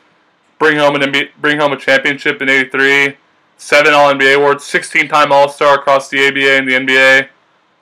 bring 0.60 0.78
home 0.78 0.96
an 0.96 1.02
NBA, 1.02 1.30
bring 1.40 1.58
home 1.58 1.72
a 1.72 1.78
championship 1.78 2.42
in 2.42 2.50
'83, 2.50 3.16
seven 3.58 3.94
All 3.94 4.14
NBA 4.14 4.36
awards, 4.36 4.66
16-time 4.66 5.32
All 5.32 5.48
Star 5.48 5.76
across 5.76 6.10
the 6.10 6.28
ABA 6.28 6.52
and 6.52 6.68
the 6.68 6.74
NBA. 6.74 7.30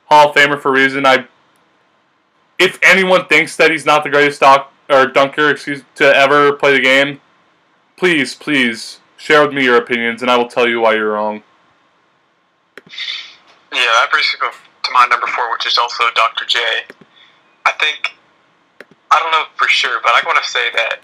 Hall 0.06 0.30
of 0.30 0.36
Famer 0.36 0.60
for 0.60 0.72
reason. 0.72 1.06
I, 1.06 1.26
if 2.60 2.80
anyone 2.84 3.26
thinks 3.26 3.56
that 3.58 3.72
he's 3.72 3.86
not 3.86 4.04
the 4.04 4.10
greatest 4.10 4.42
doc, 4.42 4.72
or 4.90 5.08
dunker, 5.08 5.50
excuse, 5.50 5.84
to 5.96 6.16
ever 6.16 6.54
play 6.54 6.74
the 6.74 6.82
game, 6.82 7.20
please, 8.00 8.34
please 8.34 9.00
share 9.18 9.46
with 9.46 9.54
me 9.54 9.66
your 9.66 9.76
opinions, 9.76 10.22
and 10.22 10.32
I 10.32 10.38
will 10.38 10.48
tell 10.48 10.68
you 10.68 10.80
why 10.80 10.96
you're 10.96 11.12
wrong. 11.12 11.44
Yeah, 12.88 13.92
that 14.00 14.08
brings 14.10 14.34
me 14.42 14.48
to 14.84 14.92
my 14.94 15.06
number 15.10 15.28
four, 15.28 15.52
which 15.52 15.68
is 15.68 15.78
also 15.78 16.06
Dr. 16.16 16.46
J. 16.46 16.60
I 17.66 17.72
think, 17.74 18.16
I 19.12 19.20
don't 19.20 19.32
know 19.32 19.44
for 19.58 19.68
sure, 19.68 20.00
but 20.02 20.12
I 20.12 20.22
want 20.26 20.42
to 20.42 20.50
say 20.50 20.72
that 20.76 21.02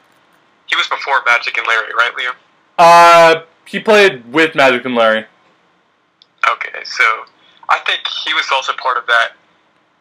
he 0.67 0.75
was 0.77 0.88
before 0.88 1.21
Magic 1.27 1.58
and 1.58 1.67
Larry, 1.67 1.93
right, 1.93 2.12
Liam? 2.17 2.34
Uh, 2.77 3.41
he 3.65 3.79
played 3.79 4.31
with 4.34 4.55
Magic 4.55 4.86
and 4.86 4.95
Larry. 4.95 5.25
Okay, 6.49 6.79
so 6.86 7.03
I 7.67 7.79
think 7.79 8.08
he 8.08 8.34
was 8.34 8.47
also 8.53 8.71
part 8.73 8.97
of 8.97 9.05
that 9.08 9.34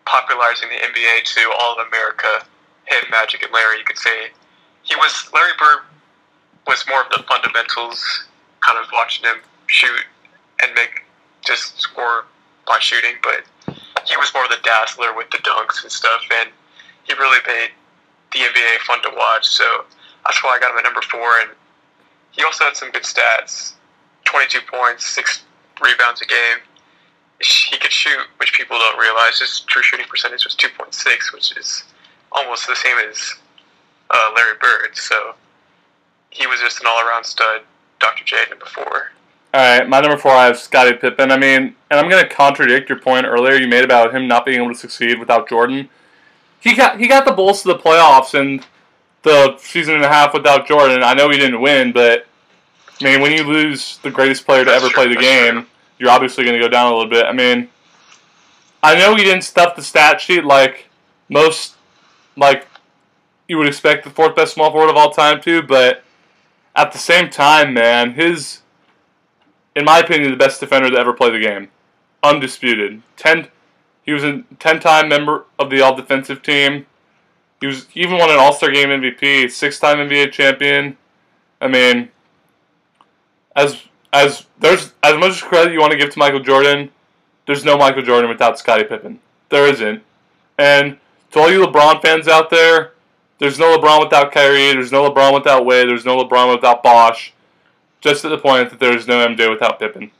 popularizing 0.07 0.69
the 0.69 0.77
NBA 0.77 1.25
to 1.25 1.53
all 1.59 1.77
of 1.79 1.89
America. 1.89 2.47
Him, 2.85 3.03
Magic, 3.11 3.43
and 3.43 3.53
Larry, 3.53 3.79
you 3.79 3.85
could 3.85 3.99
say. 3.99 4.29
He 4.83 4.95
was, 4.95 5.31
Larry 5.33 5.53
Bird 5.59 5.81
was 6.67 6.85
more 6.89 7.03
of 7.03 7.11
the 7.11 7.23
fundamentals, 7.29 8.25
kind 8.61 8.79
of 8.79 8.87
watching 8.93 9.25
him 9.25 9.37
shoot 9.67 10.05
and 10.63 10.75
make, 10.75 11.03
just 11.45 11.79
score 11.79 12.25
by 12.67 12.79
shooting, 12.81 13.15
but 13.23 13.45
he 14.07 14.17
was 14.17 14.33
more 14.35 14.45
of 14.45 14.51
the 14.51 14.59
dazzler 14.63 15.15
with 15.15 15.31
the 15.31 15.39
dunks 15.39 15.83
and 15.83 15.93
stuff, 15.93 16.23
and 16.41 16.51
he 17.05 17.13
really 17.15 17.41
made 17.47 17.71
the 18.33 18.41
NBA 18.41 18.79
fun 18.87 19.03
to 19.03 19.11
watch, 19.17 19.47
so 19.47 19.85
that's 20.25 20.43
why 20.43 20.57
I 20.57 20.59
got 20.59 20.73
him 20.73 20.79
at 20.79 20.85
number 20.85 21.03
four, 21.03 21.41
and 21.41 21.51
he 22.33 22.43
also 22.43 22.65
had 22.65 22.77
some 22.77 22.91
good 22.91 23.05
stats 23.05 23.75
22 24.25 24.61
points, 24.71 25.07
6 25.07 25.45
rebounds 25.81 26.21
a 26.23 26.27
game. 26.27 26.59
He 27.41 27.77
could 27.79 27.93
shoot, 27.93 28.27
which 28.39 28.53
people 28.55 28.79
don't 28.79 28.99
realize. 28.99 29.39
His 29.39 29.61
true 29.61 29.83
shooting 29.83 30.07
percentage 30.09 30.45
was 30.45 30.55
2.6, 30.57 31.33
which 31.33 31.57
is 31.57 31.85
almost 32.33 32.67
the 32.67 32.77
same 32.77 32.97
as 33.11 33.35
uh, 34.11 34.33
Larry 34.35 34.57
Bird, 34.61 34.97
so 34.97 35.35
he 36.35 36.47
was 36.47 36.61
just 36.61 36.81
an 36.81 36.87
all 36.89 37.01
around 37.07 37.25
stud. 37.25 37.63
Dr. 38.01 38.25
J, 38.25 38.37
number 38.51 38.67
four. 38.67 39.13
All 39.55 39.61
right, 39.79 39.89
my 39.89 40.01
number 40.01 40.17
four, 40.17 40.33
I 40.33 40.47
have 40.47 40.59
Scottie 40.59 40.95
Pippen. 40.95 41.31
I 41.31 41.39
mean, 41.39 41.77
and 41.91 42.01
I'm 42.01 42.11
going 42.11 42.23
to 42.23 42.29
contradict 42.29 42.89
your 42.89 42.99
point 42.99 43.25
earlier 43.25 43.55
you 43.55 43.69
made 43.69 43.85
about 43.85 44.13
him 44.13 44.27
not 44.27 44.45
being 44.45 44.61
able 44.61 44.73
to 44.73 44.79
succeed 44.79 45.19
without 45.21 45.49
Jordan. 45.49 45.89
He 46.61 46.75
got 46.75 46.99
he 46.99 47.07
got 47.07 47.25
the 47.25 47.33
Bulls 47.33 47.63
to 47.63 47.69
the 47.69 47.79
playoffs 47.79 48.39
and 48.39 48.67
the 49.23 49.57
season 49.59 49.95
and 49.95 50.05
a 50.05 50.09
half 50.09 50.35
without 50.35 50.67
Jordan. 50.67 51.03
I 51.05 51.15
know 51.15 51.31
he 51.31 51.39
didn't 51.39 51.61
win, 51.61 51.93
but 51.93 52.27
I 53.01 53.05
mean, 53.05 53.21
when 53.21 53.33
you 53.33 53.45
lose 53.45 53.99
the 53.99 54.11
greatest 54.11 54.45
player 54.45 54.65
to 54.65 54.71
That's 54.71 54.83
ever 54.83 54.93
true, 54.93 55.05
play 55.05 55.15
the 55.15 55.21
game, 55.21 55.55
true. 55.55 55.67
you're 55.99 56.11
obviously 56.11 56.45
going 56.45 56.59
to 56.59 56.65
go 56.65 56.69
down 56.69 56.93
a 56.93 56.97
little 56.97 57.11
bit. 57.11 57.27
I 57.27 57.33
mean, 57.33 57.69
I 58.83 58.97
know 58.97 59.15
he 59.15 59.25
didn't 59.25 59.43
stuff 59.43 59.77
the 59.77 59.83
stat 59.83 60.21
sheet 60.21 60.45
like 60.45 60.89
most, 61.29 61.75
like 62.37 62.67
you 63.47 63.57
would 63.59 63.67
expect 63.69 64.05
the 64.05 64.11
fourth 64.11 64.35
best 64.35 64.55
small 64.55 64.71
forward 64.73 64.91
of 64.91 64.97
all 64.97 65.11
time 65.11 65.41
to, 65.43 65.63
but 65.63 66.03
at 66.77 66.93
the 66.93 66.99
same 66.99 67.31
time, 67.31 67.75
man, 67.75 68.15
his, 68.15 68.63
in 69.77 69.85
my 69.85 70.01
opinion, 70.01 70.31
the 70.31 70.37
best 70.37 70.61
defender 70.61 70.91
to 70.91 70.97
ever 70.97 71.13
play 71.13 71.31
the 71.31 71.41
game, 71.41 71.69
undisputed. 72.23 73.03
Ten, 73.17 73.49
he 74.03 74.13
was 74.13 74.25
a 74.25 74.45
ten-time 74.59 75.09
member 75.09 75.47
of 75.59 75.71
the 75.71 75.81
All 75.81 75.95
Defensive 75.95 76.43
Team. 76.43 76.87
He 77.61 77.67
was 77.67 77.87
even 77.95 78.19
won 78.19 78.31
an 78.31 78.39
All 78.39 78.53
Star 78.53 78.71
Game 78.71 78.89
MVP, 78.89 79.51
six-time 79.51 79.99
NBA 79.99 80.33
champion. 80.33 80.97
I 81.61 81.69
mean, 81.69 82.11
as 83.57 83.83
as 84.13 84.47
there's 84.59 84.93
as 85.03 85.17
much 85.17 85.43
credit 85.43 85.73
you 85.73 85.81
want 85.81 85.93
to 85.93 85.99
give 85.99 86.11
to 86.11 86.19
Michael 86.19 86.41
Jordan, 86.41 86.91
there's 87.47 87.65
no 87.65 87.77
Michael 87.77 88.03
Jordan 88.03 88.29
without 88.31 88.59
Scottie 88.59 88.85
Pippen. 88.85 89.21
There 89.51 89.67
isn't. 89.67 90.03
And 90.59 90.99
to 91.31 91.39
all 91.39 91.51
you 91.51 91.65
LeBron 91.65 92.03
fans 92.03 92.29
out 92.29 92.51
there, 92.51 92.94
there's 93.39 93.59
no 93.59 93.77
LeBron 93.77 94.01
without 94.05 94.33
Kyrie. 94.33 94.73
There's 94.73 94.93
no 94.93 95.11
LeBron 95.11 95.35
without 95.35 95.67
Wade. 95.67 95.89
There's 95.89 96.05
no 96.05 96.23
LeBron 96.25 96.55
without 96.55 96.83
Bosh. 96.83 97.33
Just 98.01 98.23
to 98.23 98.29
the 98.29 98.39
point 98.39 98.71
that 98.71 98.79
there's 98.79 99.07
no 99.09 99.27
MJ 99.27 99.49
without 99.51 99.79
Pippen. 99.79 100.11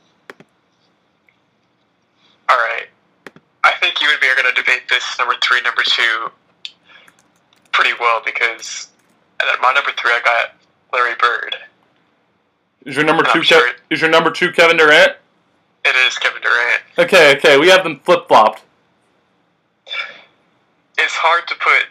All 2.49 2.57
right. 2.57 2.87
I 3.63 3.71
think 3.79 4.01
you 4.01 4.09
and 4.11 4.19
me 4.21 4.27
are 4.29 4.35
going 4.35 4.53
to 4.53 4.59
debate 4.61 4.83
this 4.89 5.03
number 5.17 5.35
three, 5.43 5.61
number 5.61 5.83
two 5.83 6.31
pretty 7.71 7.91
well 7.99 8.21
because 8.23 8.87
and 9.39 9.49
then 9.49 9.55
my 9.61 9.73
number 9.73 9.91
three, 9.97 10.11
I 10.11 10.21
got 10.23 10.55
Larry 10.93 11.15
Bird. 11.19 11.55
Is 12.85 12.95
your 12.95 13.05
number 13.05 13.23
two? 13.33 13.43
sure 13.43 13.67
Kev- 13.67 13.73
is 13.89 14.01
your 14.01 14.09
number 14.09 14.31
two 14.31 14.51
Kevin 14.51 14.77
Durant? 14.77 15.13
It 15.83 15.95
is 16.07 16.17
Kevin 16.17 16.41
Durant. 16.41 16.81
Okay, 16.97 17.35
okay, 17.37 17.57
we 17.57 17.67
have 17.69 17.83
them 17.83 17.99
flip 17.99 18.27
flopped. 18.27 18.63
It's 20.97 21.13
hard 21.13 21.47
to 21.47 21.55
put. 21.55 21.85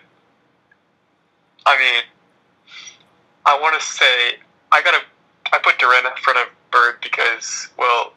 I 1.67 1.79
mean, 1.79 2.03
I 3.47 3.59
want 3.61 3.79
to 3.79 3.87
say 3.87 4.37
I 4.73 4.83
gotta. 4.83 5.01
I 5.53 5.59
put 5.59 5.79
Durant 5.79 6.07
in 6.07 6.17
front 6.23 6.39
of 6.39 6.49
Bird 6.73 6.97
because, 7.03 7.69
well, 7.79 8.13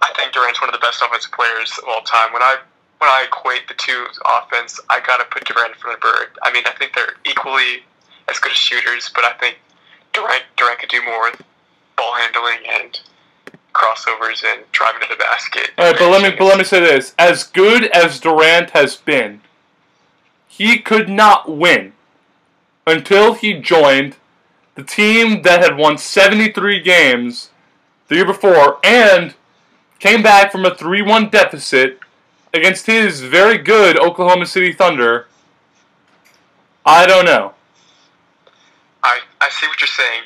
I 0.00 0.12
think 0.16 0.32
Durant's 0.32 0.60
one 0.60 0.70
of 0.70 0.72
the 0.72 0.80
best 0.80 1.02
offensive 1.02 1.32
players 1.32 1.70
of 1.78 1.88
all 1.88 2.00
time. 2.02 2.32
When 2.32 2.42
I 2.42 2.56
when 2.98 3.10
I 3.10 3.26
equate 3.28 3.68
the 3.68 3.74
two 3.74 4.06
offense, 4.38 4.80
I 4.88 5.00
gotta 5.00 5.24
put 5.24 5.44
Durant 5.44 5.74
in 5.74 5.78
front 5.78 5.96
of 5.96 6.00
Bird. 6.00 6.38
I 6.42 6.52
mean, 6.52 6.64
I 6.66 6.72
think 6.72 6.94
they're 6.94 7.16
equally 7.26 7.84
as 8.28 8.38
good 8.38 8.52
as 8.52 8.58
shooters, 8.58 9.10
but 9.14 9.24
I 9.24 9.32
think 9.34 9.58
Durant 10.12 10.44
Durant 10.56 10.80
could 10.80 10.88
do 10.88 11.02
more 11.04 11.30
with 11.30 11.42
ball 11.96 12.14
handling 12.14 12.64
and 12.80 13.00
crossovers 13.74 14.42
and 14.44 14.64
driving 14.72 15.02
to 15.02 15.08
the 15.10 15.16
basket. 15.16 15.70
All 15.76 15.90
right, 15.90 15.98
but 15.98 16.10
let 16.10 16.22
me 16.22 16.36
but 16.36 16.46
let 16.46 16.58
me 16.58 16.64
say 16.64 16.80
this: 16.80 17.14
as 17.18 17.44
good 17.44 17.84
as 17.88 18.18
Durant 18.18 18.70
has 18.70 18.96
been, 18.96 19.42
he 20.48 20.78
could 20.78 21.08
not 21.08 21.54
win 21.54 21.92
until 22.86 23.34
he 23.34 23.54
joined 23.54 24.16
the 24.74 24.82
team 24.82 25.42
that 25.42 25.62
had 25.62 25.76
won 25.76 25.98
73 25.98 26.80
games 26.80 27.50
the 28.08 28.16
year 28.16 28.26
before 28.26 28.78
and 28.84 29.34
came 29.98 30.22
back 30.22 30.52
from 30.52 30.64
a 30.64 30.70
3-1 30.70 31.30
deficit 31.30 31.98
against 32.54 32.86
his 32.86 33.22
very 33.22 33.58
good 33.58 33.98
Oklahoma 33.98 34.46
City 34.46 34.72
Thunder. 34.72 35.26
I 36.84 37.06
don't 37.06 37.24
know. 37.24 37.54
I, 39.02 39.20
I 39.40 39.48
see 39.50 39.66
what 39.66 39.80
you're 39.80 39.88
saying. 39.88 40.22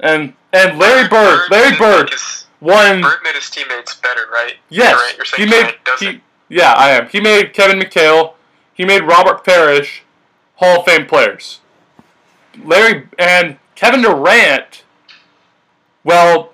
And 0.00 0.34
and 0.52 0.78
Larry 0.78 1.08
Bird, 1.08 1.50
Larry 1.50 1.76
Bird 1.76 2.10
his, 2.10 2.46
won. 2.60 3.02
Bird 3.02 3.18
made 3.24 3.34
his 3.34 3.50
teammates 3.50 3.96
better, 3.96 4.22
right? 4.32 4.54
Yes, 4.70 5.14
you're 5.16 5.24
saying 5.24 5.48
he 5.48 5.54
made. 5.54 5.74
He, 5.98 6.20
yeah, 6.48 6.72
I 6.72 6.90
am. 6.90 7.08
He 7.08 7.20
made 7.20 7.52
Kevin 7.52 7.78
McHale. 7.78 8.34
He 8.72 8.84
made 8.84 9.02
Robert 9.02 9.44
Parish 9.44 10.04
Hall 10.56 10.80
of 10.80 10.86
Fame 10.86 11.06
players. 11.06 11.60
Larry 12.64 13.08
and 13.18 13.58
Kevin 13.74 14.02
Durant. 14.02 14.84
Well, 16.04 16.52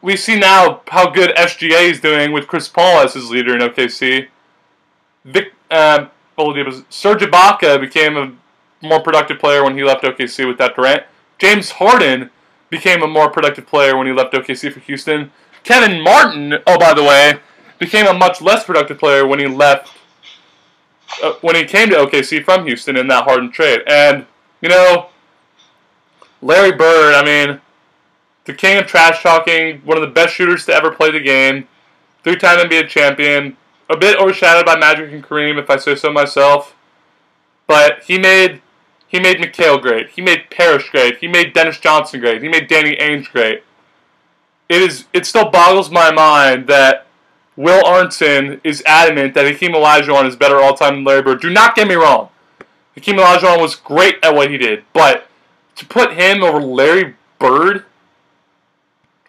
we 0.00 0.16
see 0.16 0.38
now 0.38 0.82
how 0.88 1.10
good 1.10 1.34
SGA 1.36 1.90
is 1.90 2.00
doing 2.00 2.32
with 2.32 2.46
Chris 2.46 2.68
Paul 2.68 3.00
as 3.00 3.14
his 3.14 3.30
leader 3.30 3.54
in 3.54 3.60
OKC. 3.60 4.28
Vic, 5.24 5.52
was 5.70 6.84
Serge 6.88 7.22
Ibaka 7.22 7.80
became 7.80 8.16
a 8.16 8.32
more 8.82 9.00
productive 9.00 9.38
player 9.38 9.64
when 9.64 9.76
he 9.76 9.84
left 9.84 10.04
OKC 10.04 10.46
with 10.46 10.58
that 10.58 10.76
Durant. 10.76 11.04
James 11.38 11.72
Harden 11.72 12.30
became 12.70 13.02
a 13.02 13.06
more 13.06 13.30
productive 13.30 13.66
player 13.66 13.96
when 13.96 14.06
he 14.06 14.12
left 14.12 14.32
OKC 14.32 14.72
for 14.72 14.80
Houston. 14.80 15.30
Kevin 15.64 16.00
Martin, 16.02 16.54
oh 16.66 16.78
by 16.78 16.94
the 16.94 17.02
way, 17.02 17.40
became 17.78 18.06
a 18.06 18.14
much 18.14 18.40
less 18.40 18.64
productive 18.64 18.98
player 18.98 19.26
when 19.26 19.38
he 19.38 19.46
left 19.46 19.92
uh, 21.22 21.32
when 21.40 21.56
he 21.56 21.64
came 21.64 21.90
to 21.90 21.96
OKC 21.96 22.44
from 22.44 22.66
Houston 22.66 22.96
in 22.96 23.08
that 23.08 23.24
Harden 23.24 23.50
trade. 23.50 23.80
And 23.86 24.26
you 24.60 24.68
know, 24.68 25.08
Larry 26.40 26.72
Bird, 26.72 27.14
I 27.14 27.24
mean, 27.24 27.60
the 28.44 28.54
king 28.54 28.78
of 28.78 28.86
trash 28.86 29.22
talking, 29.22 29.80
one 29.84 29.96
of 29.96 30.02
the 30.02 30.12
best 30.12 30.34
shooters 30.34 30.64
to 30.66 30.72
ever 30.72 30.90
play 30.90 31.10
the 31.10 31.20
game, 31.20 31.68
three-time 32.24 32.58
NBA 32.58 32.88
champion, 32.88 33.56
a 33.90 33.96
bit 33.96 34.18
overshadowed 34.18 34.66
by 34.66 34.76
Magic 34.76 35.12
and 35.12 35.22
Kareem, 35.22 35.58
if 35.58 35.70
I 35.70 35.76
say 35.76 35.94
so 35.94 36.12
myself. 36.12 36.74
But 37.66 38.02
he 38.04 38.18
made 38.18 38.62
he 39.06 39.18
made 39.18 39.38
McHale 39.38 39.80
great. 39.80 40.10
He 40.10 40.20
made 40.20 40.50
Parish 40.50 40.90
great. 40.90 41.18
He 41.18 41.28
made 41.28 41.54
Dennis 41.54 41.78
Johnson 41.78 42.20
great. 42.20 42.42
He 42.42 42.48
made 42.48 42.68
Danny 42.68 42.94
Ainge 42.96 43.30
great. 43.32 43.62
It 44.68 44.82
is 44.82 45.06
it 45.12 45.26
still 45.26 45.50
boggles 45.50 45.90
my 45.90 46.12
mind 46.12 46.66
that 46.68 47.06
Will 47.56 47.82
Arnson 47.82 48.60
is 48.62 48.82
adamant 48.86 49.34
that 49.34 49.46
Hakeem 49.46 49.72
Olajuwon 49.72 50.26
is 50.26 50.36
better 50.36 50.60
all 50.60 50.74
time 50.74 50.96
than 50.96 51.04
Larry 51.04 51.22
Bird. 51.22 51.40
Do 51.40 51.50
not 51.50 51.74
get 51.74 51.88
me 51.88 51.94
wrong. 51.94 52.28
Hakeem 52.98 53.16
Olajuwon 53.16 53.60
was 53.60 53.76
great 53.76 54.16
at 54.24 54.34
what 54.34 54.50
he 54.50 54.58
did, 54.58 54.82
but 54.92 55.28
to 55.76 55.86
put 55.86 56.14
him 56.14 56.42
over 56.42 56.60
Larry 56.60 57.14
Bird, 57.38 57.84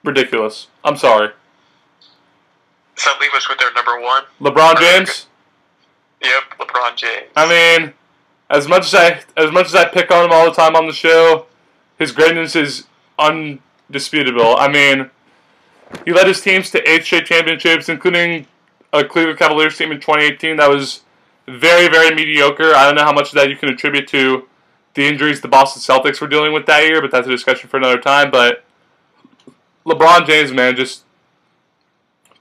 ridiculous. 0.03 0.67
I'm 0.84 0.97
sorry. 0.97 1.30
Does 2.95 3.05
that 3.05 3.22
leave 3.22 3.32
us 3.36 3.47
with 3.47 3.59
their 3.59 3.72
number 3.74 4.01
one? 4.01 4.24
LeBron 4.41 4.80
James. 4.80 5.28
Yep, 6.22 6.57
LeBron 6.59 6.95
James. 6.95 7.28
I 7.36 7.47
mean, 7.47 7.93
as 8.49 8.67
much 8.67 8.86
as 8.86 8.95
I 8.95 9.22
as 9.38 9.51
much 9.51 9.67
as 9.67 9.76
I 9.76 9.86
pick 9.86 10.09
on 10.09 10.26
him 10.26 10.32
all 10.32 10.45
the 10.45 10.51
time 10.51 10.76
on 10.76 10.88
the 10.88 10.93
show, 10.93 11.45
his 11.99 12.11
greatness 12.11 12.55
is 12.55 12.88
undisputable. 13.20 14.57
I 14.57 14.67
mean, 14.67 15.11
he 16.05 16.11
led 16.11 16.26
his 16.26 16.41
teams 16.41 16.72
to 16.72 16.89
eight 16.89 17.03
straight 17.03 17.28
championships, 17.28 17.88
including 17.88 18.47
a 18.91 19.03
Cleveland 19.03 19.38
Cavaliers 19.38 19.78
team 19.78 19.91
in 19.91 19.99
2018 19.99 20.57
that 20.57 20.70
was 20.70 21.01
very 21.58 21.88
very 21.88 22.14
mediocre. 22.14 22.74
I 22.76 22.86
don't 22.86 22.95
know 22.95 23.04
how 23.04 23.14
much 23.14 23.30
of 23.30 23.36
that 23.36 23.50
you 23.50 23.56
can 23.58 23.70
attribute 23.70 24.08
to 24.10 24.47
the 24.95 25.08
injuries 25.08 25.41
the 25.41 25.47
Boston 25.47 25.82
Celtics 25.82 26.20
were 26.22 26.28
dealing 26.28 26.52
with 26.54 26.66
that 26.66 26.84
year, 26.84 27.02
but 27.02 27.12
that's 27.12 27.28
a 27.28 27.30
discussion 27.32 27.70
for 27.70 27.78
another 27.78 28.00
time. 28.00 28.32
But 28.32 28.64
LeBron 29.86 30.26
James, 30.26 30.52
man, 30.52 30.76
just 30.76 31.04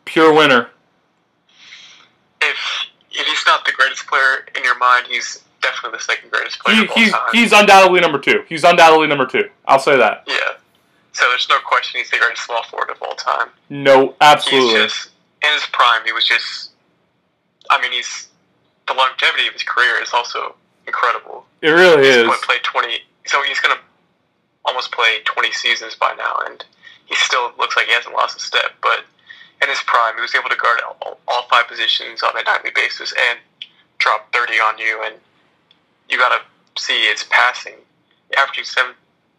pure 0.04 0.32
winner. 0.32 0.68
if 2.40 2.56
if 3.10 3.26
he's 3.26 3.44
not 3.46 3.64
the 3.64 3.72
greatest 3.72 4.06
player 4.06 4.46
in 4.56 4.62
your 4.64 4.78
mind, 4.78 5.06
he's 5.08 5.42
definitely 5.60 5.98
the 5.98 6.02
second 6.04 6.30
greatest 6.30 6.60
player 6.60 6.76
He, 6.76 6.82
of 6.84 6.90
all 6.90 6.96
he's 6.96 7.12
time. 7.12 7.28
he's 7.32 7.52
undoubtedly 7.52 8.00
number 8.00 8.18
two. 8.18 8.44
He's 8.48 8.64
undoubtedly 8.64 9.06
number 9.08 9.26
two. 9.26 9.48
I'll 9.66 9.78
say 9.80 9.96
that. 9.96 10.24
yeah. 10.26 10.34
So 11.12 11.24
there's 11.30 11.48
no 11.48 11.58
question 11.66 11.98
he's 11.98 12.10
the 12.10 12.18
greatest 12.18 12.44
small 12.46 12.62
forward 12.64 12.90
of 12.90 13.02
all 13.02 13.14
time. 13.16 13.48
No, 13.70 14.14
absolutely. 14.20 14.80
He's 14.80 14.92
just 14.92 15.10
in 15.42 15.52
his 15.52 15.64
prime. 15.72 16.02
He 16.04 16.12
was 16.12 16.24
just. 16.24 16.70
I 17.70 17.82
mean, 17.82 17.90
he's 17.92 18.27
the 18.88 18.94
longevity 18.94 19.46
of 19.46 19.52
his 19.52 19.62
career 19.62 20.00
is 20.02 20.12
also 20.12 20.54
incredible. 20.86 21.44
It 21.62 21.70
really 21.70 22.06
He's 22.06 22.16
is. 22.16 22.26
put- 22.26 22.42
played 22.42 22.62
20. 22.64 23.02
So 23.26 23.42
he's 23.42 23.60
gonna 23.60 23.78
almost 24.64 24.90
play 24.92 25.20
20 25.24 25.52
seasons 25.52 25.94
by 25.94 26.14
now, 26.16 26.42
and 26.46 26.64
he 27.06 27.14
still 27.16 27.52
looks 27.58 27.76
like 27.76 27.86
he 27.86 27.92
hasn't 27.92 28.14
lost 28.14 28.36
a 28.36 28.40
step. 28.40 28.72
But 28.82 29.04
in 29.62 29.68
his 29.68 29.80
prime, 29.86 30.14
he 30.16 30.20
was 30.22 30.34
able 30.34 30.48
to 30.50 30.56
guard 30.56 30.80
all, 31.02 31.18
all 31.28 31.42
five 31.48 31.68
positions 31.68 32.22
on 32.22 32.36
a 32.38 32.42
nightly 32.42 32.70
basis 32.74 33.12
and 33.30 33.38
drop 33.98 34.32
30 34.32 34.54
on 34.60 34.78
you. 34.78 35.02
And 35.04 35.16
you 36.08 36.18
gotta 36.18 36.40
see 36.78 37.06
his 37.06 37.24
passing, 37.24 37.74
averaging 38.36 38.64
seven 38.64 38.94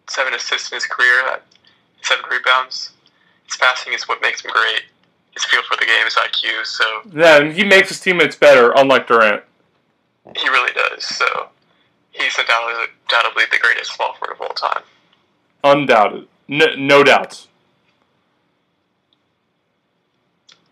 seven 0.10 0.34
assists 0.34 0.72
in 0.72 0.76
his 0.76 0.86
career, 0.88 1.22
uh, 1.28 1.38
seven 2.02 2.26
rebounds. 2.32 2.92
His 3.46 3.58
passing 3.58 3.94
is 3.94 4.08
what 4.08 4.22
makes 4.22 4.42
him 4.44 4.52
great. 4.52 4.84
His 5.34 5.46
feel 5.46 5.62
for 5.64 5.78
the 5.78 5.86
game, 5.86 6.06
his 6.06 6.16
IQ. 6.16 6.66
So 6.66 6.84
Yeah, 7.14 7.38
and 7.38 7.54
he 7.54 7.64
makes 7.64 7.90
his 7.90 8.00
teammates 8.00 8.36
better, 8.36 8.72
unlike 8.76 9.08
Durant. 9.08 9.44
he 10.36 10.50
really 10.50 10.74
does. 10.74 11.06
So 11.06 11.50
he's 12.12 12.38
undoubtedly, 12.38 12.86
undoubtedly 13.10 13.44
the 13.52 13.58
greatest 13.60 13.94
small 13.94 14.14
forward 14.16 14.36
of 14.36 14.42
all 14.42 14.50
time. 14.50 14.84
Undoubted. 15.64 16.28
No, 16.48 16.66
no 16.78 17.04
doubts. 17.04 17.48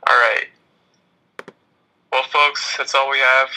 All 0.07 0.15
right. 0.15 0.45
Well, 2.11 2.23
folks, 2.31 2.75
that's 2.77 2.95
all 2.95 3.09
we 3.09 3.19
have 3.19 3.49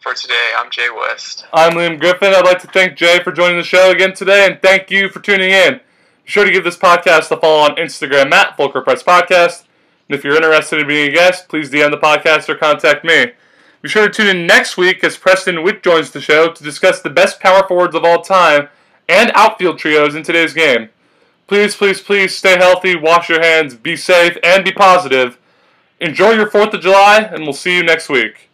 for 0.00 0.14
today. 0.14 0.52
I'm 0.58 0.70
Jay 0.70 0.88
West. 0.94 1.46
I'm 1.52 1.72
Liam 1.72 1.98
Griffin. 1.98 2.34
I'd 2.34 2.44
like 2.44 2.60
to 2.60 2.68
thank 2.68 2.96
Jay 2.96 3.18
for 3.22 3.32
joining 3.32 3.56
the 3.56 3.64
show 3.64 3.90
again 3.90 4.12
today, 4.14 4.46
and 4.46 4.60
thank 4.60 4.90
you 4.90 5.08
for 5.08 5.20
tuning 5.20 5.50
in. 5.50 5.74
Be 5.76 6.30
sure 6.30 6.44
to 6.44 6.50
give 6.50 6.64
this 6.64 6.76
podcast 6.76 7.30
a 7.30 7.36
follow 7.40 7.62
on 7.62 7.76
Instagram 7.76 8.30
at 8.32 8.56
Fulker 8.56 8.84
Press 8.84 9.02
Podcast. 9.02 9.64
And 10.08 10.18
if 10.18 10.24
you're 10.24 10.36
interested 10.36 10.80
in 10.80 10.86
being 10.86 11.10
a 11.10 11.14
guest, 11.14 11.48
please 11.48 11.70
DM 11.70 11.90
the 11.90 11.96
podcast 11.96 12.48
or 12.48 12.54
contact 12.54 13.04
me. 13.04 13.32
Be 13.82 13.88
sure 13.88 14.08
to 14.08 14.12
tune 14.12 14.28
in 14.34 14.46
next 14.46 14.76
week 14.76 15.04
as 15.04 15.16
Preston 15.16 15.62
Witt 15.62 15.82
joins 15.82 16.10
the 16.10 16.20
show 16.20 16.52
to 16.52 16.64
discuss 16.64 17.00
the 17.00 17.10
best 17.10 17.40
power 17.40 17.66
forwards 17.66 17.94
of 17.94 18.04
all 18.04 18.22
time 18.22 18.68
and 19.08 19.30
outfield 19.34 19.78
trios 19.78 20.14
in 20.14 20.22
today's 20.22 20.54
game. 20.54 20.88
Please, 21.46 21.76
please, 21.76 22.00
please 22.00 22.36
stay 22.36 22.56
healthy, 22.56 22.96
wash 22.96 23.28
your 23.28 23.40
hands, 23.40 23.74
be 23.74 23.96
safe, 23.96 24.36
and 24.42 24.64
be 24.64 24.72
positive. 24.72 25.38
Enjoy 26.00 26.32
your 26.32 26.50
4th 26.50 26.74
of 26.74 26.80
July, 26.80 27.20
and 27.20 27.44
we'll 27.44 27.52
see 27.52 27.76
you 27.76 27.84
next 27.84 28.08
week. 28.08 28.48